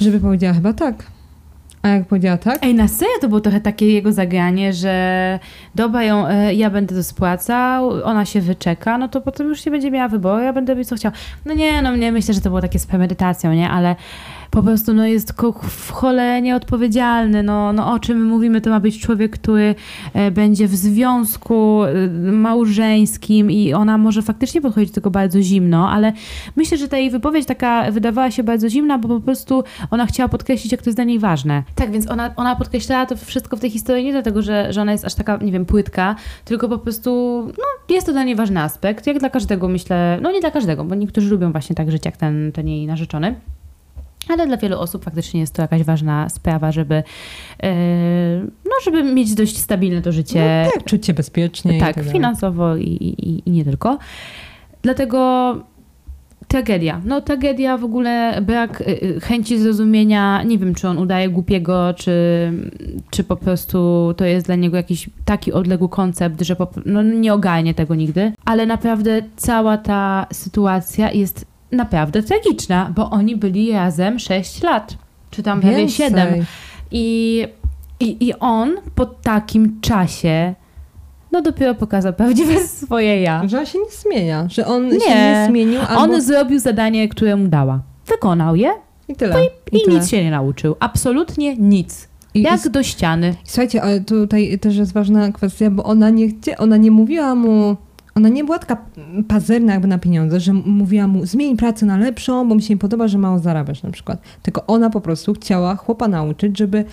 żeby 0.00 0.20
powiedziała 0.20 0.54
chyba 0.54 0.72
tak. 0.72 0.94
A 1.82 1.88
jak 1.88 2.06
powiedziała 2.06 2.36
tak, 2.36 2.58
Ej, 2.62 2.74
na 2.74 2.88
serio 2.88 3.14
to 3.20 3.28
było 3.28 3.40
trochę 3.40 3.60
takie 3.60 3.92
jego 3.92 4.12
zagranie, 4.12 4.72
że 4.72 5.38
dobra, 5.74 6.02
ją, 6.04 6.26
e, 6.28 6.54
ja 6.54 6.70
będę 6.70 6.94
to 6.94 7.02
spłacał, 7.04 7.90
ona 8.04 8.24
się 8.24 8.40
wyczeka, 8.40 8.98
no 8.98 9.08
to 9.08 9.20
potem 9.20 9.48
już 9.48 9.66
nie 9.66 9.72
będzie 9.72 9.90
miała 9.90 10.08
wyboru, 10.08 10.42
ja 10.42 10.52
będę 10.52 10.72
robić 10.74 10.88
co 10.88 10.96
chciał. 10.96 11.12
No 11.44 11.54
nie, 11.54 11.82
no 11.82 11.96
nie 11.96 12.12
myślę, 12.12 12.34
że 12.34 12.40
to 12.40 12.48
było 12.50 12.60
takie 12.60 12.78
z 12.78 12.86
premedytacją, 12.86 13.52
nie, 13.52 13.70
ale 13.70 13.96
po 14.50 14.62
prostu 14.62 14.94
no 14.94 15.06
jest 15.06 15.32
w 15.62 15.90
cholerę 15.90 16.42
nieodpowiedzialny, 16.42 17.42
no, 17.42 17.72
no 17.72 17.92
o 17.92 17.98
czym 17.98 18.18
my 18.18 18.24
mówimy, 18.24 18.60
to 18.60 18.70
ma 18.70 18.80
być 18.80 19.00
człowiek, 19.00 19.32
który 19.32 19.74
e, 20.14 20.30
będzie 20.30 20.68
w 20.68 20.76
związku 20.76 21.82
e, 21.82 22.08
małżeńskim 22.32 23.50
i 23.50 23.72
ona 23.72 23.98
może 23.98 24.22
faktycznie 24.22 24.60
podchodzić 24.60 24.90
do 24.90 24.94
tego 24.94 25.10
bardzo 25.10 25.42
zimno, 25.42 25.90
ale 25.90 26.12
myślę, 26.56 26.78
że 26.78 26.88
ta 26.88 26.98
jej 26.98 27.10
wypowiedź 27.10 27.46
taka 27.46 27.90
wydawała 27.90 28.30
się 28.30 28.42
bardzo 28.42 28.70
zimna, 28.70 28.98
bo 28.98 29.08
po 29.08 29.20
prostu 29.20 29.64
ona 29.90 30.06
chciała 30.06 30.28
podkreślić, 30.28 30.72
jak 30.72 30.82
to 30.82 30.90
jest 30.90 30.98
dla 30.98 31.04
niej 31.04 31.18
ważne. 31.18 31.62
Tak, 31.74 31.90
więc 31.90 32.10
ona, 32.10 32.34
ona 32.36 32.56
podkreślała 32.56 33.06
to 33.06 33.16
wszystko 33.16 33.56
w 33.56 33.60
tej 33.60 33.70
historii 33.70 34.04
nie 34.04 34.12
dlatego, 34.12 34.42
że, 34.42 34.72
że 34.72 34.82
ona 34.82 34.92
jest 34.92 35.04
aż 35.04 35.14
taka, 35.14 35.36
nie 35.36 35.52
wiem, 35.52 35.66
płytka, 35.66 36.16
tylko 36.44 36.68
po 36.68 36.78
prostu, 36.78 37.42
no, 37.58 37.94
jest 37.94 38.06
to 38.06 38.12
dla 38.12 38.24
niej 38.24 38.36
ważny 38.36 38.60
aspekt, 38.60 39.06
jak 39.06 39.18
dla 39.18 39.30
każdego 39.30 39.68
myślę, 39.68 40.18
no 40.22 40.32
nie 40.32 40.40
dla 40.40 40.50
każdego, 40.50 40.84
bo 40.84 40.94
niektórzy 40.94 41.30
lubią 41.30 41.52
właśnie 41.52 41.76
tak 41.76 41.90
żyć, 41.90 42.04
jak 42.04 42.16
ten, 42.16 42.52
ten 42.52 42.68
jej 42.68 42.86
narzeczony. 42.86 43.34
Ale 44.28 44.46
dla 44.46 44.56
wielu 44.56 44.78
osób 44.78 45.04
faktycznie 45.04 45.40
jest 45.40 45.54
to 45.54 45.62
jakaś 45.62 45.82
ważna 45.82 46.28
sprawa, 46.28 46.72
żeby, 46.72 47.02
e, 47.62 47.74
no, 48.64 48.72
żeby 48.84 49.02
mieć 49.02 49.34
dość 49.34 49.58
stabilne 49.58 50.02
to 50.02 50.12
życie 50.12 50.64
no, 50.64 50.70
tak, 50.72 50.84
czuć 50.84 51.06
się 51.06 51.14
bezpiecznie. 51.14 51.76
i 51.76 51.80
tak, 51.80 51.96
dalej. 51.96 52.12
finansowo 52.12 52.76
i, 52.76 52.82
i, 52.82 53.42
i 53.48 53.50
nie 53.50 53.64
tylko. 53.64 53.98
Dlatego 54.82 55.56
tragedia. 56.48 57.00
No 57.04 57.20
tragedia 57.20 57.78
w 57.78 57.84
ogóle, 57.84 58.42
brak 58.42 58.80
y, 58.80 58.84
y, 58.84 59.20
chęci 59.20 59.58
zrozumienia. 59.58 60.42
Nie 60.42 60.58
wiem, 60.58 60.74
czy 60.74 60.88
on 60.88 60.98
udaje 60.98 61.28
głupiego, 61.28 61.94
czy, 61.94 62.12
czy 63.10 63.24
po 63.24 63.36
prostu 63.36 64.14
to 64.16 64.24
jest 64.24 64.46
dla 64.46 64.54
niego 64.54 64.76
jakiś 64.76 65.10
taki 65.24 65.52
odległy 65.52 65.88
koncept, 65.88 66.42
że 66.42 66.56
po, 66.56 66.68
no, 66.86 67.02
nie 67.02 67.34
ogarnie 67.34 67.74
tego 67.74 67.94
nigdy. 67.94 68.32
Ale 68.44 68.66
naprawdę 68.66 69.22
cała 69.36 69.78
ta 69.78 70.26
sytuacja 70.32 71.12
jest 71.12 71.46
naprawdę 71.76 72.22
tragiczna, 72.22 72.92
bo 72.96 73.10
oni 73.10 73.36
byli 73.36 73.72
razem 73.72 74.18
6 74.18 74.62
lat. 74.62 74.96
Czy 75.30 75.42
tam 75.42 75.60
prawie 75.60 75.76
Więcej. 75.76 75.96
7. 75.96 76.44
I, 76.90 77.46
i, 78.00 78.26
I 78.28 78.34
on 78.34 78.72
po 78.94 79.06
takim 79.06 79.80
czasie 79.80 80.54
no 81.32 81.42
dopiero 81.42 81.74
pokazał 81.74 82.12
prawdziwe 82.12 82.60
swoje 82.84 83.20
ja. 83.20 83.48
Że 83.48 83.58
on 83.58 83.66
się 83.66 83.78
nie 83.78 83.90
zmienia, 83.90 84.46
że 84.48 84.66
on 84.66 84.88
Nie. 84.88 85.00
się 85.00 85.08
nie 85.14 85.46
zmienił, 85.48 85.80
albo... 85.88 86.00
On 86.14 86.22
zrobił 86.22 86.58
zadanie, 86.58 87.08
które 87.08 87.36
mu 87.36 87.48
dała. 87.48 87.80
Wykonał 88.06 88.56
je 88.56 88.70
I 89.08 89.14
tyle. 89.14 89.44
i 89.72 89.80
tyle. 89.84 89.98
nic 89.98 90.08
się 90.08 90.24
nie 90.24 90.30
nauczył. 90.30 90.76
Absolutnie 90.80 91.56
nic. 91.56 92.08
I, 92.34 92.42
Jak 92.42 92.66
i, 92.66 92.70
do 92.70 92.82
ściany. 92.82 93.34
Słuchajcie, 93.44 93.82
ale 93.82 94.00
tutaj 94.00 94.58
też 94.58 94.76
jest 94.76 94.92
ważna 94.92 95.32
kwestia, 95.32 95.70
bo 95.70 95.84
ona 95.84 96.10
nie 96.10 96.28
chcie, 96.28 96.58
ona 96.58 96.76
nie 96.76 96.90
mówiła 96.90 97.34
mu, 97.34 97.76
ona 98.16 98.28
nie 98.28 98.44
była 98.44 98.58
taka 98.58 98.76
pazerna 99.28 99.72
jakby 99.72 99.88
na 99.88 99.98
pieniądze, 99.98 100.40
że 100.40 100.52
mówiła 100.52 101.06
mu 101.06 101.26
zmień 101.26 101.56
pracę 101.56 101.86
na 101.86 101.96
lepszą, 101.96 102.48
bo 102.48 102.54
mi 102.54 102.62
się 102.62 102.74
nie 102.74 102.78
podoba, 102.78 103.08
że 103.08 103.18
mało 103.18 103.38
zarabiasz 103.38 103.82
na 103.82 103.90
przykład. 103.90 104.20
Tylko 104.42 104.66
ona 104.66 104.90
po 104.90 105.00
prostu 105.00 105.34
chciała 105.34 105.76
chłopa 105.76 106.08
nauczyć, 106.08 106.58
żeby 106.58 106.84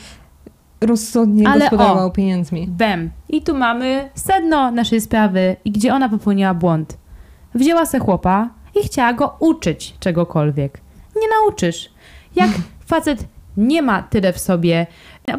rozsądnie 0.81 1.47
Ale 1.47 1.59
gospodarował 1.59 2.07
o. 2.07 2.11
pieniędzmi. 2.11 2.67
Bem. 2.67 3.09
I 3.29 3.41
tu 3.41 3.55
mamy 3.55 4.09
sedno 4.15 4.71
naszej 4.71 5.01
sprawy 5.01 5.55
i 5.65 5.71
gdzie 5.71 5.93
ona 5.93 6.09
popełniła 6.09 6.53
błąd. 6.53 6.97
Wzięła 7.55 7.85
se 7.85 7.99
chłopa 7.99 8.49
i 8.81 8.85
chciała 8.87 9.13
go 9.13 9.35
uczyć 9.39 9.95
czegokolwiek. 9.99 10.81
Nie 11.15 11.27
nauczysz. 11.29 11.89
Jak 12.35 12.49
facet 12.91 13.25
nie 13.57 13.81
ma 13.81 14.03
tyle 14.03 14.33
w 14.33 14.39
sobie, 14.39 14.87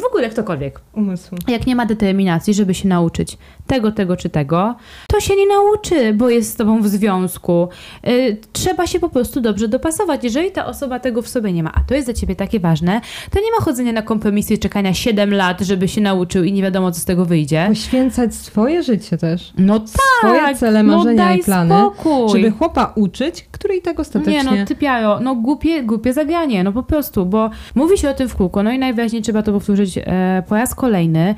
w 0.01 0.05
ogóle 0.05 0.29
ktokolwiek, 0.29 0.81
Umysłu. 0.93 1.39
jak 1.49 1.67
nie 1.67 1.77
ma 1.77 1.87
determinacji, 1.87 2.55
żeby 2.55 2.75
się 2.75 2.89
nauczyć 2.89 3.39
tego, 3.67 3.93
tego 3.93 4.17
czy 4.17 4.29
tego, 4.31 4.75
to 5.09 5.21
się 5.21 5.37
nie 5.37 5.47
nauczy, 5.47 6.15
bo 6.15 6.31
jest 6.31 6.53
z 6.53 6.57
tobą 6.57 6.83
w 6.83 6.89
związku. 6.89 7.69
Y, 8.09 8.37
trzeba 8.53 8.87
się 8.87 9.01
po 9.01 9.09
prostu 9.09 9.41
dobrze 9.41 9.69
dopasować. 9.69 10.25
Jeżeli 10.25 10.51
ta 10.51 10.67
osoba 10.67 11.01
tego 11.01 11.23
w 11.23 11.29
sobie 11.29 11.53
nie 11.53 11.63
ma, 11.63 11.73
a 11.75 11.81
to 11.81 11.95
jest 11.95 12.07
dla 12.07 12.15
ciebie 12.15 12.37
takie 12.37 12.61
ważne, 12.61 13.01
to 13.31 13.41
nie 13.41 13.51
ma 13.59 13.65
chodzenia 13.65 13.93
na 13.93 14.03
kompromisy 14.03 14.55
i 14.55 14.59
czekania 14.59 14.95
7 14.95 15.35
lat, 15.35 15.61
żeby 15.61 15.89
się 15.89 16.01
nauczył 16.01 16.45
i 16.45 16.53
nie 16.53 16.63
wiadomo, 16.63 16.93
co 16.93 17.01
z 17.01 17.05
tego 17.05 17.25
wyjdzie. 17.25 17.67
Poświęcać 17.69 18.35
swoje 18.35 18.83
życie 18.83 19.19
też. 19.19 19.53
No 19.59 19.81
tak, 19.81 19.89
Swoje 20.19 20.57
cele, 20.57 20.83
no 20.83 20.97
marzenia 20.97 21.25
daj 21.25 21.39
i 21.39 21.43
plany, 21.43 21.75
spokój. 21.75 22.29
żeby 22.29 22.51
chłopa 22.51 22.93
uczyć, 22.97 23.49
który 23.51 23.77
i 23.77 23.83
tak 23.83 24.01
ostatecznie... 24.01 24.51
Nie 24.51 24.61
no, 24.61 24.67
typiaro, 24.67 25.21
no 25.21 25.35
głupie, 25.35 25.83
głupie 25.83 26.13
zagranie, 26.13 26.65
no 26.65 26.73
po 26.73 26.83
prostu, 26.83 27.27
bo 27.27 27.51
mówi 27.75 27.99
się 27.99 28.11
o 28.11 28.15
tym 28.15 28.29
w 28.29 28.37
kółko, 28.37 28.63
no 28.63 28.73
i 28.73 28.79
najwyraźniej 28.79 29.23
trzeba 29.23 29.43
to 29.43 29.53
powtórzyć 29.53 29.99
e, 29.99 30.43
po 30.49 30.55
raz 30.55 30.75
kolejny. 30.75 31.35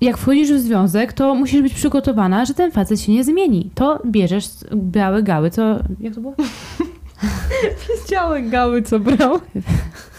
Jak 0.00 0.18
wchodzisz 0.18 0.52
w 0.52 0.58
związek, 0.58 1.12
to 1.12 1.34
musisz 1.34 1.62
być 1.62 1.74
przygotowana, 1.74 2.44
że 2.44 2.54
ten 2.54 2.72
facet 2.72 3.00
się 3.00 3.12
nie 3.12 3.24
zmieni. 3.24 3.70
To 3.74 4.02
bierzesz 4.06 4.44
białe 4.74 5.22
gały, 5.22 5.50
co... 5.50 5.78
Jak 6.00 6.14
to 6.14 6.20
było? 6.20 6.34
Widziały 8.04 8.42
gały, 8.42 8.82
co 8.82 8.98
brał. 9.00 9.40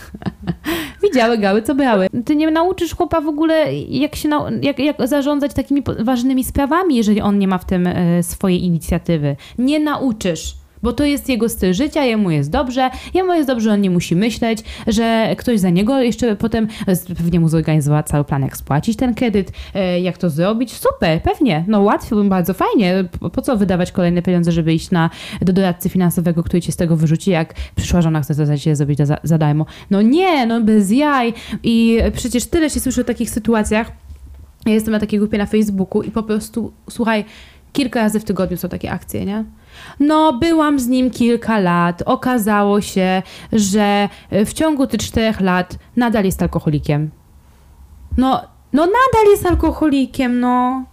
Widziały 1.04 1.38
gały, 1.38 1.62
co 1.62 1.76
brały. 1.76 2.08
Ty 2.26 2.36
nie 2.36 2.52
nauczysz 2.52 2.96
chłopa 2.96 3.22
w 3.22 3.28
ogóle, 3.28 3.74
jak, 3.76 4.16
się 4.16 4.30
nau- 4.30 4.64
jak, 4.64 4.80
jak 4.80 5.08
zarządzać 5.08 5.54
takimi 5.54 5.84
ważnymi 6.00 6.44
sprawami, 6.44 6.96
jeżeli 6.96 7.22
on 7.22 7.40
nie 7.40 7.48
ma 7.48 7.58
w 7.58 7.66
tym 7.66 7.88
e, 7.88 8.24
swojej 8.24 8.64
inicjatywy. 8.64 9.36
Nie 9.58 9.80
nauczysz. 9.80 10.56
Bo 10.86 10.94
to 10.94 11.06
jest 11.06 11.30
jego 11.30 11.50
styl 11.50 11.74
życia, 11.74 12.04
jemu 12.04 12.32
jest 12.32 12.50
dobrze, 12.50 12.90
jemu 13.14 13.34
jest 13.34 13.48
dobrze, 13.48 13.74
on 13.74 13.82
nie 13.82 13.90
musi 13.90 14.16
myśleć, 14.16 14.60
że 14.88 15.36
ktoś 15.38 15.60
za 15.60 15.70
niego 15.70 16.02
jeszcze 16.02 16.36
potem 16.36 16.68
pewnie 17.18 17.40
mu 17.40 17.50
zorganizowała 17.50 18.04
cały 18.04 18.24
plan, 18.24 18.42
jak 18.42 18.58
spłacić 18.58 18.98
ten 18.98 19.16
kredyt, 19.16 19.52
e, 19.74 20.00
jak 20.00 20.18
to 20.18 20.30
zrobić. 20.30 20.74
Super, 20.74 21.22
pewnie, 21.22 21.66
no 21.68 21.82
łatwo, 21.82 22.24
bardzo 22.24 22.54
fajnie. 22.54 23.06
Po 23.34 23.42
co 23.42 23.58
wydawać 23.58 23.92
kolejne 23.92 24.22
pieniądze, 24.22 24.52
żeby 24.52 24.74
iść 24.74 24.92
na, 24.92 25.10
do 25.42 25.54
doradcy 25.54 25.90
finansowego, 25.90 26.44
który 26.44 26.62
cię 26.62 26.72
z 26.72 26.76
tego 26.76 26.96
wyrzuci, 26.96 27.32
jak 27.32 27.54
przyszła 27.76 28.02
żona 28.02 28.22
chce 28.22 28.36
to 28.36 28.46
za 28.46 28.76
zrobić 28.76 28.98
za, 28.98 29.18
za 29.24 29.38
darmo. 29.38 29.66
No 29.92 30.02
nie, 30.02 30.46
no 30.46 30.62
bez 30.62 30.92
jaj. 30.92 31.34
I 31.64 31.98
przecież 32.14 32.46
tyle 32.46 32.70
się 32.70 32.80
słyszy 32.80 33.02
o 33.02 33.04
takich 33.04 33.30
sytuacjach. 33.30 33.92
Ja 34.66 34.74
jestem 34.74 34.92
na 34.92 35.00
takiej 35.00 35.20
grupie 35.20 35.38
na 35.38 35.46
Facebooku 35.46 36.02
i 36.02 36.12
po 36.12 36.24
prostu, 36.24 36.74
słuchaj, 36.90 37.26
kilka 37.74 38.00
razy 38.00 38.20
w 38.20 38.24
tygodniu 38.24 38.58
są 38.58 38.70
takie 38.70 38.92
akcje, 38.92 39.26
nie? 39.26 39.46
No, 40.00 40.34
byłam 40.34 40.80
z 40.80 40.88
nim 40.88 41.12
kilka 41.12 41.60
lat. 41.60 42.04
Okazało 42.06 42.82
się, 42.82 43.22
że 43.54 44.10
w 44.32 44.54
ciągu 44.54 44.88
tych 44.88 45.00
czterech 45.00 45.42
lat 45.42 45.78
nadal 45.96 46.26
jest 46.26 46.42
alkoholikiem. 46.42 47.12
No, 48.18 48.42
no 48.74 48.86
nadal 48.86 49.32
jest 49.32 49.46
alkoholikiem, 49.46 50.40
no. 50.40 50.84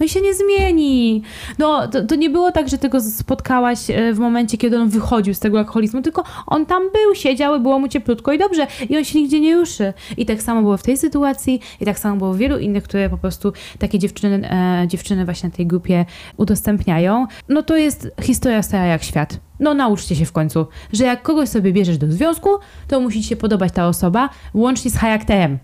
No 0.00 0.06
i 0.06 0.08
się 0.08 0.20
nie 0.20 0.34
zmieni. 0.34 1.22
No, 1.58 1.88
to, 1.88 2.02
to, 2.02 2.14
nie 2.14 2.30
było 2.30 2.52
tak, 2.52 2.68
że 2.68 2.78
ty 2.78 2.88
go 2.88 3.00
spotkałaś 3.00 3.90
e, 3.90 4.12
w 4.12 4.18
momencie, 4.18 4.58
kiedy 4.58 4.78
on 4.78 4.88
wychodził 4.88 5.34
z 5.34 5.40
tego 5.40 5.58
alkoholizmu, 5.58 6.02
tylko 6.02 6.24
on 6.46 6.66
tam 6.66 6.82
był, 6.82 7.14
siedział, 7.14 7.60
było 7.60 7.78
mu 7.78 7.88
cieplutko 7.88 8.32
i 8.32 8.38
dobrze. 8.38 8.66
I 8.88 8.96
on 8.96 9.04
się 9.04 9.20
nigdzie 9.20 9.40
nie 9.40 9.56
ruszy. 9.56 9.92
I 10.16 10.26
tak 10.26 10.42
samo 10.42 10.62
było 10.62 10.76
w 10.76 10.82
tej 10.82 10.96
sytuacji 10.96 11.60
i 11.80 11.84
tak 11.84 11.98
samo 11.98 12.16
było 12.16 12.32
w 12.32 12.38
wielu 12.38 12.58
innych, 12.58 12.84
które 12.84 13.10
po 13.10 13.18
prostu 13.18 13.52
takie 13.78 13.98
dziewczyny, 13.98 14.50
e, 14.50 14.88
dziewczyny 14.88 15.24
właśnie 15.24 15.48
na 15.48 15.56
tej 15.56 15.66
grupie 15.66 16.04
udostępniają. 16.36 17.26
No 17.48 17.62
to 17.62 17.76
jest 17.76 18.08
historia 18.22 18.62
stara 18.62 18.86
jak 18.86 19.02
świat. 19.02 19.40
No 19.60 19.74
nauczcie 19.74 20.16
się 20.16 20.24
w 20.24 20.32
końcu, 20.32 20.66
że 20.92 21.04
jak 21.04 21.22
kogoś 21.22 21.48
sobie 21.48 21.72
bierzesz 21.72 21.98
do 21.98 22.12
związku, 22.12 22.48
to 22.88 23.00
musi 23.00 23.22
ci 23.22 23.28
się 23.28 23.36
podobać 23.36 23.72
ta 23.72 23.88
osoba, 23.88 24.28
łącznie 24.54 24.90
z 24.90 24.96
charakterem. 24.96 25.58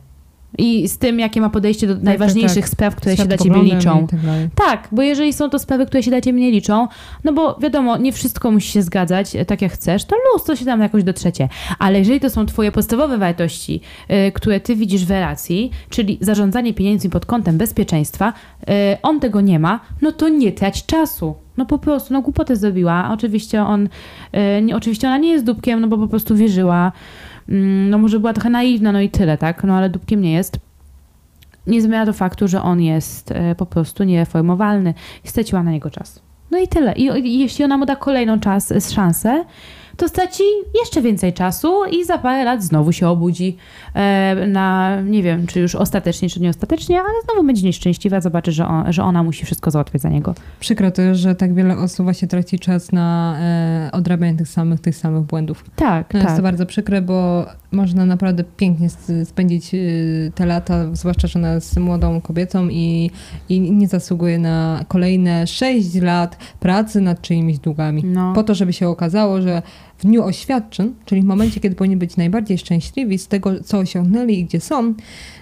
I 0.58 0.88
z 0.88 0.98
tym, 0.98 1.20
jakie 1.20 1.40
ma 1.40 1.50
podejście 1.50 1.86
do 1.86 1.94
tak, 1.94 2.02
najważniejszych 2.02 2.54
tak, 2.54 2.64
tak. 2.64 2.70
spraw, 2.70 2.96
które 2.96 3.16
się 3.16 3.24
dla 3.24 3.38
ciebie 3.38 3.62
liczą. 3.62 4.06
Tak, 4.06 4.20
tak, 4.54 4.88
bo 4.92 5.02
jeżeli 5.02 5.32
są 5.32 5.50
to 5.50 5.58
sprawy, 5.58 5.86
które 5.86 6.02
się 6.02 6.10
dla 6.10 6.20
ciebie 6.20 6.40
nie 6.40 6.50
liczą, 6.50 6.88
no 7.24 7.32
bo 7.32 7.58
wiadomo, 7.60 7.96
nie 7.96 8.12
wszystko 8.12 8.50
musi 8.50 8.72
się 8.72 8.82
zgadzać 8.82 9.36
e, 9.36 9.44
tak, 9.44 9.62
jak 9.62 9.72
chcesz, 9.72 10.04
to 10.04 10.16
luz, 10.16 10.44
to 10.44 10.56
się 10.56 10.64
tam 10.64 10.80
jakoś 10.80 11.04
dotrzecie. 11.04 11.48
Ale 11.78 11.98
jeżeli 11.98 12.20
to 12.20 12.30
są 12.30 12.46
twoje 12.46 12.72
podstawowe 12.72 13.18
wartości, 13.18 13.80
y, 14.28 14.32
które 14.32 14.60
ty 14.60 14.76
widzisz 14.76 15.04
w 15.04 15.10
relacji, 15.10 15.70
czyli 15.90 16.18
zarządzanie 16.20 16.74
pieniędzmi 16.74 17.10
pod 17.10 17.26
kątem 17.26 17.58
bezpieczeństwa, 17.58 18.32
y, 18.62 18.72
on 19.02 19.20
tego 19.20 19.40
nie 19.40 19.58
ma, 19.58 19.80
no 20.02 20.12
to 20.12 20.28
nie 20.28 20.52
trać 20.52 20.86
czasu. 20.86 21.34
No 21.56 21.66
po 21.66 21.78
prostu, 21.78 22.12
no 22.12 22.22
głupotę 22.22 22.56
zrobiła. 22.56 23.10
Oczywiście 23.12 23.62
on, 23.62 23.88
y, 24.68 24.76
oczywiście 24.76 25.06
ona 25.06 25.18
nie 25.18 25.28
jest 25.28 25.44
dupkiem, 25.44 25.80
no 25.80 25.88
bo 25.88 25.98
po 25.98 26.08
prostu 26.08 26.36
wierzyła 26.36 26.92
no 27.90 27.98
może 27.98 28.20
była 28.20 28.32
trochę 28.32 28.50
naiwna, 28.50 28.92
no 28.92 29.00
i 29.00 29.10
tyle, 29.10 29.38
tak? 29.38 29.64
No 29.64 29.74
ale 29.74 29.90
dupkiem 29.90 30.20
nie 30.20 30.32
jest. 30.32 30.58
Nie 31.66 31.82
zmienia 31.82 32.06
to 32.06 32.12
faktu, 32.12 32.48
że 32.48 32.62
on 32.62 32.80
jest 32.80 33.30
e, 33.30 33.54
po 33.54 33.66
prostu 33.66 34.04
niereformowalny 34.04 34.94
i 35.24 35.28
straciła 35.28 35.62
na 35.62 35.70
niego 35.70 35.90
czas. 35.90 36.22
No 36.50 36.58
i 36.58 36.68
tyle. 36.68 36.92
I, 36.92 37.26
I, 37.26 37.38
jeśli 37.38 37.64
ona 37.64 37.78
mu 37.78 37.86
da 37.86 37.96
kolejną 37.96 38.40
czas, 38.40 38.72
szansę, 38.94 39.44
to 39.96 40.08
straci 40.08 40.42
jeszcze 40.80 41.02
więcej 41.02 41.32
czasu 41.32 41.84
i 41.84 42.04
za 42.04 42.18
parę 42.18 42.44
lat 42.44 42.62
znowu 42.62 42.92
się 42.92 43.08
obudzi 43.08 43.56
e, 43.94 44.46
na, 44.46 45.00
nie 45.00 45.22
wiem, 45.22 45.46
czy 45.46 45.60
już 45.60 45.74
ostatecznie, 45.74 46.28
czy 46.28 46.40
nieostatecznie, 46.40 47.00
ale 47.00 47.22
znowu 47.24 47.46
będzie 47.46 47.62
nieszczęśliwa, 47.66 48.20
zobaczy, 48.20 48.52
że, 48.52 48.66
on, 48.66 48.92
że 48.92 49.02
ona 49.02 49.22
musi 49.22 49.44
wszystko 49.44 49.70
załatwiać 49.70 50.02
za 50.02 50.08
niego. 50.08 50.34
Przykro 50.60 50.90
to, 50.90 51.14
że 51.14 51.34
tak 51.34 51.54
wiele 51.54 51.78
osób 51.78 52.04
właśnie 52.04 52.28
traci 52.28 52.58
czas 52.58 52.92
na 52.92 53.36
e, 53.40 53.90
odrabianie 53.92 54.38
tych 54.38 54.48
samych, 54.48 54.80
tych 54.80 54.96
samych 54.96 55.22
błędów. 55.22 55.64
Tak, 55.76 56.14
no 56.14 56.20
tak. 56.20 56.28
Jest 56.28 56.36
to 56.36 56.42
bardzo 56.42 56.66
przykre, 56.66 57.02
bo 57.02 57.46
można 57.74 58.06
naprawdę 58.06 58.44
pięknie 58.56 58.88
spędzić 59.24 59.74
y, 59.74 60.32
te 60.34 60.46
lata, 60.46 60.94
zwłaszcza, 60.94 61.28
że 61.28 61.38
ona 61.38 61.52
jest 61.54 61.80
młodą 61.80 62.20
kobietą 62.20 62.68
i, 62.68 63.10
i 63.48 63.60
nie 63.60 63.88
zasługuje 63.88 64.38
na 64.38 64.84
kolejne 64.88 65.46
6 65.46 65.94
lat 65.94 66.36
pracy 66.60 67.00
nad 67.00 67.20
czyimiś 67.20 67.58
długami. 67.58 68.04
No. 68.04 68.32
Po 68.34 68.42
to, 68.42 68.54
żeby 68.54 68.72
się 68.72 68.88
okazało, 68.88 69.42
że 69.42 69.62
dniu 70.04 70.24
oświadczeń, 70.24 70.94
czyli 71.04 71.22
w 71.22 71.24
momencie, 71.24 71.60
kiedy 71.60 71.76
powinni 71.76 71.96
być 71.96 72.16
najbardziej 72.16 72.58
szczęśliwi 72.58 73.18
z 73.18 73.28
tego, 73.28 73.50
co 73.64 73.78
osiągnęli 73.78 74.38
i 74.38 74.44
gdzie 74.44 74.60
są. 74.60 74.94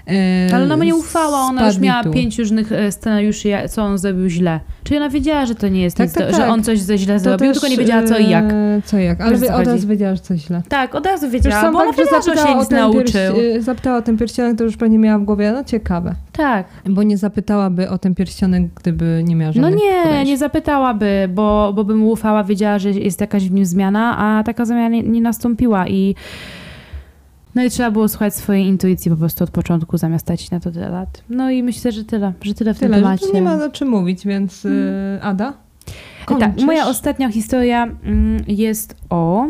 E, 0.09 0.55
Ale 0.55 0.65
ona 0.65 0.77
mu 0.77 0.83
nie 0.83 0.95
ufała, 0.95 1.41
ona 1.41 1.67
już 1.67 1.79
miała 1.79 2.05
tu. 2.05 2.11
pięć 2.11 2.39
różnych 2.39 2.73
e, 2.73 2.93
scenariuszy, 2.93 3.49
co 3.71 3.83
on 3.83 3.99
zrobił 3.99 4.29
źle. 4.29 4.61
Czyli 4.85 4.97
ona 4.97 5.09
wiedziała, 5.09 5.47
że 5.47 5.55
to 5.55 5.69
nie 5.69 5.83
jest 5.83 5.97
tak, 5.97 6.07
nic, 6.07 6.15
tak, 6.15 6.27
tak. 6.27 6.37
że 6.37 6.49
on 6.49 6.63
coś 6.65 6.81
ze 6.81 6.99
źle 6.99 7.15
to 7.15 7.21
zrobił, 7.21 7.49
też, 7.53 7.61
tylko 7.61 7.69
nie 7.69 7.77
wiedziała 7.77 8.03
co 8.03 8.19
i 8.19 8.31
jak. 8.31 8.45
E, 8.45 8.83
co 8.85 8.99
i 8.99 9.05
jak, 9.05 9.21
ale 9.21 9.55
od 9.55 9.67
razu 9.67 9.89
wiedziała, 9.89 10.15
że 10.15 10.21
coś 10.21 10.41
źle. 10.41 10.63
Tak, 10.69 10.95
od 10.95 11.07
razu 11.07 11.31
wiedziała, 11.31 11.73
bo 11.73 11.79
ona 11.79 11.93
wiedziała, 11.93 12.23
że 12.23 12.37
się 12.37 12.55
nic 12.55 12.71
nauczył. 12.71 13.35
Pierś, 13.35 13.65
zapytała 13.65 13.97
o 13.99 14.03
ten 14.03 14.17
pierścionek, 14.17 14.59
to 14.59 14.65
już 14.65 14.77
pewnie 14.77 14.99
miała 14.99 15.19
w 15.19 15.25
głowie, 15.25 15.53
no 15.53 15.65
ciekawe. 15.65 16.15
Tak. 16.33 16.67
Bo 16.85 17.03
nie 17.03 17.17
zapytałaby 17.17 17.91
o 17.91 17.99
ten 17.99 18.15
pierścionek, 18.15 18.63
gdyby 18.75 19.23
nie 19.27 19.37
miała 19.37 19.49
no 19.49 19.53
żadnych 19.53 19.75
No 19.75 19.81
nie, 19.81 20.03
podejść. 20.03 20.31
nie 20.31 20.39
zapytałaby, 20.39 21.29
bo, 21.35 21.73
bo 21.77 21.85
by 21.85 21.95
mu 21.95 22.11
ufała, 22.11 22.45
wiedziała, 22.45 22.79
że 22.79 22.91
jest 22.91 23.21
jakaś 23.21 23.49
w 23.49 23.53
nim 23.53 23.65
zmiana, 23.65 24.19
a 24.19 24.43
taka 24.55 24.65
zmiana 24.65 24.89
nie, 24.89 25.03
nie 25.03 25.21
nastąpiła 25.21 25.89
i 25.89 26.15
no 27.55 27.65
i 27.65 27.71
trzeba 27.71 27.91
było 27.91 28.09
słuchać 28.09 28.35
swojej 28.35 28.67
intuicji 28.67 29.11
po 29.11 29.17
prostu 29.17 29.45
od 29.45 29.51
początku, 29.51 29.99
zamiast 29.99 30.25
stać 30.25 30.51
na 30.51 30.61
to 30.61 30.71
tyle 30.71 30.89
lat. 30.89 31.23
No 31.29 31.51
i 31.51 31.63
myślę, 31.63 31.93
że 31.93 32.05
tyle, 32.05 32.33
że 32.43 32.55
tyle 32.55 32.75
w 32.75 32.79
tyle, 32.79 32.91
tym 32.91 33.03
temacie. 33.03 33.27
nie 33.35 33.43
ma 33.43 33.65
o 33.65 33.71
czym 33.71 33.89
mówić, 33.89 34.27
więc 34.27 34.63
hmm. 34.63 35.21
Ada? 35.23 35.53
Kończysz? 36.27 36.49
Tak, 36.49 36.67
moja 36.67 36.87
ostatnia 36.87 37.31
historia 37.31 37.85
mm, 37.85 38.45
jest 38.49 38.97
o 39.11 39.49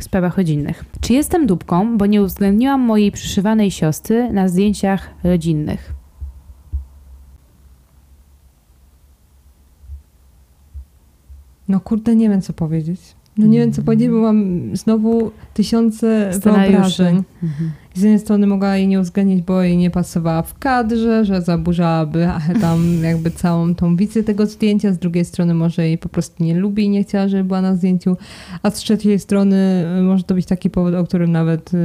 sprawach 0.00 0.36
rodzinnych. 0.36 0.84
Czy 1.00 1.12
jestem 1.12 1.46
dupką, 1.46 1.98
bo 1.98 2.06
nie 2.06 2.22
uwzględniłam 2.22 2.80
mojej 2.80 3.12
przyszywanej 3.12 3.70
siostry 3.70 4.32
na 4.32 4.48
zdjęciach 4.48 5.10
rodzinnych? 5.24 5.94
No 11.68 11.80
kurde, 11.80 12.16
nie 12.16 12.28
wiem 12.28 12.42
co 12.42 12.52
powiedzieć. 12.52 13.00
No 13.38 13.46
nie 13.46 13.58
wiem, 13.58 13.72
co 13.72 13.82
powiedzieć, 13.82 14.08
bo 14.08 14.20
mam 14.20 14.60
znowu 14.76 15.30
tysiące 15.54 16.30
wyobrażeń. 16.42 17.22
Mhm. 17.42 17.70
Z 17.94 18.02
jednej 18.02 18.18
strony 18.18 18.46
mogła 18.46 18.76
jej 18.76 18.88
nie 18.88 19.00
uwzględnić, 19.00 19.42
bo 19.42 19.62
jej 19.62 19.76
nie 19.76 19.90
pasowała 19.90 20.42
w 20.42 20.58
kadrze, 20.58 21.24
że 21.24 21.42
zaburzałaby 21.42 22.28
tam 22.60 23.02
jakby 23.02 23.30
całą 23.30 23.74
tą 23.74 23.96
wizję 23.96 24.22
tego 24.22 24.46
zdjęcia. 24.46 24.92
Z 24.92 24.98
drugiej 24.98 25.24
strony 25.24 25.54
może 25.54 25.86
jej 25.86 25.98
po 25.98 26.08
prostu 26.08 26.44
nie 26.44 26.54
lubi 26.54 26.84
i 26.84 26.88
nie 26.88 27.04
chciała, 27.04 27.28
żeby 27.28 27.44
była 27.44 27.60
na 27.60 27.76
zdjęciu. 27.76 28.16
A 28.62 28.70
z 28.70 28.74
trzeciej 28.74 29.18
strony 29.18 29.86
y, 29.98 30.02
może 30.02 30.24
to 30.24 30.34
być 30.34 30.46
taki 30.46 30.70
powód, 30.70 30.94
o 30.94 31.04
którym 31.04 31.32
nawet 31.32 31.70
y, 31.74 31.78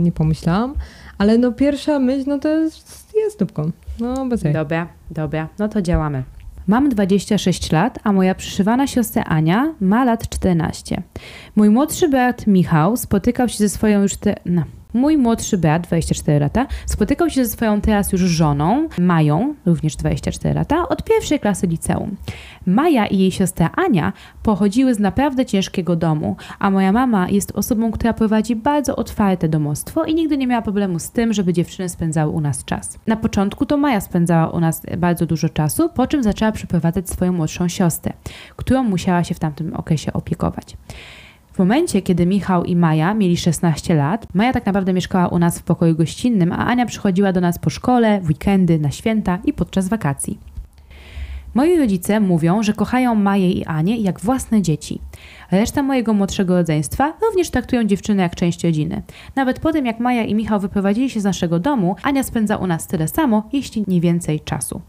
nie 0.00 0.12
pomyślałam. 0.12 0.74
Ale 1.18 1.38
no 1.38 1.52
pierwsza 1.52 1.98
myśl, 1.98 2.24
no 2.26 2.38
to 2.38 2.48
jest, 2.48 3.14
jest 3.16 3.38
dupką. 3.38 3.70
No 4.00 4.26
bez 4.26 4.42
jej. 4.42 4.52
Dobra, 4.52 4.88
dobra. 5.10 5.48
No 5.58 5.68
to 5.68 5.82
działamy. 5.82 6.22
Mam 6.66 6.88
26 6.88 7.72
lat, 7.72 7.98
a 8.04 8.12
moja 8.12 8.34
przyszywana 8.34 8.86
siostra 8.86 9.24
Ania 9.24 9.74
ma 9.80 10.04
lat 10.04 10.28
14. 10.28 11.02
Mój 11.56 11.70
młodszy 11.70 12.08
brat 12.08 12.46
Michał 12.46 12.96
spotykał 12.96 13.48
się 13.48 13.58
ze 13.58 13.68
swoją 13.68 14.02
już 14.02 14.16
te... 14.16 14.34
No. 14.46 14.62
Mój 14.94 15.16
młodszy 15.16 15.58
brat, 15.58 15.82
24 15.82 16.40
lata, 16.40 16.66
spotykał 16.86 17.30
się 17.30 17.44
ze 17.44 17.50
swoją 17.50 17.80
teraz 17.80 18.12
już 18.12 18.20
żoną, 18.20 18.88
Mają, 18.98 19.54
również 19.66 19.96
24 19.96 20.54
lata, 20.54 20.88
od 20.88 21.04
pierwszej 21.04 21.40
klasy 21.40 21.66
liceum. 21.66 22.16
Maja 22.66 23.06
i 23.06 23.18
jej 23.18 23.30
siostra 23.30 23.70
Ania 23.76 24.12
pochodziły 24.42 24.94
z 24.94 24.98
naprawdę 24.98 25.46
ciężkiego 25.46 25.96
domu, 25.96 26.36
a 26.58 26.70
moja 26.70 26.92
mama 26.92 27.28
jest 27.28 27.52
osobą, 27.52 27.90
która 27.90 28.12
prowadzi 28.12 28.56
bardzo 28.56 28.96
otwarte 28.96 29.48
domostwo 29.48 30.04
i 30.04 30.14
nigdy 30.14 30.36
nie 30.36 30.46
miała 30.46 30.62
problemu 30.62 30.98
z 30.98 31.10
tym, 31.10 31.32
żeby 31.32 31.52
dziewczyny 31.52 31.88
spędzały 31.88 32.32
u 32.32 32.40
nas 32.40 32.64
czas. 32.64 32.98
Na 33.06 33.16
początku 33.16 33.66
to 33.66 33.76
Maja 33.76 34.00
spędzała 34.00 34.50
u 34.50 34.60
nas 34.60 34.82
bardzo 34.98 35.26
dużo 35.26 35.48
czasu, 35.48 35.88
po 35.88 36.06
czym 36.06 36.22
zaczęła 36.22 36.52
przyprowadzać 36.52 37.10
swoją 37.10 37.32
młodszą 37.32 37.68
siostrę, 37.68 38.12
którą 38.56 38.82
musiała 38.82 39.24
się 39.24 39.34
w 39.34 39.38
tamtym 39.38 39.74
okresie 39.74 40.12
opiekować. 40.12 40.76
W 41.52 41.58
momencie, 41.58 42.02
kiedy 42.02 42.26
Michał 42.26 42.64
i 42.64 42.76
Maja 42.76 43.14
mieli 43.14 43.36
16 43.36 43.94
lat, 43.94 44.26
Maja 44.34 44.52
tak 44.52 44.66
naprawdę 44.66 44.92
mieszkała 44.92 45.28
u 45.28 45.38
nas 45.38 45.58
w 45.58 45.62
pokoju 45.62 45.96
gościnnym, 45.96 46.52
a 46.52 46.56
Ania 46.56 46.86
przychodziła 46.86 47.32
do 47.32 47.40
nas 47.40 47.58
po 47.58 47.70
szkole, 47.70 48.20
w 48.20 48.28
weekendy, 48.28 48.78
na 48.78 48.90
święta 48.90 49.38
i 49.44 49.52
podczas 49.52 49.88
wakacji. 49.88 50.38
Moi 51.54 51.78
rodzice 51.78 52.20
mówią, 52.20 52.62
że 52.62 52.72
kochają 52.72 53.14
Maję 53.14 53.52
i 53.52 53.64
Anię 53.64 53.96
jak 53.96 54.20
własne 54.20 54.62
dzieci. 54.62 55.00
Reszta 55.50 55.82
mojego 55.82 56.14
młodszego 56.14 56.56
rodzeństwa 56.56 57.12
również 57.22 57.50
traktują 57.50 57.84
dziewczynę 57.84 58.22
jak 58.22 58.34
część 58.34 58.64
rodziny. 58.64 59.02
Nawet 59.36 59.60
po 59.60 59.72
tym, 59.72 59.86
jak 59.86 60.00
Maja 60.00 60.24
i 60.24 60.34
Michał 60.34 60.60
wyprowadzili 60.60 61.10
się 61.10 61.20
z 61.20 61.24
naszego 61.24 61.58
domu, 61.58 61.96
Ania 62.02 62.22
spędza 62.22 62.56
u 62.56 62.66
nas 62.66 62.86
tyle 62.86 63.08
samo, 63.08 63.48
jeśli 63.52 63.84
nie 63.86 64.00
więcej 64.00 64.40
czasu. 64.40 64.80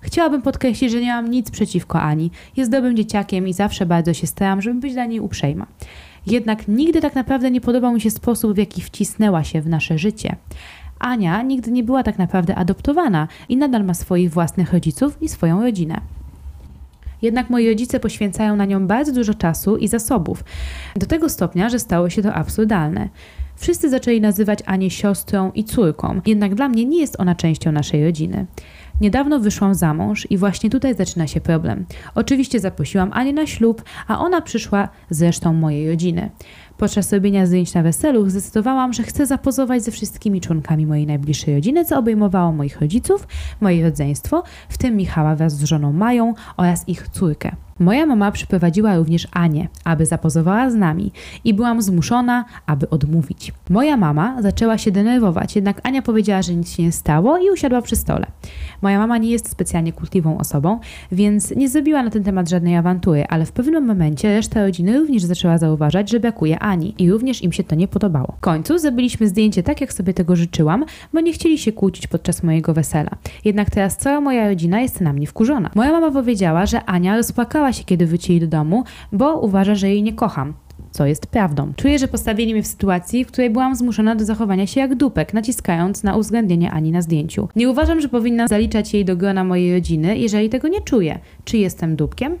Chciałabym 0.00 0.42
podkreślić, 0.42 0.92
że 0.92 1.00
nie 1.00 1.12
mam 1.12 1.30
nic 1.30 1.50
przeciwko 1.50 2.00
Ani. 2.00 2.30
Jest 2.56 2.70
dobrym 2.70 2.96
dzieciakiem 2.96 3.48
i 3.48 3.52
zawsze 3.52 3.86
bardzo 3.86 4.14
się 4.14 4.26
staram, 4.26 4.62
żeby 4.62 4.80
być 4.80 4.92
dla 4.92 5.04
niej 5.04 5.20
uprzejma. 5.20 5.66
Jednak 6.26 6.68
nigdy 6.68 7.00
tak 7.00 7.14
naprawdę 7.14 7.50
nie 7.50 7.60
podobał 7.60 7.92
mi 7.92 8.00
się 8.00 8.10
sposób, 8.10 8.54
w 8.54 8.58
jaki 8.58 8.82
wcisnęła 8.82 9.44
się 9.44 9.62
w 9.62 9.68
nasze 9.68 9.98
życie. 9.98 10.36
Ania 10.98 11.42
nigdy 11.42 11.70
nie 11.70 11.84
była 11.84 12.02
tak 12.02 12.18
naprawdę 12.18 12.54
adoptowana 12.54 13.28
i 13.48 13.56
nadal 13.56 13.84
ma 13.84 13.94
swoich 13.94 14.30
własnych 14.30 14.72
rodziców 14.72 15.22
i 15.22 15.28
swoją 15.28 15.62
rodzinę. 15.62 16.00
Jednak 17.22 17.50
moi 17.50 17.68
rodzice 17.68 18.00
poświęcają 18.00 18.56
na 18.56 18.64
nią 18.64 18.86
bardzo 18.86 19.12
dużo 19.12 19.34
czasu 19.34 19.76
i 19.76 19.88
zasobów. 19.88 20.44
Do 20.96 21.06
tego 21.06 21.28
stopnia, 21.28 21.68
że 21.68 21.78
stało 21.78 22.10
się 22.10 22.22
to 22.22 22.34
absurdalne. 22.34 23.08
Wszyscy 23.56 23.90
zaczęli 23.90 24.20
nazywać 24.20 24.58
Anię 24.66 24.90
siostrą 24.90 25.52
i 25.52 25.64
córką, 25.64 26.20
jednak 26.26 26.54
dla 26.54 26.68
mnie 26.68 26.84
nie 26.84 27.00
jest 27.00 27.20
ona 27.20 27.34
częścią 27.34 27.72
naszej 27.72 28.04
rodziny. 28.04 28.46
Niedawno 29.02 29.40
wyszłam 29.40 29.74
za 29.74 29.94
mąż 29.94 30.26
i 30.30 30.38
właśnie 30.38 30.70
tutaj 30.70 30.94
zaczyna 30.94 31.26
się 31.26 31.40
problem. 31.40 31.86
Oczywiście 32.14 32.60
zaprosiłam 32.60 33.10
Anię 33.12 33.32
na 33.32 33.46
ślub, 33.46 33.82
a 34.08 34.18
ona 34.18 34.42
przyszła 34.42 34.88
z 35.10 35.22
resztą 35.22 35.52
mojej 35.52 35.90
rodziny. 35.90 36.30
Podczas 36.76 37.12
robienia 37.12 37.46
zdjęć 37.46 37.74
na 37.74 37.82
weselu 37.82 38.30
zdecydowałam, 38.30 38.92
że 38.92 39.02
chcę 39.02 39.26
zapozować 39.26 39.82
ze 39.82 39.90
wszystkimi 39.90 40.40
członkami 40.40 40.86
mojej 40.86 41.06
najbliższej 41.06 41.54
rodziny, 41.54 41.84
co 41.84 41.98
obejmowało 41.98 42.52
moich 42.52 42.80
rodziców, 42.80 43.28
moje 43.60 43.82
rodzeństwo, 43.82 44.42
w 44.68 44.78
tym 44.78 44.96
Michała 44.96 45.36
wraz 45.36 45.56
z 45.56 45.64
żoną 45.64 45.92
Mają 45.92 46.34
oraz 46.56 46.88
ich 46.88 47.08
córkę. 47.08 47.56
Moja 47.82 48.06
mama 48.06 48.32
przyprowadziła 48.32 48.96
również 48.96 49.28
Anię, 49.32 49.68
aby 49.84 50.06
zapozowała 50.06 50.70
z 50.70 50.74
nami 50.74 51.12
i 51.44 51.54
byłam 51.54 51.82
zmuszona, 51.82 52.44
aby 52.66 52.90
odmówić. 52.90 53.52
Moja 53.70 53.96
mama 53.96 54.42
zaczęła 54.42 54.78
się 54.78 54.90
denerwować, 54.90 55.56
jednak 55.56 55.80
Ania 55.82 56.02
powiedziała, 56.02 56.42
że 56.42 56.54
nic 56.54 56.72
się 56.72 56.82
nie 56.82 56.92
stało 56.92 57.38
i 57.38 57.50
usiadła 57.50 57.82
przy 57.82 57.96
stole. 57.96 58.26
Moja 58.82 58.98
mama 58.98 59.18
nie 59.18 59.30
jest 59.30 59.50
specjalnie 59.50 59.92
kultywą 59.92 60.38
osobą, 60.38 60.80
więc 61.12 61.56
nie 61.56 61.68
zrobiła 61.68 62.02
na 62.02 62.10
ten 62.10 62.24
temat 62.24 62.48
żadnej 62.48 62.76
awantury, 62.76 63.24
ale 63.28 63.46
w 63.46 63.52
pewnym 63.52 63.86
momencie 63.86 64.34
reszta 64.36 64.62
rodziny 64.62 64.98
również 64.98 65.22
zaczęła 65.22 65.58
zauważać, 65.58 66.10
że 66.10 66.20
brakuje 66.20 66.58
Ani 66.58 66.94
i 66.98 67.10
również 67.10 67.42
im 67.42 67.52
się 67.52 67.64
to 67.64 67.74
nie 67.74 67.88
podobało. 67.88 68.34
W 68.36 68.40
końcu 68.40 68.78
zrobiliśmy 68.78 69.28
zdjęcie 69.28 69.62
tak, 69.62 69.80
jak 69.80 69.92
sobie 69.92 70.14
tego 70.14 70.36
życzyłam, 70.36 70.84
bo 71.12 71.20
nie 71.20 71.32
chcieli 71.32 71.58
się 71.58 71.72
kłócić 71.72 72.06
podczas 72.06 72.42
mojego 72.42 72.74
wesela. 72.74 73.10
Jednak 73.44 73.70
teraz 73.70 73.96
cała 73.96 74.20
moja 74.20 74.48
rodzina 74.48 74.80
jest 74.80 75.00
na 75.00 75.12
mnie 75.12 75.26
wkurzona. 75.26 75.70
Moja 75.74 75.92
mama 75.92 76.10
powiedziała, 76.10 76.66
że 76.66 76.84
Ania 76.84 77.16
rozpłakała 77.16 77.71
się, 77.72 77.84
kiedy 77.84 78.06
wrócili 78.06 78.40
do 78.40 78.46
domu, 78.46 78.84
bo 79.12 79.40
uważa, 79.40 79.74
że 79.74 79.88
jej 79.88 80.02
nie 80.02 80.12
kocham 80.12 80.54
co 80.92 81.06
jest 81.06 81.26
prawdą. 81.26 81.72
Czuję, 81.76 81.98
że 81.98 82.08
postawili 82.08 82.52
mnie 82.52 82.62
w 82.62 82.66
sytuacji, 82.66 83.24
w 83.24 83.28
której 83.28 83.50
byłam 83.50 83.76
zmuszona 83.76 84.14
do 84.14 84.24
zachowania 84.24 84.66
się 84.66 84.80
jak 84.80 84.94
dupek, 84.94 85.34
naciskając 85.34 86.02
na 86.02 86.16
uwzględnienie 86.16 86.70
Ani 86.70 86.92
na 86.92 87.02
zdjęciu. 87.02 87.48
Nie 87.56 87.70
uważam, 87.70 88.00
że 88.00 88.08
powinnam 88.08 88.48
zaliczać 88.48 88.94
jej 88.94 89.04
do 89.04 89.16
grona 89.16 89.44
mojej 89.44 89.74
rodziny, 89.74 90.18
jeżeli 90.18 90.48
tego 90.48 90.68
nie 90.68 90.80
czuję. 90.80 91.18
Czy 91.44 91.58
jestem 91.58 91.96
dupkiem? 91.96 92.38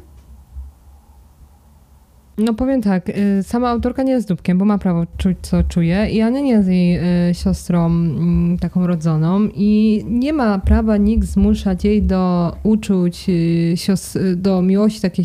No 2.38 2.54
powiem 2.54 2.82
tak, 2.82 3.08
y, 3.08 3.42
sama 3.42 3.68
autorka 3.68 4.02
nie 4.02 4.12
jest 4.12 4.28
dupkiem, 4.28 4.58
bo 4.58 4.64
ma 4.64 4.78
prawo 4.78 5.06
czuć, 5.16 5.36
co 5.42 5.62
czuje 5.62 6.08
i 6.10 6.20
Ania 6.20 6.40
nie 6.40 6.50
jest 6.50 6.68
jej 6.68 6.98
y, 7.30 7.34
siostrą 7.34 7.86
mm, 7.86 8.58
taką 8.58 8.86
rodzoną 8.86 9.48
i 9.54 10.04
nie 10.08 10.32
ma 10.32 10.58
prawa 10.58 10.96
nikt 10.96 11.26
zmuszać 11.26 11.84
jej 11.84 12.02
do 12.02 12.52
uczuć, 12.62 13.26
y, 13.28 14.36
do 14.36 14.62
miłości 14.62 15.00
takiej 15.00 15.24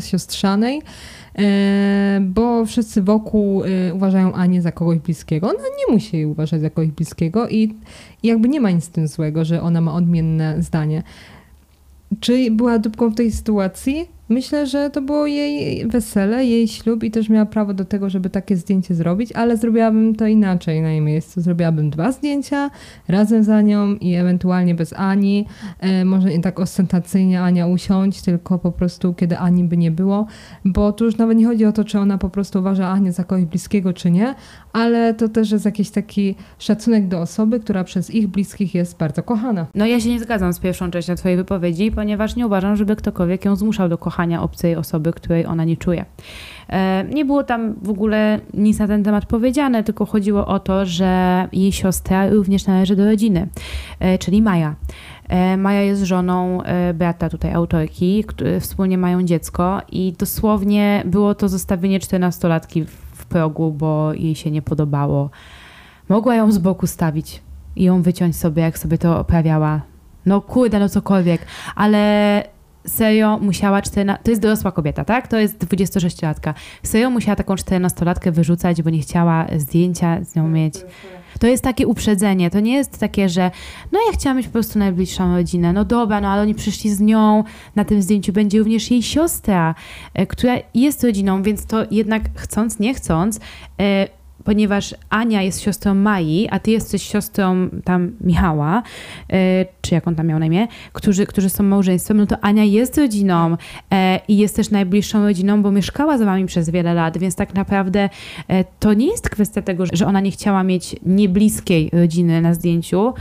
siostrzanej, 0.00 0.82
bo 2.20 2.66
wszyscy 2.66 3.02
wokół 3.02 3.62
uważają 3.94 4.32
Anię 4.32 4.62
za 4.62 4.72
kogoś 4.72 4.98
bliskiego. 4.98 5.50
Ona 5.50 5.58
nie 5.58 5.94
musi 5.94 6.16
jej 6.16 6.26
uważać 6.26 6.60
za 6.60 6.70
kogoś 6.70 6.90
bliskiego 6.90 7.48
i 7.48 7.74
jakby 8.22 8.48
nie 8.48 8.60
ma 8.60 8.70
nic 8.70 8.84
z 8.84 8.88
tym 8.88 9.08
złego, 9.08 9.44
że 9.44 9.62
ona 9.62 9.80
ma 9.80 9.94
odmienne 9.94 10.62
zdanie. 10.62 11.02
Czy 12.20 12.50
była 12.50 12.78
dupką 12.78 13.08
w 13.10 13.14
tej 13.14 13.32
sytuacji? 13.32 14.08
Myślę, 14.32 14.66
że 14.66 14.90
to 14.90 15.02
było 15.02 15.26
jej 15.26 15.86
wesele, 15.86 16.44
jej 16.44 16.68
ślub 16.68 17.04
i 17.04 17.10
też 17.10 17.28
miała 17.28 17.46
prawo 17.46 17.74
do 17.74 17.84
tego, 17.84 18.10
żeby 18.10 18.30
takie 18.30 18.56
zdjęcie 18.56 18.94
zrobić, 18.94 19.32
ale 19.32 19.56
zrobiłabym 19.56 20.14
to 20.14 20.26
inaczej 20.26 20.82
na 20.82 20.90
jej 20.90 21.00
miejscu. 21.00 21.40
Zrobiłabym 21.40 21.90
dwa 21.90 22.12
zdjęcia 22.12 22.70
razem 23.08 23.44
za 23.44 23.60
nią 23.60 23.94
i 23.94 24.14
ewentualnie 24.14 24.74
bez 24.74 24.92
Ani. 24.92 25.46
E, 25.80 26.04
może 26.04 26.30
nie 26.30 26.40
tak 26.40 26.60
ostentacyjnie 26.60 27.42
Ania 27.42 27.66
usiąść, 27.66 28.22
tylko 28.22 28.58
po 28.58 28.72
prostu 28.72 29.14
kiedy 29.14 29.38
Ani 29.38 29.64
by 29.64 29.76
nie 29.76 29.90
było, 29.90 30.26
bo 30.64 30.92
tu 30.92 31.04
już 31.04 31.16
nawet 31.16 31.38
nie 31.38 31.46
chodzi 31.46 31.64
o 31.64 31.72
to, 31.72 31.84
czy 31.84 31.98
ona 31.98 32.18
po 32.18 32.30
prostu 32.30 32.58
uważa 32.58 32.88
Anię 32.88 33.12
za 33.12 33.24
kogoś 33.24 33.44
bliskiego, 33.44 33.92
czy 33.92 34.10
nie, 34.10 34.34
ale 34.72 35.14
to 35.14 35.28
też 35.28 35.50
jest 35.50 35.64
jakiś 35.64 35.90
taki 35.90 36.34
szacunek 36.58 37.08
do 37.08 37.20
osoby, 37.20 37.60
która 37.60 37.84
przez 37.84 38.10
ich 38.10 38.28
bliskich 38.28 38.74
jest 38.74 38.98
bardzo 38.98 39.22
kochana. 39.22 39.66
No 39.74 39.86
ja 39.86 40.00
się 40.00 40.08
nie 40.08 40.20
zgadzam 40.20 40.52
z 40.52 40.58
pierwszą 40.58 40.90
częścią 40.90 41.14
twojej 41.14 41.36
wypowiedzi, 41.36 41.92
ponieważ 41.92 42.36
nie 42.36 42.46
uważam, 42.46 42.76
żeby 42.76 42.96
ktokolwiek 42.96 43.44
ją 43.44 43.56
zmuszał 43.56 43.88
do 43.88 43.98
kochania 43.98 44.42
obcej 44.42 44.76
osoby, 44.76 45.12
której 45.12 45.46
ona 45.46 45.64
nie 45.64 45.76
czuje. 45.76 46.04
E, 46.68 47.04
nie 47.04 47.24
było 47.24 47.44
tam 47.44 47.74
w 47.82 47.90
ogóle 47.90 48.40
nic 48.54 48.78
na 48.78 48.86
ten 48.86 49.04
temat 49.04 49.26
powiedziane, 49.26 49.84
tylko 49.84 50.06
chodziło 50.06 50.46
o 50.46 50.58
to, 50.58 50.86
że 50.86 51.48
jej 51.52 51.72
siostra 51.72 52.30
również 52.30 52.66
należy 52.66 52.96
do 52.96 53.04
rodziny, 53.04 53.48
e, 54.00 54.18
czyli 54.18 54.42
Maja. 54.42 54.74
E, 55.28 55.56
Maja 55.56 55.82
jest 55.82 56.02
żoną 56.02 56.60
brata 56.94 57.28
tutaj 57.28 57.52
autorki, 57.52 58.24
wspólnie 58.60 58.98
mają 58.98 59.22
dziecko 59.22 59.80
i 59.92 60.14
dosłownie 60.18 61.02
było 61.06 61.34
to 61.34 61.48
zostawienie 61.48 62.00
14-latki 62.00 62.84
w 62.84 63.11
progu, 63.32 63.72
bo 63.72 64.14
jej 64.14 64.34
się 64.34 64.50
nie 64.50 64.62
podobało. 64.62 65.30
Mogła 66.08 66.34
ją 66.34 66.52
z 66.52 66.58
boku 66.58 66.86
stawić 66.86 67.42
i 67.76 67.84
ją 67.84 68.02
wyciąć 68.02 68.36
sobie, 68.36 68.62
jak 68.62 68.78
sobie 68.78 68.98
to 68.98 69.18
oprawiała. 69.18 69.80
No 70.26 70.40
kurde, 70.40 70.78
no 70.78 70.88
cokolwiek, 70.88 71.46
ale 71.74 72.44
serio 72.86 73.38
musiała 73.38 73.82
14, 73.82 74.24
to 74.24 74.30
jest 74.30 74.42
dorosła 74.42 74.72
kobieta, 74.72 75.04
tak? 75.04 75.28
To 75.28 75.38
jest 75.38 75.64
26-latka. 75.64 76.54
Serio 76.82 77.10
musiała 77.10 77.36
taką 77.36 77.54
14-latkę 77.54 78.30
wyrzucać, 78.30 78.82
bo 78.82 78.90
nie 78.90 79.00
chciała 79.00 79.46
zdjęcia 79.56 80.24
z 80.24 80.36
nią 80.36 80.48
mieć. 80.48 80.74
To 81.42 81.46
jest 81.46 81.64
takie 81.64 81.86
uprzedzenie. 81.86 82.50
To 82.50 82.60
nie 82.60 82.74
jest 82.74 82.98
takie, 82.98 83.28
że 83.28 83.50
no 83.92 83.98
ja 84.06 84.12
chciałam 84.12 84.36
mieć 84.36 84.46
po 84.46 84.52
prostu 84.52 84.78
najbliższą 84.78 85.36
rodzinę. 85.36 85.72
No 85.72 85.84
dobra, 85.84 86.20
no 86.20 86.28
ale 86.28 86.42
oni 86.42 86.54
przyszli 86.54 86.90
z 86.90 87.00
nią. 87.00 87.44
Na 87.76 87.84
tym 87.84 88.02
zdjęciu 88.02 88.32
będzie 88.32 88.58
również 88.58 88.90
jej 88.90 89.02
siostra, 89.02 89.74
e, 90.14 90.26
która 90.26 90.54
jest 90.74 91.04
rodziną, 91.04 91.42
więc 91.42 91.66
to 91.66 91.84
jednak 91.90 92.22
chcąc, 92.36 92.78
nie 92.78 92.94
chcąc, 92.94 93.40
e, 93.80 94.08
ponieważ 94.44 94.94
Ania 95.10 95.42
jest 95.42 95.60
siostrą 95.60 95.94
Mai, 95.94 96.48
a 96.50 96.58
ty 96.58 96.70
jesteś 96.70 97.02
siostrą 97.02 97.68
tam 97.84 98.12
Michała, 98.20 98.82
yy, 99.28 99.36
czy 99.80 99.94
jak 99.94 100.08
on 100.08 100.14
tam 100.14 100.26
miał 100.26 100.38
na 100.38 100.46
imię, 100.46 100.68
którzy, 100.92 101.26
którzy 101.26 101.50
są 101.50 101.64
małżeństwem, 101.64 102.16
no 102.16 102.26
to 102.26 102.36
Ania 102.40 102.64
jest 102.64 102.98
rodziną 102.98 103.50
yy, 103.50 103.96
i 104.28 104.36
jest 104.36 104.56
też 104.56 104.70
najbliższą 104.70 105.22
rodziną, 105.22 105.62
bo 105.62 105.70
mieszkała 105.70 106.18
z 106.18 106.22
wami 106.22 106.46
przez 106.46 106.70
wiele 106.70 106.94
lat, 106.94 107.18
więc 107.18 107.34
tak 107.34 107.54
naprawdę 107.54 108.08
yy, 108.48 108.64
to 108.80 108.94
nie 108.94 109.06
jest 109.06 109.30
kwestia 109.30 109.62
tego, 109.62 109.84
że 109.92 110.06
ona 110.06 110.20
nie 110.20 110.30
chciała 110.30 110.62
mieć 110.62 110.96
niebliskiej 111.06 111.90
rodziny 111.92 112.40
na 112.40 112.54
zdjęciu, 112.54 113.14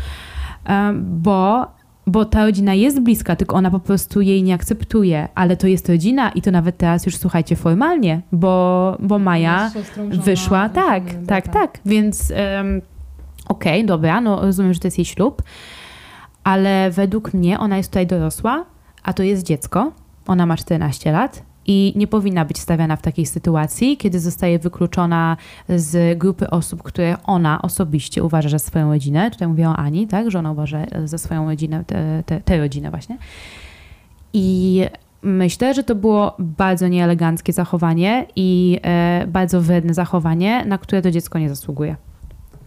bo 0.95 1.67
bo 2.11 2.25
ta 2.25 2.45
rodzina 2.45 2.73
jest 2.73 2.99
bliska, 2.99 3.35
tylko 3.35 3.55
ona 3.55 3.71
po 3.71 3.79
prostu 3.79 4.21
jej 4.21 4.43
nie 4.43 4.53
akceptuje, 4.53 5.27
ale 5.35 5.57
to 5.57 5.67
jest 5.67 5.89
rodzina 5.89 6.29
i 6.31 6.41
to 6.41 6.51
nawet 6.51 6.77
teraz 6.77 7.05
już 7.05 7.17
słuchajcie 7.17 7.55
formalnie, 7.55 8.21
bo, 8.31 8.97
bo 8.99 9.19
Maja 9.19 9.71
wyszła, 10.09 10.69
tak, 10.69 11.03
tak, 11.27 11.47
tak, 11.47 11.79
więc 11.85 12.31
um, 12.31 12.81
okej, 13.47 13.73
okay, 13.73 13.85
dobra, 13.85 14.21
no 14.21 14.41
rozumiem, 14.41 14.73
że 14.73 14.79
to 14.79 14.87
jest 14.87 14.97
jej 14.97 15.05
ślub, 15.05 15.43
ale 16.43 16.91
według 16.91 17.33
mnie 17.33 17.59
ona 17.59 17.77
jest 17.77 17.89
tutaj 17.89 18.07
dorosła, 18.07 18.65
a 19.03 19.13
to 19.13 19.23
jest 19.23 19.43
dziecko, 19.43 19.91
ona 20.27 20.45
ma 20.45 20.57
14 20.57 21.11
lat 21.11 21.43
i 21.67 21.93
nie 21.95 22.07
powinna 22.07 22.45
być 22.45 22.59
stawiana 22.59 22.95
w 22.95 23.01
takiej 23.01 23.25
sytuacji, 23.25 23.97
kiedy 23.97 24.19
zostaje 24.19 24.59
wykluczona 24.59 25.37
z 25.69 26.19
grupy 26.19 26.49
osób, 26.49 26.83
które 26.83 27.17
ona 27.23 27.61
osobiście 27.61 28.23
uważa 28.23 28.49
za 28.49 28.59
swoją 28.59 28.89
rodzinę. 28.89 29.31
Tutaj 29.31 29.47
mówię 29.47 29.69
o 29.69 29.75
Ani, 29.75 30.07
tak, 30.07 30.31
że 30.31 30.39
ona 30.39 30.51
uważa 30.51 30.85
za 31.05 31.17
swoją 31.17 31.45
rodzinę, 31.45 31.83
tę 32.45 32.57
rodzinę 32.57 32.89
właśnie. 32.89 33.17
I 34.33 34.81
myślę, 35.21 35.73
że 35.73 35.83
to 35.83 35.95
było 35.95 36.35
bardzo 36.39 36.87
nieeleganckie 36.87 37.53
zachowanie 37.53 38.25
i 38.35 38.79
e, 38.83 39.25
bardzo 39.27 39.61
wredne 39.61 39.93
zachowanie, 39.93 40.65
na 40.65 40.77
które 40.77 41.01
to 41.01 41.11
dziecko 41.11 41.39
nie 41.39 41.49
zasługuje. 41.49 41.95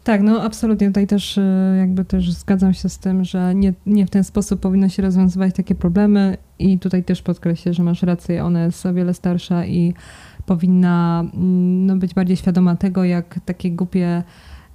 Tak, 0.04 0.22
no 0.22 0.42
absolutnie. 0.42 0.86
Tutaj 0.86 1.06
też 1.06 1.38
e, 1.38 1.74
jakby 1.78 2.04
też 2.04 2.32
zgadzam 2.32 2.74
się 2.74 2.88
z 2.88 2.98
tym, 2.98 3.24
że 3.24 3.54
nie, 3.54 3.72
nie 3.86 4.06
w 4.06 4.10
ten 4.10 4.24
sposób 4.24 4.60
powinno 4.60 4.88
się 4.88 5.02
rozwiązywać 5.02 5.54
takie 5.54 5.74
problemy 5.74 6.36
i 6.58 6.78
tutaj 6.78 7.04
też 7.04 7.22
podkreślę, 7.22 7.74
że 7.74 7.82
masz 7.82 8.02
rację, 8.02 8.44
ona 8.44 8.64
jest 8.64 8.86
o 8.86 8.94
wiele 8.94 9.14
starsza 9.14 9.66
i 9.66 9.94
powinna 10.46 11.24
mm, 11.34 11.86
no, 11.86 11.96
być 11.96 12.14
bardziej 12.14 12.36
świadoma 12.36 12.76
tego, 12.76 13.04
jak 13.04 13.40
takie 13.44 13.70
głupie 13.70 14.22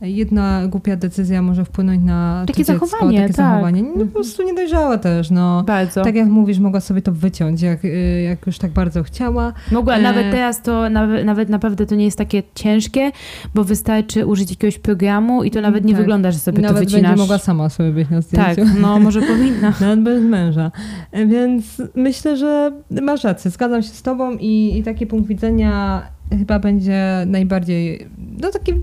jedna 0.01 0.67
głupia 0.67 0.95
decyzja 0.95 1.41
może 1.41 1.65
wpłynąć 1.65 2.03
na 2.03 2.43
takie 2.47 2.65
dziecko, 2.65 2.85
zachowanie. 2.85 3.21
Takie 3.21 3.33
tak. 3.33 3.35
zachowanie. 3.35 3.83
No, 3.83 4.05
po 4.05 4.11
prostu 4.11 4.43
nie 4.43 4.53
dojrzała 4.53 4.97
też. 4.97 5.31
No. 5.31 5.63
Bardzo. 5.63 6.03
Tak 6.03 6.15
jak 6.15 6.27
mówisz, 6.27 6.59
mogła 6.59 6.79
sobie 6.79 7.01
to 7.01 7.11
wyciąć, 7.11 7.61
jak, 7.61 7.85
y, 7.85 8.21
jak 8.21 8.45
już 8.47 8.57
tak 8.57 8.71
bardzo 8.71 9.03
chciała. 9.03 9.53
Mogła, 9.71 9.95
e... 9.95 10.01
nawet 10.01 10.31
teraz 10.31 10.61
to, 10.61 10.89
nawet, 10.89 11.25
nawet 11.25 11.49
naprawdę 11.49 11.85
to 11.85 11.95
nie 11.95 12.05
jest 12.05 12.17
takie 12.17 12.43
ciężkie, 12.55 13.11
bo 13.55 13.63
wystarczy 13.63 14.25
użyć 14.25 14.49
jakiegoś 14.49 14.79
programu 14.79 15.43
i 15.43 15.51
to 15.51 15.61
nawet 15.61 15.85
nie 15.85 15.93
tak. 15.93 16.01
wygląda, 16.01 16.31
że 16.31 16.39
sobie 16.39 16.61
nawet 16.61 16.77
to 16.77 16.79
wycinasz. 16.79 17.03
Nawet 17.03 17.19
mogła 17.19 17.37
sama 17.37 17.69
sobie 17.69 17.91
być 17.91 18.09
na 18.09 18.21
zdjęciu. 18.21 18.55
Tak, 18.55 18.81
no 18.81 18.99
może 18.99 19.21
powinna. 19.21 19.73
nawet 19.81 19.99
bez 19.99 20.23
męża. 20.23 20.71
E, 21.11 21.25
więc 21.25 21.81
myślę, 21.95 22.37
że 22.37 22.71
masz 23.01 23.23
rację, 23.23 23.51
zgadzam 23.51 23.81
się 23.81 23.89
z 23.89 24.01
tobą 24.01 24.31
i, 24.31 24.77
i 24.77 24.83
taki 24.83 25.07
punkt 25.07 25.27
widzenia 25.27 26.01
chyba 26.37 26.59
będzie 26.59 27.23
najbardziej, 27.27 28.07
no 28.41 28.51
taki 28.51 28.73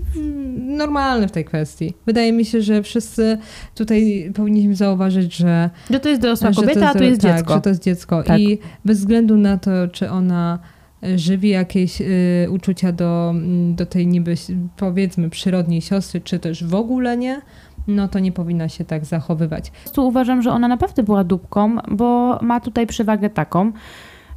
normalny 0.57 1.27
w 1.27 1.31
tej 1.31 1.45
kwestii. 1.45 1.93
Wydaje 2.05 2.33
mi 2.33 2.45
się, 2.45 2.61
że 2.61 2.83
wszyscy 2.83 3.37
tutaj 3.75 4.31
powinniśmy 4.35 4.75
zauważyć, 4.75 5.35
że... 5.35 5.69
Że 5.89 5.99
to 5.99 6.09
jest 6.09 6.21
dorosła 6.21 6.51
kobieta, 6.51 6.89
a 6.89 6.93
to 6.93 7.03
jest 7.03 7.21
tak, 7.21 7.37
dziecko. 7.37 7.53
że 7.53 7.61
to 7.61 7.69
jest 7.69 7.83
dziecko. 7.83 8.23
Tak. 8.23 8.39
I 8.39 8.59
bez 8.85 8.99
względu 8.99 9.37
na 9.37 9.57
to, 9.57 9.71
czy 9.91 10.09
ona 10.09 10.59
y, 11.03 11.19
żywi 11.19 11.49
jakieś 11.49 12.01
y, 12.01 12.47
uczucia 12.51 12.91
do, 12.91 13.33
do 13.75 13.85
tej 13.85 14.07
niby, 14.07 14.35
powiedzmy, 14.77 15.29
przyrodniej 15.29 15.81
siostry, 15.81 16.21
czy 16.21 16.39
też 16.39 16.63
w 16.63 16.75
ogóle 16.75 17.17
nie, 17.17 17.41
no 17.87 18.07
to 18.07 18.19
nie 18.19 18.31
powinna 18.31 18.69
się 18.69 18.85
tak 18.85 19.05
zachowywać. 19.05 19.69
Po 19.69 19.79
prostu 19.79 20.07
uważam, 20.07 20.41
że 20.41 20.51
ona 20.51 20.67
naprawdę 20.67 21.03
była 21.03 21.23
dupką, 21.23 21.77
bo 21.91 22.39
ma 22.41 22.59
tutaj 22.59 22.87
przewagę 22.87 23.29
taką, 23.29 23.71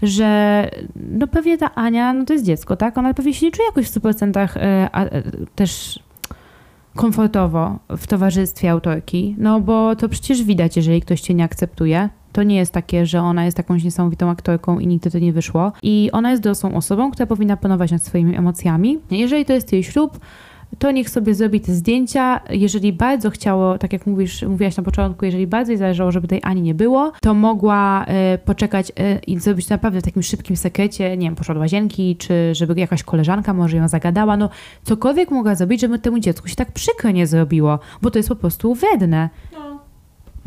że 0.03 0.71
no 0.97 1.27
pewnie 1.27 1.59
ta 1.59 1.75
Ania, 1.75 2.13
no 2.13 2.25
to 2.25 2.33
jest 2.33 2.45
dziecko, 2.45 2.77
tak? 2.77 2.99
Ona 2.99 3.15
pewnie 3.15 3.35
się 3.35 3.47
nie 3.47 3.53
czuje 3.53 3.67
jakoś 3.67 3.87
w 3.87 4.01
100% 4.01 4.49
e, 4.57 4.89
a, 4.93 5.05
e, 5.05 5.23
też 5.55 6.01
komfortowo 6.97 7.79
w 7.89 8.07
towarzystwie 8.07 8.71
autorki, 8.71 9.35
no 9.39 9.61
bo 9.61 9.97
to 9.97 10.09
przecież 10.09 10.43
widać, 10.43 10.77
jeżeli 10.77 11.01
ktoś 11.01 11.21
cię 11.21 11.35
nie 11.35 11.45
akceptuje. 11.45 12.09
To 12.33 12.43
nie 12.43 12.57
jest 12.57 12.73
takie, 12.73 13.07
że 13.07 13.21
ona 13.23 13.45
jest 13.45 13.59
jakąś 13.59 13.85
niesamowitą 13.85 14.31
aktorką 14.31 14.79
i 14.79 14.87
nigdy 14.87 15.11
to 15.11 15.19
nie 15.19 15.33
wyszło. 15.33 15.73
I 15.83 16.11
ona 16.13 16.31
jest 16.31 16.43
dorosłą 16.43 16.75
osobą, 16.75 17.11
która 17.11 17.27
powinna 17.27 17.57
panować 17.57 17.91
nad 17.91 18.03
swoimi 18.03 18.37
emocjami. 18.37 18.99
Jeżeli 19.11 19.45
to 19.45 19.53
jest 19.53 19.73
jej 19.73 19.85
ślub, 19.85 20.21
to 20.79 20.91
niech 20.91 21.11
sobie 21.11 21.35
zrobi 21.35 21.61
te 21.61 21.73
zdjęcia. 21.75 22.41
Jeżeli 22.51 22.93
bardzo 22.93 23.31
chciało, 23.31 23.79
tak 23.79 23.93
jak 23.93 24.07
mówisz, 24.07 24.43
mówiłaś 24.43 24.77
na 24.77 24.83
początku, 24.83 25.25
jeżeli 25.25 25.47
bardzo 25.47 25.73
jej 25.73 25.79
zależało, 25.79 26.13
żeby 26.13 26.29
tej 26.29 26.41
Ani 26.43 26.63
nie 26.63 26.75
było, 26.75 27.13
to 27.21 27.35
mogła 27.35 28.05
e, 28.05 28.39
poczekać 28.39 28.93
e, 28.97 29.19
i 29.19 29.39
zrobić 29.39 29.67
to 29.67 29.75
naprawdę 29.75 30.01
w 30.01 30.03
takim 30.05 30.23
szybkim 30.23 30.57
sekrecie, 30.57 31.17
nie 31.17 31.27
wiem, 31.27 31.37
poszła 31.37 31.55
do 31.55 31.61
łazienki, 31.61 32.17
czy 32.17 32.55
żeby 32.55 32.81
jakaś 32.81 33.03
koleżanka 33.03 33.55
może 33.55 33.77
ją 33.77 33.89
zagadała, 33.89 34.37
no 34.37 34.51
cokolwiek 34.85 35.31
mogła 35.31 35.55
zrobić, 35.55 35.81
żeby 35.81 35.99
temu 35.99 36.19
dziecku 36.19 36.49
się 36.49 36.55
tak 36.57 36.73
przykro 36.73 37.11
nie 37.11 37.27
zrobiło, 37.27 37.79
bo 38.03 38.11
to 38.11 38.19
jest 38.19 38.29
po 38.29 38.37
prostu 38.37 38.75
wredne. 38.75 39.29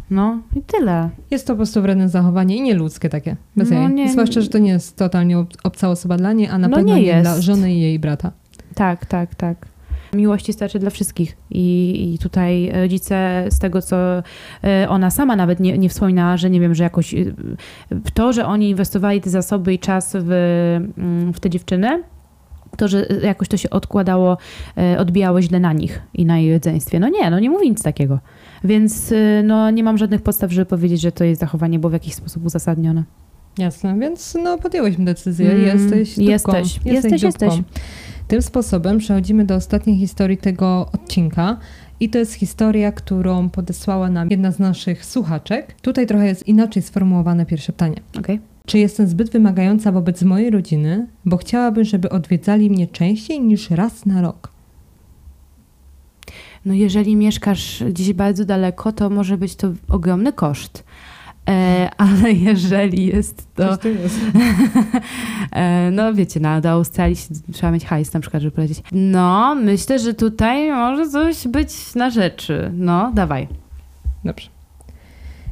No 0.10 0.40
i 0.56 0.62
tyle. 0.62 1.10
Jest 1.32 1.48
to 1.48 1.54
po 1.54 1.58
prostu 1.58 1.82
wredne 1.82 2.10
zachowanie 2.10 2.56
i 2.56 2.62
nieludzkie 2.62 3.10
takie, 3.10 3.36
bez 3.56 3.70
No 3.72 3.80
jej. 3.80 3.90
nie- 3.94 4.12
Zwłaszcza, 4.12 4.42
że 4.42 4.48
to 4.50 4.58
nie 4.58 4.70
jest 4.72 4.98
totalnie 4.98 5.40
ob- 5.40 5.54
obca 5.64 5.90
osoba 5.90 6.18
dla 6.18 6.34
niej, 6.34 6.48
a 6.48 6.58
na 6.58 6.68
No 6.68 6.76
pewno 6.78 6.98
nie 6.98 7.22
dla 7.22 7.42
żony 7.42 7.74
i 7.74 7.80
jej 7.82 8.00
brata. 8.00 8.32
Tak, 8.76 9.06
tak, 9.06 9.36
tak. 9.36 9.73
Miłości 10.14 10.54
starczy 10.54 10.80
dla 10.80 10.90
wszystkich. 10.90 11.38
I, 11.52 12.14
I 12.14 12.20
tutaj 12.20 12.72
rodzice, 12.82 13.46
z 13.50 13.60
tego 13.60 13.82
co 13.82 14.24
e, 14.64 14.90
ona 14.90 15.12
sama 15.12 15.36
nawet 15.36 15.60
nie, 15.60 15.78
nie 15.78 15.90
wspominała, 15.90 16.38
że 16.38 16.50
nie 16.50 16.60
wiem, 16.60 16.76
że 16.76 16.84
jakoś 16.84 17.14
e, 17.14 17.26
to, 18.14 18.34
że 18.34 18.46
oni 18.46 18.70
inwestowali 18.70 19.22
te 19.22 19.30
zasoby 19.30 19.74
i 19.74 19.80
czas 19.80 20.16
w, 20.20 20.32
mm, 20.98 21.34
w 21.34 21.40
te 21.40 21.50
dziewczyny, 21.50 22.04
to, 22.78 22.88
że 22.88 23.08
jakoś 23.24 23.48
to 23.48 23.58
się 23.58 23.70
odkładało, 23.70 24.38
e, 24.78 25.00
odbijało 25.00 25.42
źle 25.42 25.60
na 25.60 25.74
nich 25.74 26.02
i 26.14 26.26
na 26.26 26.40
jej 26.40 26.54
rodzeństwie. 26.54 27.00
No 27.00 27.10
nie, 27.10 27.30
no 27.30 27.40
nie 27.40 27.50
mówi 27.50 27.70
nic 27.70 27.84
takiego. 27.84 28.20
Więc 28.64 29.12
e, 29.12 29.44
no, 29.44 29.72
nie 29.72 29.84
mam 29.84 29.98
żadnych 29.98 30.22
podstaw, 30.22 30.52
żeby 30.52 30.66
powiedzieć, 30.66 31.02
że 31.02 31.12
to 31.12 31.24
jej 31.24 31.36
zachowanie 31.36 31.80
było 31.80 31.90
w 31.90 31.94
jakiś 31.94 32.14
sposób 32.14 32.46
uzasadnione. 32.46 33.04
Jasne, 33.58 34.00
więc 34.00 34.38
no 34.44 34.58
podjęłyśmy 34.58 35.06
decyzję. 35.06 35.52
Mm, 35.52 35.66
jesteś 35.66 36.16
dupką. 36.16 36.32
jesteś. 36.32 36.80
Jesteś, 36.86 37.22
dupką. 37.22 37.46
jesteś. 37.46 37.62
Tym 38.28 38.42
sposobem 38.42 38.98
przechodzimy 38.98 39.46
do 39.46 39.56
ostatniej 39.56 39.98
historii 39.98 40.38
tego 40.38 40.90
odcinka. 40.94 41.58
I 42.00 42.10
to 42.10 42.18
jest 42.18 42.34
historia, 42.34 42.92
którą 42.92 43.50
podesłała 43.50 44.10
nam 44.10 44.30
jedna 44.30 44.52
z 44.52 44.60
naszych 44.60 45.06
słuchaczek. 45.06 45.76
Tutaj 45.82 46.08
trochę 46.08 46.28
jest 46.28 46.48
inaczej 46.48 46.84
sformułowane 46.84 47.46
pierwsze 47.46 47.74
pytanie. 47.74 47.96
Okej. 48.20 48.40
Czy 48.66 48.80
jestem 48.80 49.08
zbyt 49.08 49.30
wymagająca 49.30 49.92
wobec 49.92 50.24
mojej 50.24 50.50
rodziny, 50.50 51.08
bo 51.26 51.38
chciałabym, 51.38 51.84
żeby 51.84 52.10
odwiedzali 52.10 52.70
mnie 52.70 52.88
częściej 52.88 53.42
niż 53.42 53.70
raz 53.70 54.06
na 54.06 54.22
rok? 54.22 54.52
No 56.66 56.74
jeżeli 56.74 57.16
mieszkasz 57.16 57.84
gdzieś 57.90 58.14
bardzo 58.14 58.46
daleko, 58.46 58.92
to 58.92 59.10
może 59.10 59.38
być 59.38 59.56
to 59.56 59.74
ogromny 59.90 60.34
koszt. 60.34 60.84
E, 61.50 61.90
ale 61.98 62.34
jeżeli 62.50 63.06
jest 63.06 63.56
to, 63.56 63.78
tu 63.78 63.88
jest. 63.88 64.20
e, 65.52 65.92
no 65.92 66.14
wiecie, 66.14 66.40
no, 66.40 66.62
do 66.62 66.70
Australii 66.70 67.16
trzeba 67.52 67.72
mieć 67.72 67.86
hajs 67.86 68.14
na 68.14 68.20
przykład, 68.20 68.44
żeby 68.44 68.56
polecieć. 68.56 68.84
No, 68.92 69.56
myślę, 69.56 70.00
że 70.00 70.14
tutaj 70.14 70.72
może 70.72 71.10
coś 71.10 71.48
być 71.48 71.96
na 71.96 72.10
rzeczy. 72.10 72.72
No, 72.74 73.12
dawaj. 73.14 73.48
Dobrze. 74.24 74.50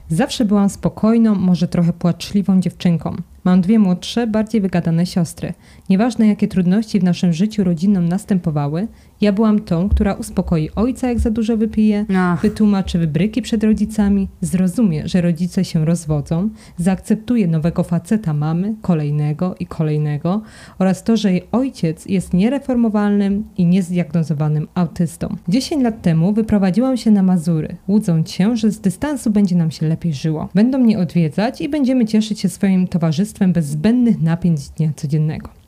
Zawsze 0.10 0.46
byłam 0.46 0.70
spokojną, 0.70 1.36
może 1.36 1.68
trochę 1.68 1.94
płaczliwą 1.94 2.62
dziewczynką. 2.62 3.16
Mam 3.44 3.62
dwie 3.62 3.80
młodsze, 3.80 4.28
bardziej 4.28 4.62
wygadane 4.62 5.06
siostry. 5.06 5.54
Nieważne 5.89 6.28
jakie 6.28 6.48
trudności 6.48 7.00
w 7.00 7.04
naszym 7.04 7.34
życiu 7.34 7.64
rodzinnym 7.64 8.10
następowały, 8.10 8.88
ja 9.22 9.32
byłam 9.32 9.60
tą, 9.60 9.90
która 9.90 10.14
uspokoi 10.14 10.70
ojca 10.76 11.10
jak 11.10 11.20
za 11.20 11.32
dużo 11.32 11.58
wypije, 11.58 12.06
Ach, 12.16 12.42
wytłumaczy 12.42 13.00
wybryki 13.00 13.42
przed 13.42 13.64
rodzicami, 13.64 14.28
zrozumie, 14.42 15.08
że 15.08 15.22
rodzice 15.22 15.66
się 15.66 15.86
rozwodzą, 15.86 16.50
zaakceptuje 16.78 17.48
nowego 17.48 17.84
faceta 17.84 18.34
mamy, 18.34 18.76
kolejnego 18.82 19.56
i 19.60 19.66
kolejnego 19.66 20.42
oraz 20.80 21.04
to, 21.04 21.18
że 21.18 21.32
jej 21.32 21.44
ojciec 21.52 22.06
jest 22.06 22.34
niereformowalnym 22.34 23.44
i 23.58 23.66
niezdiagnozowanym 23.66 24.68
autystą. 24.76 25.36
10 25.48 25.84
lat 25.84 26.02
temu 26.02 26.34
wyprowadziłam 26.34 26.98
się 26.98 27.12
na 27.12 27.24
Mazury, 27.24 27.76
łudząc 27.88 28.32
się, 28.32 28.58
że 28.58 28.72
z 28.72 28.80
dystansu 28.80 29.32
będzie 29.32 29.56
nam 29.56 29.72
się 29.72 29.88
lepiej 29.88 30.14
żyło. 30.14 30.50
Będą 30.56 30.78
mnie 30.78 31.00
odwiedzać 31.00 31.62
i 31.62 31.70
będziemy 31.70 32.06
cieszyć 32.06 32.40
się 32.40 32.50
swoim 32.50 32.88
towarzystwem 32.88 33.54
bez 33.54 33.66
zbędnych 33.66 34.22
napięć 34.22 34.70
dnia 34.70 34.92
codziennego. 34.96 35.61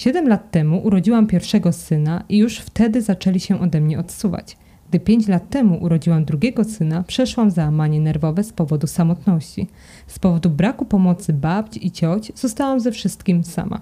Siedem 0.00 0.28
lat 0.28 0.50
temu 0.50 0.80
urodziłam 0.84 1.26
pierwszego 1.26 1.72
syna 1.72 2.24
i 2.28 2.38
już 2.38 2.58
wtedy 2.58 3.02
zaczęli 3.02 3.40
się 3.40 3.60
ode 3.60 3.80
mnie 3.80 3.98
odsuwać. 3.98 4.56
Gdy 4.88 5.00
pięć 5.00 5.28
lat 5.28 5.50
temu 5.50 5.78
urodziłam 5.82 6.24
drugiego 6.24 6.64
syna, 6.64 7.02
przeszłam 7.02 7.50
załamanie 7.50 8.00
nerwowe 8.00 8.44
z 8.44 8.52
powodu 8.52 8.86
samotności. 8.86 9.66
Z 10.06 10.18
powodu 10.18 10.50
braku 10.50 10.84
pomocy 10.84 11.32
babci 11.32 11.86
i 11.86 11.90
cioć 11.90 12.32
zostałam 12.34 12.80
ze 12.80 12.92
wszystkim 12.92 13.44
sama. 13.44 13.80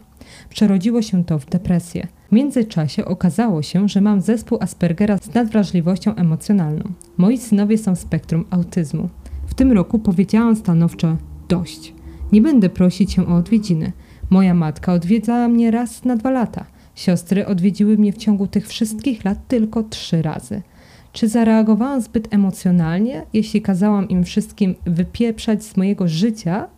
Przerodziło 0.50 1.02
się 1.02 1.24
to 1.24 1.38
w 1.38 1.46
depresję. 1.46 2.06
W 2.28 2.32
międzyczasie 2.32 3.04
okazało 3.04 3.62
się, 3.62 3.88
że 3.88 4.00
mam 4.00 4.20
zespół 4.20 4.58
Aspergera 4.60 5.18
z 5.18 5.34
nadwrażliwością 5.34 6.14
emocjonalną. 6.14 6.84
Moi 7.16 7.38
synowie 7.38 7.78
są 7.78 7.96
spektrum 7.96 8.44
autyzmu. 8.50 9.08
W 9.46 9.54
tym 9.54 9.72
roku 9.72 9.98
powiedziałam 9.98 10.56
stanowczo 10.56 11.16
dość. 11.48 11.94
Nie 12.32 12.40
będę 12.40 12.68
prosić 12.68 13.12
się 13.12 13.26
o 13.26 13.36
odwiedziny. 13.36 13.92
Moja 14.30 14.54
matka 14.54 14.92
odwiedzała 14.92 15.48
mnie 15.48 15.70
raz 15.70 16.04
na 16.04 16.16
dwa 16.16 16.30
lata. 16.30 16.64
Siostry 16.94 17.46
odwiedziły 17.46 17.98
mnie 17.98 18.12
w 18.12 18.16
ciągu 18.16 18.46
tych 18.46 18.68
wszystkich 18.68 19.24
lat 19.24 19.38
tylko 19.48 19.82
trzy 19.82 20.22
razy. 20.22 20.62
Czy 21.12 21.28
zareagowałam 21.28 22.00
zbyt 22.00 22.34
emocjonalnie, 22.34 23.22
jeśli 23.32 23.62
kazałam 23.62 24.08
im 24.08 24.24
wszystkim 24.24 24.74
wypieprzać 24.84 25.64
z 25.64 25.76
mojego 25.76 26.08
życia 26.08 26.68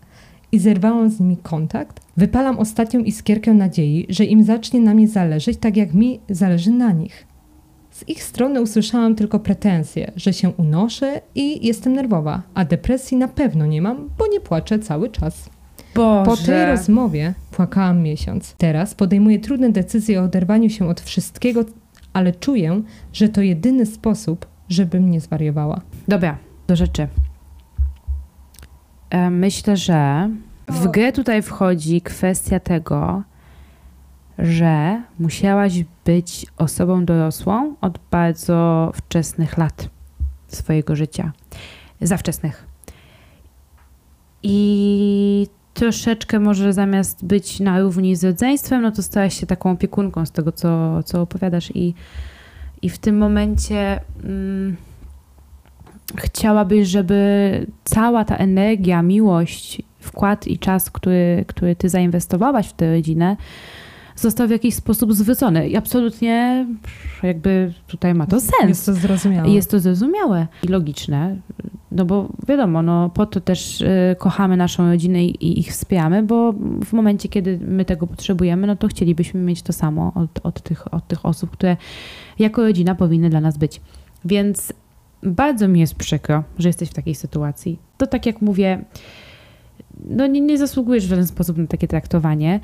i 0.53 0.59
zerwałam 0.59 1.11
z 1.11 1.21
nimi 1.21 1.37
kontakt? 1.37 2.01
Wypalam 2.17 2.59
ostatnią 2.59 3.01
iskierkę 3.01 3.55
nadziei, 3.55 4.07
że 4.09 4.25
im 4.25 4.45
zacznie 4.45 4.81
na 4.81 4.95
mnie 4.95 5.09
zależeć 5.09 5.59
tak 5.59 5.77
jak 5.77 5.95
mi 5.95 6.21
zależy 6.29 6.71
na 6.71 6.93
nich. 6.93 7.27
Z 7.91 8.09
ich 8.09 8.23
strony 8.23 8.63
usłyszałam 8.63 9.15
tylko 9.15 9.41
pretensje, 9.41 10.13
że 10.17 10.33
się 10.33 10.51
unoszę 10.51 11.21
i 11.35 11.67
jestem 11.67 11.93
nerwowa, 11.93 12.43
a 12.55 12.65
depresji 12.65 13.17
na 13.17 13.29
pewno 13.29 13.67
nie 13.67 13.83
mam, 13.83 14.11
bo 14.19 14.27
nie 14.27 14.41
płaczę 14.41 14.79
cały 14.79 15.09
czas. 15.09 15.51
Boże. 15.95 16.31
Po 16.31 16.37
tej 16.37 16.67
rozmowie 16.67 17.35
płakałam 17.51 18.03
miesiąc. 18.03 18.55
Teraz 18.59 18.95
podejmuję 18.95 19.39
trudne 19.39 19.71
decyzje 19.73 20.21
o 20.21 20.25
oderwaniu 20.25 20.71
się 20.71 20.89
od 20.89 21.01
wszystkiego, 21.01 21.65
ale 22.13 22.33
czuję, 22.33 22.83
że 23.13 23.29
to 23.29 23.41
jedyny 23.43 23.87
sposób, 23.87 24.47
żebym 24.69 25.11
nie 25.11 25.21
zwariowała. 25.21 25.81
Dobra, 26.09 26.39
do 26.67 26.77
rzeczy. 26.77 27.09
E, 29.11 29.31
Myślę, 29.31 29.77
że 29.77 30.31
w 30.69 30.89
grę 30.89 31.13
tutaj 31.13 31.43
wchodzi 31.43 32.01
kwestia 32.01 32.61
tego, 32.61 33.23
że 34.39 35.03
musiałaś 35.19 35.85
być 36.05 36.47
osobą 36.57 37.05
dorosłą 37.05 37.75
od 37.81 37.99
bardzo 38.11 38.91
wczesnych 38.95 39.59
lat 39.59 39.89
swojego 40.49 40.97
życia. 40.97 41.33
Za 42.01 42.17
wczesnych. 42.17 42.67
I 44.43 45.47
troszeczkę 45.81 46.41
może 46.41 46.73
zamiast 46.73 47.25
być 47.25 47.61
na 47.61 47.81
równi 47.81 48.17
z 48.17 48.25
rodzeństwem, 48.25 48.83
no 48.83 48.93
to 48.93 49.03
stałaś 49.03 49.41
się 49.41 49.47
taką 49.47 49.71
opiekunką 49.71 50.27
z 50.27 50.31
tego, 50.31 50.53
co, 50.53 51.03
co 51.03 51.23
opowiadasz. 51.23 51.77
I, 51.77 51.95
i 52.83 52.91
w 52.91 52.99
tym 52.99 53.19
momencie 53.19 54.01
mm, 54.25 54.77
chciałabyś, 56.17 56.89
żeby 56.89 57.67
cała 57.85 58.25
ta 58.25 58.37
energia, 58.37 59.03
miłość, 59.03 59.83
wkład 60.01 60.47
i 60.47 60.59
czas, 60.59 60.91
który, 60.91 61.45
który 61.47 61.77
ty 61.77 61.89
zainwestowałaś 61.89 62.69
w 62.69 62.73
tę 62.73 62.95
rodzinę, 62.95 63.37
został 64.21 64.49
w 64.49 64.51
jakiś 64.51 64.75
sposób 64.75 65.15
zwrócony. 65.15 65.69
I 65.69 65.77
absolutnie 65.77 66.67
jakby 67.23 67.73
tutaj 67.87 68.15
ma 68.15 68.27
to 68.27 68.41
sens. 68.41 68.69
Jest 68.69 68.87
to 68.87 68.95
zrozumiałe. 68.95 69.51
Jest 69.51 69.71
to 69.71 69.81
zrozumiałe 69.81 70.47
i 70.63 70.67
logiczne, 70.67 71.37
no 71.93 72.05
bo 72.05 72.29
wiadomo, 72.49 72.83
no 72.83 73.11
po 73.11 73.27
to 73.27 73.41
też 73.41 73.81
y, 73.81 74.17
kochamy 74.19 74.57
naszą 74.57 74.91
rodzinę 74.91 75.25
i, 75.25 75.47
i 75.47 75.61
ich 75.61 75.71
wspieramy, 75.71 76.23
bo 76.23 76.53
w 76.85 76.93
momencie, 76.93 77.29
kiedy 77.29 77.59
my 77.63 77.85
tego 77.85 78.07
potrzebujemy, 78.07 78.67
no 78.67 78.77
to 78.77 78.89
chcielibyśmy 78.89 79.41
mieć 79.41 79.63
to 79.63 79.73
samo 79.73 80.13
od, 80.15 80.47
od, 80.47 80.63
tych, 80.63 80.95
od 80.95 81.07
tych 81.09 81.27
osób, 81.27 81.51
które 81.51 81.77
jako 82.39 82.63
rodzina 82.63 82.95
powinny 82.95 83.31
dla 83.31 83.41
nas 83.41 83.59
być. 83.59 83.81
Więc 84.25 84.73
bardzo 85.23 85.69
mi 85.69 85.81
jest 85.81 85.95
przykro, 85.95 86.45
że 86.59 86.69
jesteś 86.69 86.89
w 86.89 86.95
takiej 86.95 87.15
sytuacji. 87.15 87.79
To 87.99 88.07
tak 88.07 88.27
jak 88.27 88.43
mówię, 88.43 88.85
no 90.09 90.27
nie, 90.27 90.41
nie 90.41 90.59
zasługujesz 90.59 91.07
w 91.07 91.09
żaden 91.09 91.27
sposób 91.27 91.57
na 91.57 91.67
takie 91.67 91.89
traktowanie. 91.89 92.61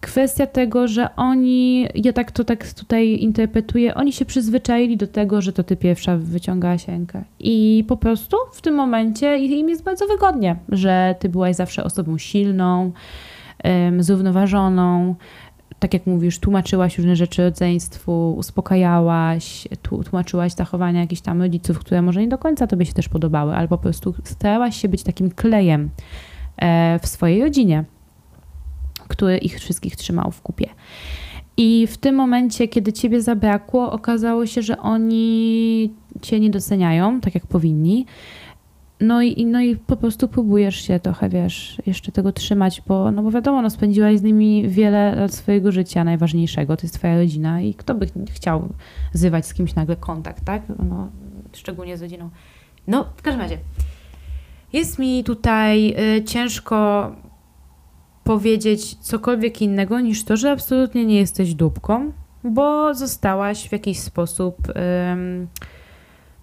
Kwestia 0.00 0.46
tego, 0.46 0.88
że 0.88 1.16
oni, 1.16 1.88
ja 1.94 2.12
tak 2.12 2.30
to 2.30 2.44
tak 2.44 2.72
tutaj 2.72 3.08
interpretuję, 3.08 3.94
oni 3.94 4.12
się 4.12 4.24
przyzwyczaili 4.24 4.96
do 4.96 5.06
tego, 5.06 5.40
że 5.40 5.52
to 5.52 5.64
ty 5.64 5.76
pierwsza 5.76 6.16
wyciągałaś 6.16 6.88
rękę. 6.88 7.24
I 7.40 7.84
po 7.88 7.96
prostu 7.96 8.36
w 8.52 8.60
tym 8.60 8.74
momencie 8.74 9.38
im 9.38 9.68
jest 9.68 9.82
bardzo 9.82 10.06
wygodnie, 10.06 10.56
że 10.68 11.14
ty 11.18 11.28
byłaś 11.28 11.56
zawsze 11.56 11.84
osobą 11.84 12.18
silną, 12.18 12.92
um, 13.64 14.02
zrównoważoną, 14.02 15.14
tak 15.78 15.94
jak 15.94 16.06
mówisz, 16.06 16.38
tłumaczyłaś 16.38 16.98
różne 16.98 17.16
rzeczy 17.16 17.42
rodzeństwu, 17.42 18.34
uspokajałaś, 18.38 19.68
tłumaczyłaś 19.82 20.52
zachowania 20.52 21.00
jakichś 21.00 21.22
tam 21.22 21.42
rodziców, 21.42 21.78
które 21.78 22.02
może 22.02 22.20
nie 22.20 22.28
do 22.28 22.38
końca 22.38 22.66
tobie 22.66 22.86
się 22.86 22.92
też 22.92 23.08
podobały, 23.08 23.54
ale 23.54 23.68
po 23.68 23.78
prostu 23.78 24.14
starałaś 24.24 24.76
się 24.76 24.88
być 24.88 25.02
takim 25.02 25.30
klejem 25.30 25.90
e, 26.56 26.98
w 27.02 27.06
swojej 27.06 27.42
rodzinie, 27.42 27.84
który 29.08 29.38
ich 29.38 29.58
wszystkich 29.58 29.96
trzymał 29.96 30.30
w 30.30 30.42
kupie. 30.42 30.68
I 31.56 31.86
w 31.86 31.96
tym 31.96 32.14
momencie, 32.14 32.68
kiedy 32.68 32.92
ciebie 32.92 33.22
zabrakło, 33.22 33.92
okazało 33.92 34.46
się, 34.46 34.62
że 34.62 34.78
oni 34.78 35.90
cię 36.22 36.40
nie 36.40 36.50
doceniają 36.50 37.20
tak, 37.20 37.34
jak 37.34 37.46
powinni. 37.46 38.06
No 39.00 39.22
i, 39.22 39.46
no 39.46 39.60
i 39.60 39.76
po 39.76 39.96
prostu 39.96 40.28
próbujesz 40.28 40.76
się 40.76 41.00
trochę, 41.00 41.28
wiesz, 41.28 41.78
jeszcze 41.86 42.12
tego 42.12 42.32
trzymać, 42.32 42.82
bo, 42.86 43.10
no 43.10 43.22
bo 43.22 43.30
wiadomo, 43.30 43.62
no 43.62 43.70
spędziłaś 43.70 44.18
z 44.18 44.22
nimi 44.22 44.68
wiele 44.68 45.14
lat 45.16 45.34
swojego 45.34 45.72
życia 45.72 46.04
najważniejszego, 46.04 46.76
to 46.76 46.82
jest 46.82 46.94
twoja 46.94 47.16
rodzina 47.16 47.60
i 47.60 47.74
kto 47.74 47.94
by 47.94 48.06
chciał 48.30 48.68
zrywać 49.12 49.46
z 49.46 49.54
kimś 49.54 49.74
nagle 49.74 49.96
kontakt, 49.96 50.44
tak? 50.44 50.62
No, 50.88 51.08
szczególnie 51.52 51.96
z 51.96 52.02
rodziną. 52.02 52.30
No, 52.86 53.06
w 53.16 53.22
każdym 53.22 53.40
razie, 53.40 53.58
jest 54.72 54.98
mi 54.98 55.24
tutaj 55.24 55.94
y, 56.18 56.24
ciężko 56.24 57.10
powiedzieć 58.26 58.94
cokolwiek 58.94 59.62
innego 59.62 60.00
niż 60.00 60.24
to, 60.24 60.36
że 60.36 60.50
absolutnie 60.50 61.06
nie 61.06 61.16
jesteś 61.16 61.54
dupką, 61.54 62.12
bo 62.44 62.94
zostałaś 62.94 63.68
w 63.68 63.72
jakiś 63.72 63.98
sposób... 63.98 64.68
Y, 64.68 64.72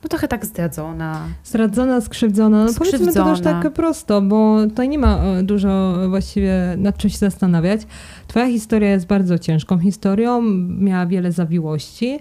no 0.04 0.10
trochę 0.10 0.28
tak 0.28 0.46
zdradzona. 0.46 1.28
Zdradzona, 1.44 2.02
skrzywdzona. 2.02 2.64
No 2.64 2.74
skrzywdzona. 2.74 3.00
powiedzmy 3.00 3.24
to 3.24 3.30
też 3.30 3.42
tak 3.42 3.74
prosto, 3.74 4.22
bo 4.22 4.64
tutaj 4.64 4.90
nie 4.90 5.00
ma 5.00 5.18
e, 5.18 5.44
dużo 5.44 5.96
właściwie 6.10 6.54
nad 6.78 6.98
czym 6.98 7.10
się 7.10 7.18
zastanawiać. 7.18 7.82
Twoja 8.28 8.48
historia 8.48 8.90
jest 8.90 9.08
bardzo 9.08 9.40
ciężką 9.40 9.80
historią, 9.80 10.42
miała 10.80 11.06
wiele 11.06 11.32
zawiłości 11.32 12.20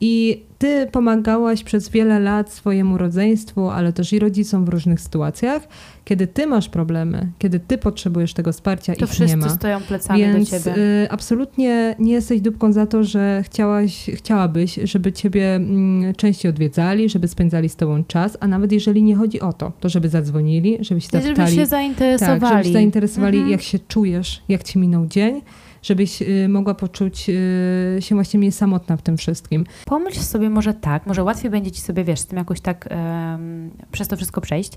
i 0.00 0.42
ty 0.58 0.86
pomagałaś 0.92 1.64
przez 1.64 1.88
wiele 1.88 2.20
lat 2.20 2.52
swojemu 2.52 2.98
rodzeństwu, 2.98 3.70
ale 3.70 3.92
też 3.92 4.12
i 4.12 4.18
rodzicom 4.18 4.64
w 4.64 4.68
różnych 4.68 5.00
sytuacjach. 5.00 5.68
Kiedy 6.04 6.26
ty 6.26 6.46
masz 6.46 6.68
problemy, 6.68 7.32
kiedy 7.38 7.60
ty 7.60 7.78
potrzebujesz 7.78 8.34
tego 8.34 8.52
wsparcia, 8.52 8.94
to 8.94 9.04
ich 9.04 9.20
nie 9.28 9.36
ma. 9.36 9.48
stoją 9.48 9.80
plecami 9.80 10.20
Więc 10.20 10.50
do 10.50 10.58
ciebie. 10.58 10.76
Y, 10.76 11.10
absolutnie 11.10 11.96
nie 11.98 12.12
jesteś 12.12 12.40
dupką 12.40 12.72
za 12.72 12.86
to, 12.86 13.04
że 13.04 13.42
chciałaś, 13.44 14.10
chciałabyś, 14.14 14.78
żeby 14.84 15.12
ciebie 15.12 15.54
mm, 15.54 16.14
częściej 16.14 16.50
odwiedzali, 16.50 17.08
żeby 17.08 17.28
spędzali 17.28 17.68
z 17.68 17.76
tobą 17.76 18.04
czas, 18.04 18.36
a 18.40 18.46
nawet 18.46 18.72
jeżeli 18.72 19.02
nie 19.02 19.16
chodzi 19.16 19.40
o 19.40 19.52
to, 19.52 19.72
to 19.80 19.88
żeby 19.88 20.08
zadzwonili, 20.08 20.78
żeby 20.80 21.00
się 21.00 21.08
zapytali. 21.12 21.36
Żeby 21.36 21.50
się 21.50 21.66
zainteresowali. 21.66 22.40
Tak, 22.40 22.50
żeby 22.50 22.64
się 22.64 22.72
zainteresowali, 22.72 23.36
mhm. 23.36 23.52
jak 23.52 23.62
się 23.62 23.78
czujesz, 23.78 24.42
jak 24.48 24.62
ci 24.62 24.78
minął 24.78 25.06
dzień 25.06 25.40
żebyś 25.84 26.22
y, 26.22 26.48
mogła 26.48 26.74
poczuć 26.74 27.26
y, 27.28 27.96
się 28.00 28.14
właśnie 28.14 28.38
mniej 28.38 28.52
samotna 28.52 28.96
w 28.96 29.02
tym 29.02 29.16
wszystkim. 29.16 29.66
Pomyśl 29.86 30.20
sobie 30.20 30.50
może 30.50 30.74
tak, 30.74 31.06
może 31.06 31.22
łatwiej 31.22 31.50
będzie 31.50 31.70
ci 31.70 31.80
sobie, 31.80 32.04
wiesz, 32.04 32.20
z 32.20 32.26
tym 32.26 32.38
jakoś 32.38 32.60
tak 32.60 32.88
um, 32.90 33.70
przez 33.92 34.08
to 34.08 34.16
wszystko 34.16 34.40
przejść. 34.40 34.72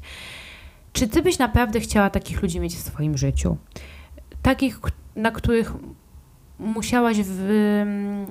Czy 0.93 1.07
ty 1.07 1.21
byś 1.21 1.39
naprawdę 1.39 1.79
chciała 1.79 2.09
takich 2.09 2.41
ludzi 2.41 2.59
mieć 2.59 2.75
w 2.75 2.79
swoim 2.79 3.17
życiu? 3.17 3.57
Takich, 4.41 4.79
na 5.15 5.31
których 5.31 5.73
musiałaś 6.59 7.17
w, 7.23 7.39
um, 7.79 8.25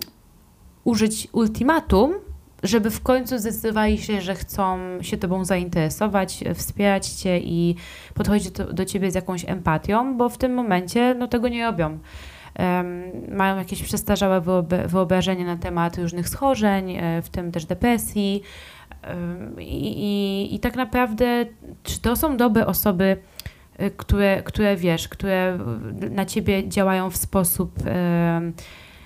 użyć 0.85 1.29
ultimatum, 1.33 2.15
żeby 2.63 2.91
w 2.91 3.03
końcu 3.03 3.39
zdecydowali 3.39 3.99
się, 3.99 4.21
że 4.21 4.35
chcą 4.35 4.79
się 5.01 5.17
tobą 5.17 5.45
zainteresować, 5.45 6.45
wspierać 6.55 7.09
cię 7.09 7.39
i 7.39 7.77
podchodzić 8.15 8.51
do, 8.51 8.73
do 8.73 8.85
ciebie 8.85 9.11
z 9.11 9.15
jakąś 9.15 9.45
empatią, 9.45 10.17
bo 10.17 10.29
w 10.29 10.39
tym 10.39 10.55
momencie 10.55 11.15
no, 11.19 11.29
tego 11.29 11.49
nie 11.49 11.65
robią 11.65 11.99
mają 13.29 13.59
jakieś 13.59 13.83
przestarzałe 13.83 14.43
wyobrażenie 14.87 15.45
na 15.45 15.57
temat 15.57 15.99
różnych 15.99 16.29
schorzeń, 16.29 16.97
e, 16.97 17.23
w 17.23 17.29
tym 17.29 17.53
też 17.53 17.65
depresji. 17.65 18.43
I, 19.59 19.87
i, 19.87 20.55
I, 20.55 20.61
tak 20.61 20.77
naprawdę, 20.77 21.47
czy 21.83 22.01
to 22.01 22.17
są 22.17 22.37
dobre 22.37 22.67
osoby, 22.67 23.17
e, 23.79 23.91
które, 23.91 24.43
które 24.43 24.77
wiesz, 24.77 25.09
które 25.09 25.59
na 26.11 26.25
ciebie 26.25 26.69
działają 26.69 27.11
w 27.11 27.17
sposób 27.17 27.75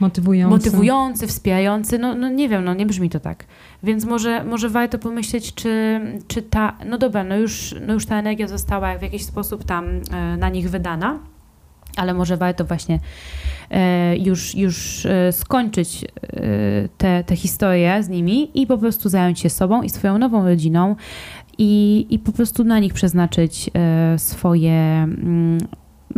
motywujący, 0.00 0.50
motywujący 0.50 1.26
wspierający? 1.26 1.98
No, 1.98 2.14
no 2.14 2.28
nie 2.28 2.48
wiem, 2.48 2.64
no 2.64 2.74
nie 2.74 2.86
brzmi 2.86 3.10
to 3.10 3.20
tak. 3.20 3.44
Więc 3.82 4.04
może, 4.04 4.44
może 4.44 4.68
warto 4.68 4.98
pomyśleć, 4.98 5.54
czy, 5.54 6.00
czy 6.28 6.42
ta, 6.42 6.76
no 6.86 6.98
dobra, 6.98 7.24
no 7.24 7.36
już, 7.36 7.74
no 7.86 7.92
już 7.94 8.06
ta 8.06 8.18
energia 8.18 8.48
została 8.48 8.98
w 8.98 9.02
jakiś 9.02 9.24
sposób 9.24 9.64
tam 9.64 9.84
e, 10.10 10.36
na 10.36 10.48
nich 10.48 10.70
wydana 10.70 11.18
ale 11.96 12.14
może 12.14 12.36
warto 12.36 12.64
właśnie 12.64 12.98
e, 13.70 14.16
już, 14.16 14.54
już 14.54 15.06
e, 15.06 15.32
skończyć 15.32 16.04
tę 16.98 17.24
te, 17.24 17.36
historię 17.36 18.02
z 18.02 18.08
nimi 18.08 18.60
i 18.62 18.66
po 18.66 18.78
prostu 18.78 19.08
zająć 19.08 19.40
się 19.40 19.50
sobą 19.50 19.82
i 19.82 19.90
swoją 19.90 20.18
nową 20.18 20.44
rodziną 20.44 20.96
i, 21.58 22.06
i 22.10 22.18
po 22.18 22.32
prostu 22.32 22.64
na 22.64 22.78
nich 22.78 22.94
przeznaczyć 22.94 23.70
e, 23.74 24.18
swoje 24.18 24.72
mm, 24.72 25.58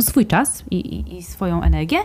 swój 0.01 0.25
czas 0.25 0.63
i, 0.71 0.75
i, 0.75 1.17
i, 1.17 1.23
swoją 1.23 1.61
energię 1.61 1.97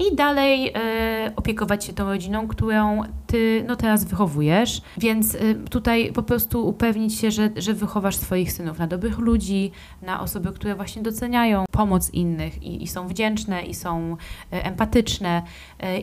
i 0.00 0.16
dalej 0.16 0.72
e, 0.74 1.32
opiekować 1.36 1.84
się 1.84 1.92
tą 1.92 2.04
rodziną, 2.04 2.48
którą 2.48 3.02
ty 3.26 3.64
no 3.68 3.76
teraz 3.76 4.04
wychowujesz. 4.04 4.82
Więc 4.98 5.34
e, 5.34 5.38
tutaj 5.54 6.12
po 6.12 6.22
prostu 6.22 6.68
upewnić 6.68 7.18
się, 7.18 7.30
że, 7.30 7.50
że 7.56 7.74
wychowasz 7.74 8.16
swoich 8.16 8.52
synów 8.52 8.78
na 8.78 8.86
dobrych 8.86 9.18
ludzi, 9.18 9.70
na 10.02 10.20
osoby, 10.20 10.52
które 10.52 10.74
właśnie 10.74 11.02
doceniają 11.02 11.64
pomoc 11.72 12.10
innych 12.10 12.62
i, 12.62 12.82
i 12.82 12.86
są 12.86 13.08
wdzięczne 13.08 13.62
i 13.62 13.74
są 13.74 14.16
e, 14.52 14.64
empatyczne. 14.64 15.42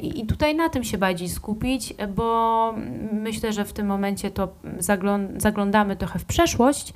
I 0.02 0.26
tutaj 0.26 0.56
na 0.56 0.70
tym 0.70 0.84
się 0.84 0.98
bardziej 0.98 1.30
skupić, 1.30 1.94
bo 2.16 2.74
myślę, 3.12 3.54
że 3.54 3.66
w 3.66 3.74
tym 3.74 3.88
momencie 3.88 4.32
to 4.32 4.48
zaglądamy 5.38 5.96
trochę 5.96 6.20
w 6.20 6.26
przeszłość 6.26 6.94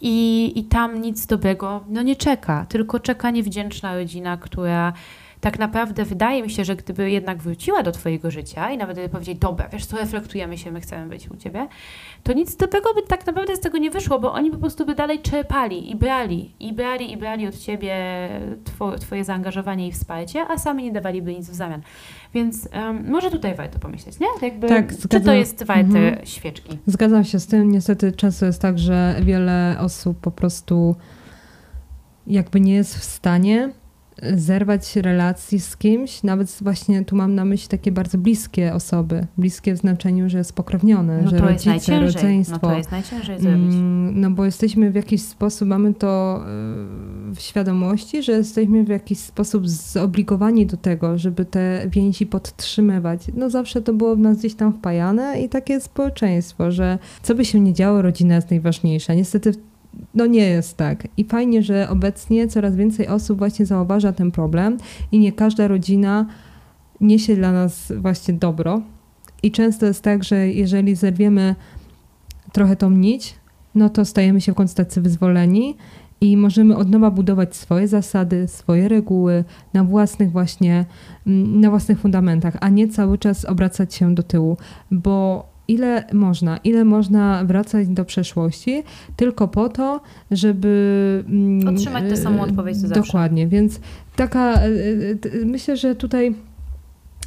i, 0.00 0.52
i 0.58 0.64
tam 0.64 1.00
nic 1.00 1.26
dobrego 1.26 1.84
no 1.88 2.02
nie 2.02 2.16
czeka, 2.16 2.66
tylko 2.68 3.00
czeka 3.00 3.30
niewdzięczna 3.30 3.94
rodzina, 3.94 4.36
która 4.36 4.92
tak 5.40 5.58
naprawdę 5.58 6.04
wydaje 6.04 6.42
mi 6.42 6.50
się, 6.50 6.64
że 6.64 6.76
gdyby 6.76 7.10
jednak 7.10 7.38
wróciła 7.38 7.82
do 7.82 7.92
Twojego 7.92 8.30
życia 8.30 8.70
i 8.70 8.78
nawet 8.78 8.96
gdyby 8.96 9.08
powiedzieć, 9.08 9.38
dobra, 9.38 9.68
wiesz 9.68 9.86
co, 9.86 9.96
reflektujemy 9.96 10.58
się, 10.58 10.72
my 10.72 10.80
chcemy 10.80 11.06
być 11.06 11.30
u 11.30 11.36
Ciebie, 11.36 11.68
to 12.22 12.32
nic 12.32 12.56
dobrego 12.56 12.94
by 12.94 13.02
tak 13.02 13.26
naprawdę 13.26 13.56
z 13.56 13.60
tego 13.60 13.78
nie 13.78 13.90
wyszło, 13.90 14.18
bo 14.18 14.32
oni 14.32 14.50
po 14.50 14.58
prostu 14.58 14.86
by 14.86 14.94
dalej 14.94 15.18
czerpali 15.18 15.90
i 15.90 15.96
brali, 15.96 16.52
i 16.60 16.72
brali, 16.72 17.12
i 17.12 17.16
brali 17.16 17.46
od 17.46 17.58
Ciebie 17.58 17.96
two, 18.64 18.98
Twoje 18.98 19.24
zaangażowanie 19.24 19.88
i 19.88 19.92
wsparcie, 19.92 20.46
a 20.48 20.58
sami 20.58 20.84
nie 20.84 20.92
dawaliby 20.92 21.34
nic 21.34 21.50
w 21.50 21.54
zamian. 21.54 21.82
Więc 22.34 22.68
um, 22.74 23.10
może 23.10 23.30
tutaj 23.30 23.54
warto 23.54 23.78
pomyśleć, 23.78 24.20
nie? 24.20 24.26
Jakby, 24.42 24.68
tak, 24.68 24.98
czy 25.08 25.20
to 25.20 25.32
jest 25.32 25.64
warte 25.64 25.82
mhm. 25.82 26.26
świeczki? 26.26 26.78
Zgadzam 26.86 27.24
się 27.24 27.40
z 27.40 27.46
tym. 27.46 27.70
Niestety 27.70 28.12
często 28.12 28.46
jest 28.46 28.62
tak, 28.62 28.78
że 28.78 29.16
wiele 29.22 29.76
osób 29.80 30.20
po 30.20 30.30
prostu 30.30 30.96
jakby 32.26 32.60
nie 32.60 32.74
jest 32.74 32.98
w 32.98 33.04
stanie 33.04 33.72
zerwać 34.34 34.96
relacji 34.96 35.60
z 35.60 35.76
kimś, 35.76 36.22
nawet 36.22 36.58
właśnie 36.60 37.04
tu 37.04 37.16
mam 37.16 37.34
na 37.34 37.44
myśli 37.44 37.68
takie 37.68 37.92
bardzo 37.92 38.18
bliskie 38.18 38.74
osoby, 38.74 39.26
bliskie 39.38 39.74
w 39.74 39.76
znaczeniu, 39.76 40.30
że 40.30 40.44
spokrewnione, 40.44 41.22
no 41.22 41.30
że 41.30 41.38
rodzice, 41.38 42.00
rodzeństwo. 42.00 42.58
No 42.62 42.68
to 42.68 42.76
jest 42.76 42.90
najciężej 42.90 43.40
zrobić. 43.40 43.74
Mm, 43.74 44.20
no 44.20 44.30
bo 44.30 44.44
jesteśmy 44.44 44.90
w 44.90 44.94
jakiś 44.94 45.22
sposób, 45.22 45.68
mamy 45.68 45.94
to 45.94 46.40
e, 46.42 47.34
w 47.34 47.40
świadomości, 47.40 48.22
że 48.22 48.32
jesteśmy 48.32 48.84
w 48.84 48.88
jakiś 48.88 49.18
sposób 49.18 49.68
zobligowani 49.68 50.66
do 50.66 50.76
tego, 50.76 51.18
żeby 51.18 51.44
te 51.44 51.86
więzi 51.90 52.26
podtrzymywać. 52.26 53.20
No 53.34 53.50
zawsze 53.50 53.82
to 53.82 53.92
było 53.92 54.16
w 54.16 54.18
nas 54.18 54.38
gdzieś 54.38 54.54
tam 54.54 54.72
wpajane 54.72 55.42
i 55.42 55.48
takie 55.48 55.80
społeczeństwo, 55.80 56.70
że 56.70 56.98
co 57.22 57.34
by 57.34 57.44
się 57.44 57.60
nie 57.60 57.72
działo, 57.72 58.02
rodzina 58.02 58.34
jest 58.34 58.50
najważniejsza. 58.50 59.14
Niestety 59.14 59.52
no 60.14 60.26
nie 60.26 60.46
jest 60.46 60.76
tak. 60.76 61.08
I 61.16 61.24
fajnie, 61.24 61.62
że 61.62 61.88
obecnie 61.88 62.48
coraz 62.48 62.76
więcej 62.76 63.08
osób 63.08 63.38
właśnie 63.38 63.66
zauważa 63.66 64.12
ten 64.12 64.30
problem 64.30 64.76
i 65.12 65.18
nie 65.18 65.32
każda 65.32 65.68
rodzina 65.68 66.26
niesie 67.00 67.36
dla 67.36 67.52
nas 67.52 67.92
właśnie 67.96 68.34
dobro. 68.34 68.82
I 69.42 69.50
często 69.50 69.86
jest 69.86 70.02
tak, 70.02 70.24
że 70.24 70.48
jeżeli 70.48 70.94
zerwiemy 70.94 71.54
trochę 72.52 72.76
tą 72.76 72.90
nić, 72.90 73.34
no 73.74 73.88
to 73.88 74.04
stajemy 74.04 74.40
się 74.40 74.52
w 74.52 74.54
końcu 74.54 74.74
tacy 74.74 75.00
wyzwoleni 75.00 75.76
i 76.20 76.36
możemy 76.36 76.76
od 76.76 76.90
nowa 76.90 77.10
budować 77.10 77.56
swoje 77.56 77.88
zasady, 77.88 78.48
swoje 78.48 78.88
reguły 78.88 79.44
na 79.74 79.84
własnych 79.84 80.32
właśnie, 80.32 80.84
mm, 81.26 81.60
na 81.60 81.70
własnych 81.70 82.00
fundamentach, 82.00 82.56
a 82.60 82.68
nie 82.68 82.88
cały 82.88 83.18
czas 83.18 83.44
obracać 83.44 83.94
się 83.94 84.14
do 84.14 84.22
tyłu, 84.22 84.56
bo 84.90 85.44
ile 85.68 86.04
można, 86.12 86.56
ile 86.56 86.84
można 86.84 87.44
wracać 87.44 87.88
do 87.88 88.04
przeszłości 88.04 88.82
tylko 89.16 89.48
po 89.48 89.68
to, 89.68 90.00
żeby 90.30 91.24
mm, 91.28 91.68
otrzymać 91.68 92.04
tę 92.08 92.16
samą 92.16 92.42
odpowiedź 92.42 92.80
co 92.80 92.88
zawsze. 92.88 93.02
Dokładnie, 93.02 93.46
więc 93.46 93.80
taka 94.16 94.54
e, 94.54 94.64
e, 94.64 95.44
myślę, 95.44 95.76
że 95.76 95.94
tutaj 95.94 96.34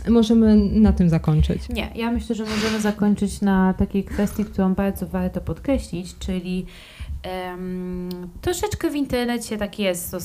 możemy 0.10 0.56
na 0.56 0.94
tym 0.94 1.10
zakończyć. 1.10 1.70
Nie, 1.70 1.89
ja 1.96 2.12
myślę, 2.12 2.36
że 2.36 2.44
możemy 2.44 2.80
zakończyć 2.80 3.42
na 3.42 3.74
takiej 3.74 4.04
kwestii, 4.04 4.46
którą 4.46 4.74
bardzo 4.74 5.08
warto 5.08 5.42
podkreślić, 5.42 6.18
czyli 6.18 6.66
um, 7.50 8.10
troszeczkę 8.42 8.89
w 8.89 8.96
internecie 8.96 9.58
tak 9.58 9.80
jest 9.80 10.16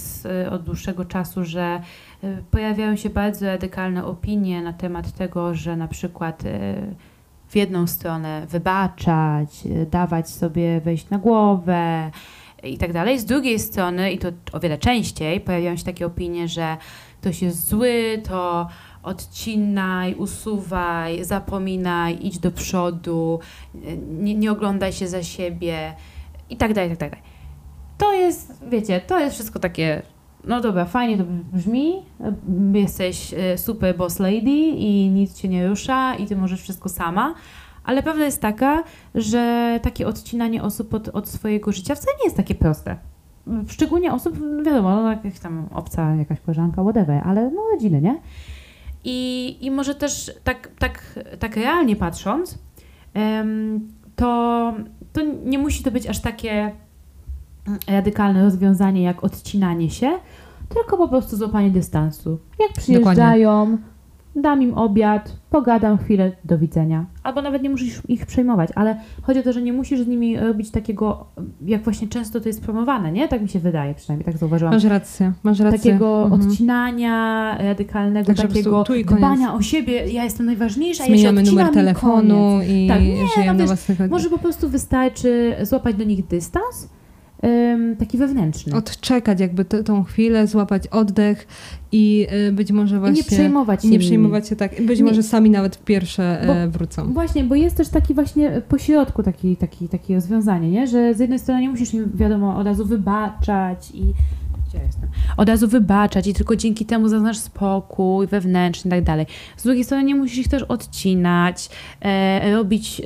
od 0.50 0.62
dłuższego 0.62 1.04
czasu, 1.04 1.44
że 1.44 1.80
e, 2.24 2.42
pojawiają 2.50 2.96
się 2.96 3.10
bardzo 3.10 3.46
radykalne 3.46 4.04
opinie 4.04 4.62
na 4.62 4.72
temat 4.72 5.12
tego, 5.12 5.54
że 5.54 5.76
na 5.76 5.88
przykład 5.88 6.44
e, 6.46 6.76
w 7.48 7.56
jedną 7.56 7.86
stronę 7.86 8.46
wybaczać, 8.46 9.66
e, 9.66 9.86
dawać 9.86 10.30
sobie 10.30 10.80
wejść 10.80 11.10
na 11.10 11.18
głowę 11.18 12.10
i 12.62 12.78
tak 12.78 12.92
dalej. 12.92 13.18
Z 13.18 13.24
drugiej 13.24 13.58
strony, 13.58 14.12
i 14.12 14.18
to 14.18 14.28
o 14.52 14.60
wiele 14.60 14.78
częściej, 14.78 15.40
pojawiają 15.40 15.76
się 15.76 15.84
takie 15.84 16.06
opinie, 16.06 16.48
że 16.48 16.76
ktoś 17.20 17.42
jest 17.42 17.68
zły, 17.68 18.22
to 18.28 18.68
odcinaj, 19.02 20.14
usuwaj, 20.14 21.24
zapominaj, 21.24 22.18
idź 22.20 22.38
do 22.38 22.50
przodu, 22.50 23.40
nie, 24.08 24.34
nie 24.34 24.52
oglądaj 24.52 24.92
się 24.92 25.08
za 25.08 25.22
siebie 25.22 25.94
i 26.50 26.56
tak 26.56 26.74
dalej, 26.74 26.92
i 26.92 26.96
tak 26.96 27.10
dalej. 27.10 27.24
To 27.98 28.12
jest, 28.12 28.64
wiecie, 28.70 29.00
to 29.00 29.18
jest 29.18 29.34
wszystko 29.34 29.58
takie, 29.58 30.02
no 30.46 30.60
dobra, 30.60 30.84
fajnie 30.84 31.18
to 31.18 31.24
brzmi, 31.52 32.02
jesteś 32.74 33.34
e, 33.34 33.58
super 33.58 33.96
boss 33.96 34.18
lady 34.18 34.50
i 34.76 35.10
nic 35.10 35.34
cię 35.34 35.48
nie 35.48 35.68
rusza 35.68 36.14
i 36.14 36.26
ty 36.26 36.36
możesz 36.36 36.62
wszystko 36.62 36.88
sama, 36.88 37.34
ale 37.84 38.02
prawda 38.02 38.24
jest 38.24 38.40
taka, 38.40 38.84
że 39.14 39.80
takie 39.82 40.06
odcinanie 40.06 40.62
osób 40.62 40.94
od, 40.94 41.08
od 41.08 41.28
swojego 41.28 41.72
życia 41.72 41.94
wcale 41.94 42.16
nie 42.18 42.24
jest 42.24 42.36
takie 42.36 42.54
proste. 42.54 42.96
Szczególnie 43.68 44.12
osób, 44.12 44.38
wiadomo, 44.64 45.02
no, 45.02 45.10
jakaś 45.10 45.38
tam 45.38 45.68
obca, 45.74 46.14
jakaś 46.14 46.40
koleżanka, 46.40 46.82
whatever, 46.82 47.22
ale 47.24 47.50
no 47.50 47.62
rodziny, 47.72 48.00
nie? 48.00 48.20
I, 49.04 49.58
i 49.60 49.70
może 49.70 49.94
też 49.94 50.32
tak, 50.44 50.70
tak, 50.78 51.18
tak 51.38 51.56
realnie 51.56 51.96
patrząc, 51.96 52.58
to, 54.16 54.72
to 55.12 55.20
nie 55.44 55.58
musi 55.58 55.84
to 55.84 55.90
być 55.90 56.06
aż 56.06 56.20
takie 56.20 56.72
radykalne 57.88 58.44
rozwiązanie 58.44 59.02
jak 59.02 59.24
odcinanie 59.24 59.90
się, 59.90 60.10
tylko 60.68 60.96
po 60.96 61.08
prostu 61.08 61.36
złapanie 61.36 61.70
dystansu. 61.70 62.38
Jak 62.60 62.72
przyjeżdżają, 62.72 63.64
Dokładnie 63.64 63.96
dam 64.36 64.62
im 64.62 64.74
obiad, 64.74 65.36
pogadam 65.50 65.98
chwilę, 65.98 66.32
do 66.44 66.58
widzenia. 66.58 67.06
Albo 67.22 67.42
nawet 67.42 67.62
nie 67.62 67.70
musisz 67.70 68.02
ich 68.08 68.26
przejmować, 68.26 68.70
ale 68.74 69.00
chodzi 69.22 69.40
o 69.40 69.42
to, 69.42 69.52
że 69.52 69.62
nie 69.62 69.72
musisz 69.72 70.00
z 70.00 70.06
nimi 70.06 70.38
robić 70.38 70.70
takiego, 70.70 71.26
jak 71.66 71.82
właśnie 71.82 72.08
często 72.08 72.40
to 72.40 72.48
jest 72.48 72.62
promowane, 72.62 73.12
nie? 73.12 73.28
Tak 73.28 73.42
mi 73.42 73.48
się 73.48 73.58
wydaje, 73.58 73.94
przynajmniej 73.94 74.24
tak 74.24 74.38
zauważyłam. 74.38 74.74
Masz 74.74 74.84
rację, 74.84 75.32
masz 75.42 75.60
rację. 75.60 75.78
Takiego 75.78 76.22
mhm. 76.22 76.42
odcinania 76.42 77.56
radykalnego, 77.58 78.34
tak, 78.34 78.48
takiego 78.48 78.84
dbania 79.06 79.54
o 79.54 79.62
siebie, 79.62 80.12
ja 80.12 80.24
jestem 80.24 80.46
najważniejsza, 80.46 81.04
Zmieniamy 81.04 81.40
ja 81.40 81.46
się 81.46 81.52
numer 81.52 81.72
telefonu 81.72 82.60
i, 82.68 82.84
i 82.84 82.88
tak, 82.88 83.00
nie, 83.00 83.26
żyjemy 83.36 83.58
no, 83.58 83.66
własnych... 83.66 84.10
Może 84.10 84.30
po 84.30 84.38
prostu 84.38 84.68
wystarczy 84.68 85.56
złapać 85.62 85.96
do 85.96 86.04
nich 86.04 86.26
dystans, 86.26 86.88
taki 87.98 88.18
wewnętrzny. 88.18 88.74
Odczekać 88.76 89.40
jakby 89.40 89.64
t- 89.64 89.84
tą 89.84 90.04
chwilę, 90.04 90.46
złapać 90.46 90.86
oddech 90.86 91.46
i 91.92 92.26
y, 92.48 92.52
być 92.52 92.72
może 92.72 93.00
właśnie... 93.00 93.14
I 93.14 93.18
nie 93.18 93.24
przejmować 93.24 93.82
się 93.82 93.88
Nie 93.88 93.98
przejmować 93.98 94.48
się 94.48 94.56
tak. 94.56 94.82
Być 94.82 94.98
nie, 94.98 95.04
może 95.04 95.22
sami 95.22 95.50
nawet 95.50 95.84
pierwsze 95.84 96.42
bo, 96.46 96.52
e, 96.56 96.68
wrócą. 96.68 97.12
Właśnie, 97.12 97.44
bo 97.44 97.54
jest 97.54 97.76
też 97.76 97.88
taki 97.88 98.14
właśnie 98.14 98.62
pośrodku 98.68 99.22
taki, 99.22 99.56
taki, 99.56 99.88
takie 99.88 100.14
rozwiązanie, 100.14 100.70
nie? 100.70 100.86
że 100.86 101.14
z 101.14 101.18
jednej 101.18 101.38
strony 101.38 101.60
nie 101.60 101.70
musisz 101.70 101.94
im 101.94 102.10
wiadomo 102.14 102.56
od 102.56 102.66
razu 102.66 102.84
wybaczać 102.84 103.90
i 103.94 104.12
Od 105.36 105.48
razu 105.48 105.68
wybaczać 105.68 106.26
i 106.26 106.34
tylko 106.34 106.56
dzięki 106.56 106.86
temu 106.86 107.08
zaznasz 107.08 107.38
spokój 107.38 108.26
wewnętrzny 108.26 108.88
i 108.88 108.90
tak 108.90 109.04
dalej. 109.04 109.26
Z 109.56 109.62
drugiej 109.62 109.84
strony 109.84 110.04
nie 110.04 110.14
musisz 110.14 110.38
ich 110.38 110.48
też 110.48 110.62
odcinać, 110.62 111.68
e, 112.00 112.52
robić 112.52 113.00
e, 113.00 113.04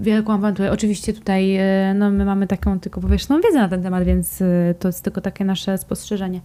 wielką 0.00 0.32
awanturę. 0.32 0.72
Oczywiście 0.72 1.12
tutaj 1.12 1.56
e, 1.56 1.94
no, 1.94 2.10
my 2.10 2.24
mamy 2.24 2.46
taką 2.46 2.80
tylko 2.80 3.00
powierzchowną 3.00 3.40
wiedzę 3.42 3.58
na 3.58 3.68
ten 3.68 3.82
temat, 3.82 4.04
więc 4.04 4.42
e, 4.42 4.74
to 4.78 4.88
jest 4.88 5.04
tylko 5.04 5.20
takie 5.20 5.44
nasze 5.44 5.78
spostrzeżenie. 5.78 6.40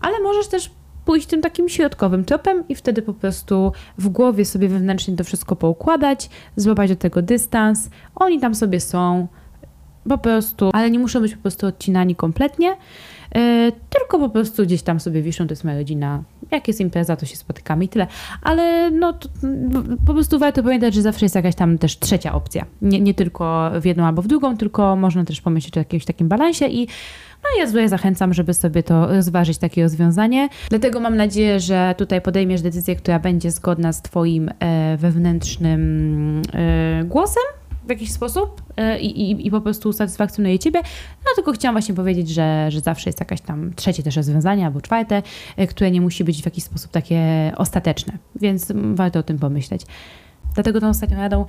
Ale 0.00 0.20
możesz 0.20 0.48
też 0.48 0.70
pójść 1.04 1.26
tym 1.26 1.40
takim 1.40 1.68
środkowym 1.68 2.24
tropem 2.24 2.64
i 2.68 2.74
wtedy 2.74 3.02
po 3.02 3.14
prostu 3.14 3.72
w 3.98 4.08
głowie 4.08 4.44
sobie 4.44 4.68
wewnętrznie 4.68 5.16
to 5.16 5.24
wszystko 5.24 5.56
poukładać, 5.56 6.30
złapać 6.56 6.90
do 6.90 6.96
tego 6.96 7.22
dystans. 7.22 7.90
Oni 8.14 8.40
tam 8.40 8.54
sobie 8.54 8.80
są, 8.80 9.26
po 10.08 10.18
prostu, 10.18 10.70
ale 10.72 10.90
nie 10.90 10.98
muszą 10.98 11.20
być 11.20 11.34
po 11.36 11.42
prostu 11.42 11.66
odcinani 11.66 12.16
kompletnie. 12.16 12.76
E, 13.34 13.72
tylko 13.90 14.18
po 14.18 14.28
prostu 14.28 14.62
gdzieś 14.62 14.82
tam 14.82 15.00
sobie 15.00 15.22
wiszą, 15.22 15.46
to 15.46 15.52
jest 15.52 15.64
moja 15.64 15.78
rodzina, 15.78 16.22
jak 16.50 16.68
jest 16.68 16.80
impreza, 16.80 17.16
to 17.16 17.26
się 17.26 17.36
spotykamy 17.36 17.84
i 17.84 17.88
tyle. 17.88 18.06
Ale 18.42 18.90
no 18.90 19.12
to, 19.12 19.28
po 20.06 20.14
prostu 20.14 20.38
warto 20.38 20.62
pamiętać, 20.62 20.94
że 20.94 21.02
zawsze 21.02 21.24
jest 21.24 21.34
jakaś 21.34 21.54
tam 21.54 21.78
też 21.78 21.98
trzecia 21.98 22.34
opcja. 22.34 22.66
Nie, 22.82 23.00
nie 23.00 23.14
tylko 23.14 23.70
w 23.80 23.84
jedną 23.84 24.04
albo 24.04 24.22
w 24.22 24.26
drugą, 24.26 24.56
tylko 24.56 24.96
można 24.96 25.24
też 25.24 25.40
pomyśleć 25.40 25.76
o 25.76 25.80
jakimś 25.80 26.04
takim 26.04 26.28
balansie 26.28 26.66
i 26.66 26.88
no 27.42 27.48
ja 27.58 27.66
tutaj 27.66 27.88
zachęcam, 27.88 28.34
żeby 28.34 28.54
sobie 28.54 28.82
to 28.82 29.06
rozważyć, 29.06 29.58
takie 29.58 29.82
rozwiązanie. 29.82 30.48
Dlatego 30.70 31.00
mam 31.00 31.16
nadzieję, 31.16 31.60
że 31.60 31.94
tutaj 31.98 32.20
podejmiesz 32.20 32.62
decyzję, 32.62 32.96
która 32.96 33.18
będzie 33.18 33.50
zgodna 33.50 33.92
z 33.92 34.02
Twoim 34.02 34.50
e, 34.58 34.96
wewnętrznym 34.96 36.42
e, 36.54 37.04
głosem 37.04 37.42
w 37.86 37.90
jakiś 37.90 38.12
sposób 38.12 38.62
e, 38.76 39.00
i, 39.00 39.30
i, 39.30 39.46
i 39.46 39.50
po 39.50 39.60
prostu 39.60 39.92
satysfakcjonuje 39.92 40.58
Ciebie. 40.58 40.80
No 41.24 41.30
tylko 41.34 41.52
chciałam 41.52 41.74
właśnie 41.74 41.94
powiedzieć, 41.94 42.28
że, 42.28 42.70
że 42.70 42.80
zawsze 42.80 43.08
jest 43.08 43.20
jakaś 43.20 43.40
tam 43.40 43.72
trzecie 43.74 44.02
też 44.02 44.16
rozwiązanie 44.16 44.66
albo 44.66 44.80
czwarte, 44.80 45.22
e, 45.56 45.66
które 45.66 45.90
nie 45.90 46.00
musi 46.00 46.24
być 46.24 46.42
w 46.42 46.44
jakiś 46.44 46.64
sposób 46.64 46.90
takie 46.90 47.52
ostateczne, 47.56 48.18
więc 48.40 48.72
warto 48.94 49.18
o 49.18 49.22
tym 49.22 49.38
pomyśleć. 49.38 49.82
Dlatego 50.54 50.80
tą 50.80 50.88
ostatnią 50.88 51.18
radą 51.18 51.44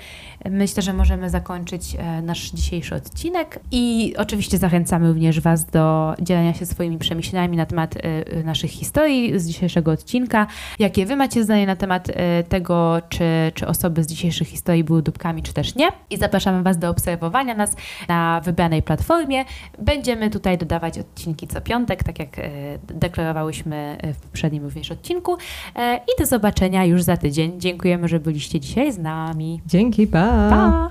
myślę, 0.49 0.83
że 0.83 0.93
możemy 0.93 1.29
zakończyć 1.29 1.95
e, 1.95 2.21
nasz 2.21 2.51
dzisiejszy 2.51 2.95
odcinek 2.95 3.59
i 3.71 4.13
oczywiście 4.17 4.57
zachęcamy 4.57 5.07
również 5.07 5.39
Was 5.39 5.65
do 5.65 6.13
dzielenia 6.21 6.53
się 6.53 6.65
swoimi 6.65 6.97
przemyśleniami 6.97 7.57
na 7.57 7.65
temat 7.65 7.95
e, 7.97 8.43
naszych 8.43 8.71
historii 8.71 9.39
z 9.39 9.47
dzisiejszego 9.47 9.91
odcinka. 9.91 10.47
Jakie 10.79 11.05
Wy 11.05 11.15
macie 11.15 11.43
zdanie 11.43 11.67
na 11.67 11.75
temat 11.75 12.09
e, 12.09 12.43
tego, 12.43 13.01
czy, 13.09 13.25
czy 13.53 13.67
osoby 13.67 14.03
z 14.03 14.07
dzisiejszych 14.07 14.47
historii 14.47 14.83
były 14.83 15.01
dupkami, 15.01 15.43
czy 15.43 15.53
też 15.53 15.75
nie. 15.75 15.87
I 16.09 16.17
zapraszamy 16.17 16.63
Was 16.63 16.77
do 16.77 16.89
obserwowania 16.89 17.55
nas 17.55 17.75
na 18.07 18.41
wybranej 18.41 18.83
platformie. 18.83 19.45
Będziemy 19.79 20.29
tutaj 20.29 20.57
dodawać 20.57 20.99
odcinki 20.99 21.47
co 21.47 21.61
piątek, 21.61 22.03
tak 22.03 22.19
jak 22.19 22.29
deklarowałyśmy 22.87 23.97
w 24.13 24.17
poprzednim 24.17 24.63
również 24.63 24.91
odcinku. 24.91 25.37
I 25.77 26.21
do 26.21 26.25
zobaczenia 26.25 26.85
już 26.85 27.03
za 27.03 27.17
tydzień. 27.17 27.59
Dziękujemy, 27.61 28.07
że 28.07 28.19
byliście 28.19 28.59
dzisiaj 28.59 28.92
z 28.93 28.97
nami. 28.97 29.61
Dzięki, 29.65 30.07
pa! 30.07 30.21
Pa! 30.49 30.89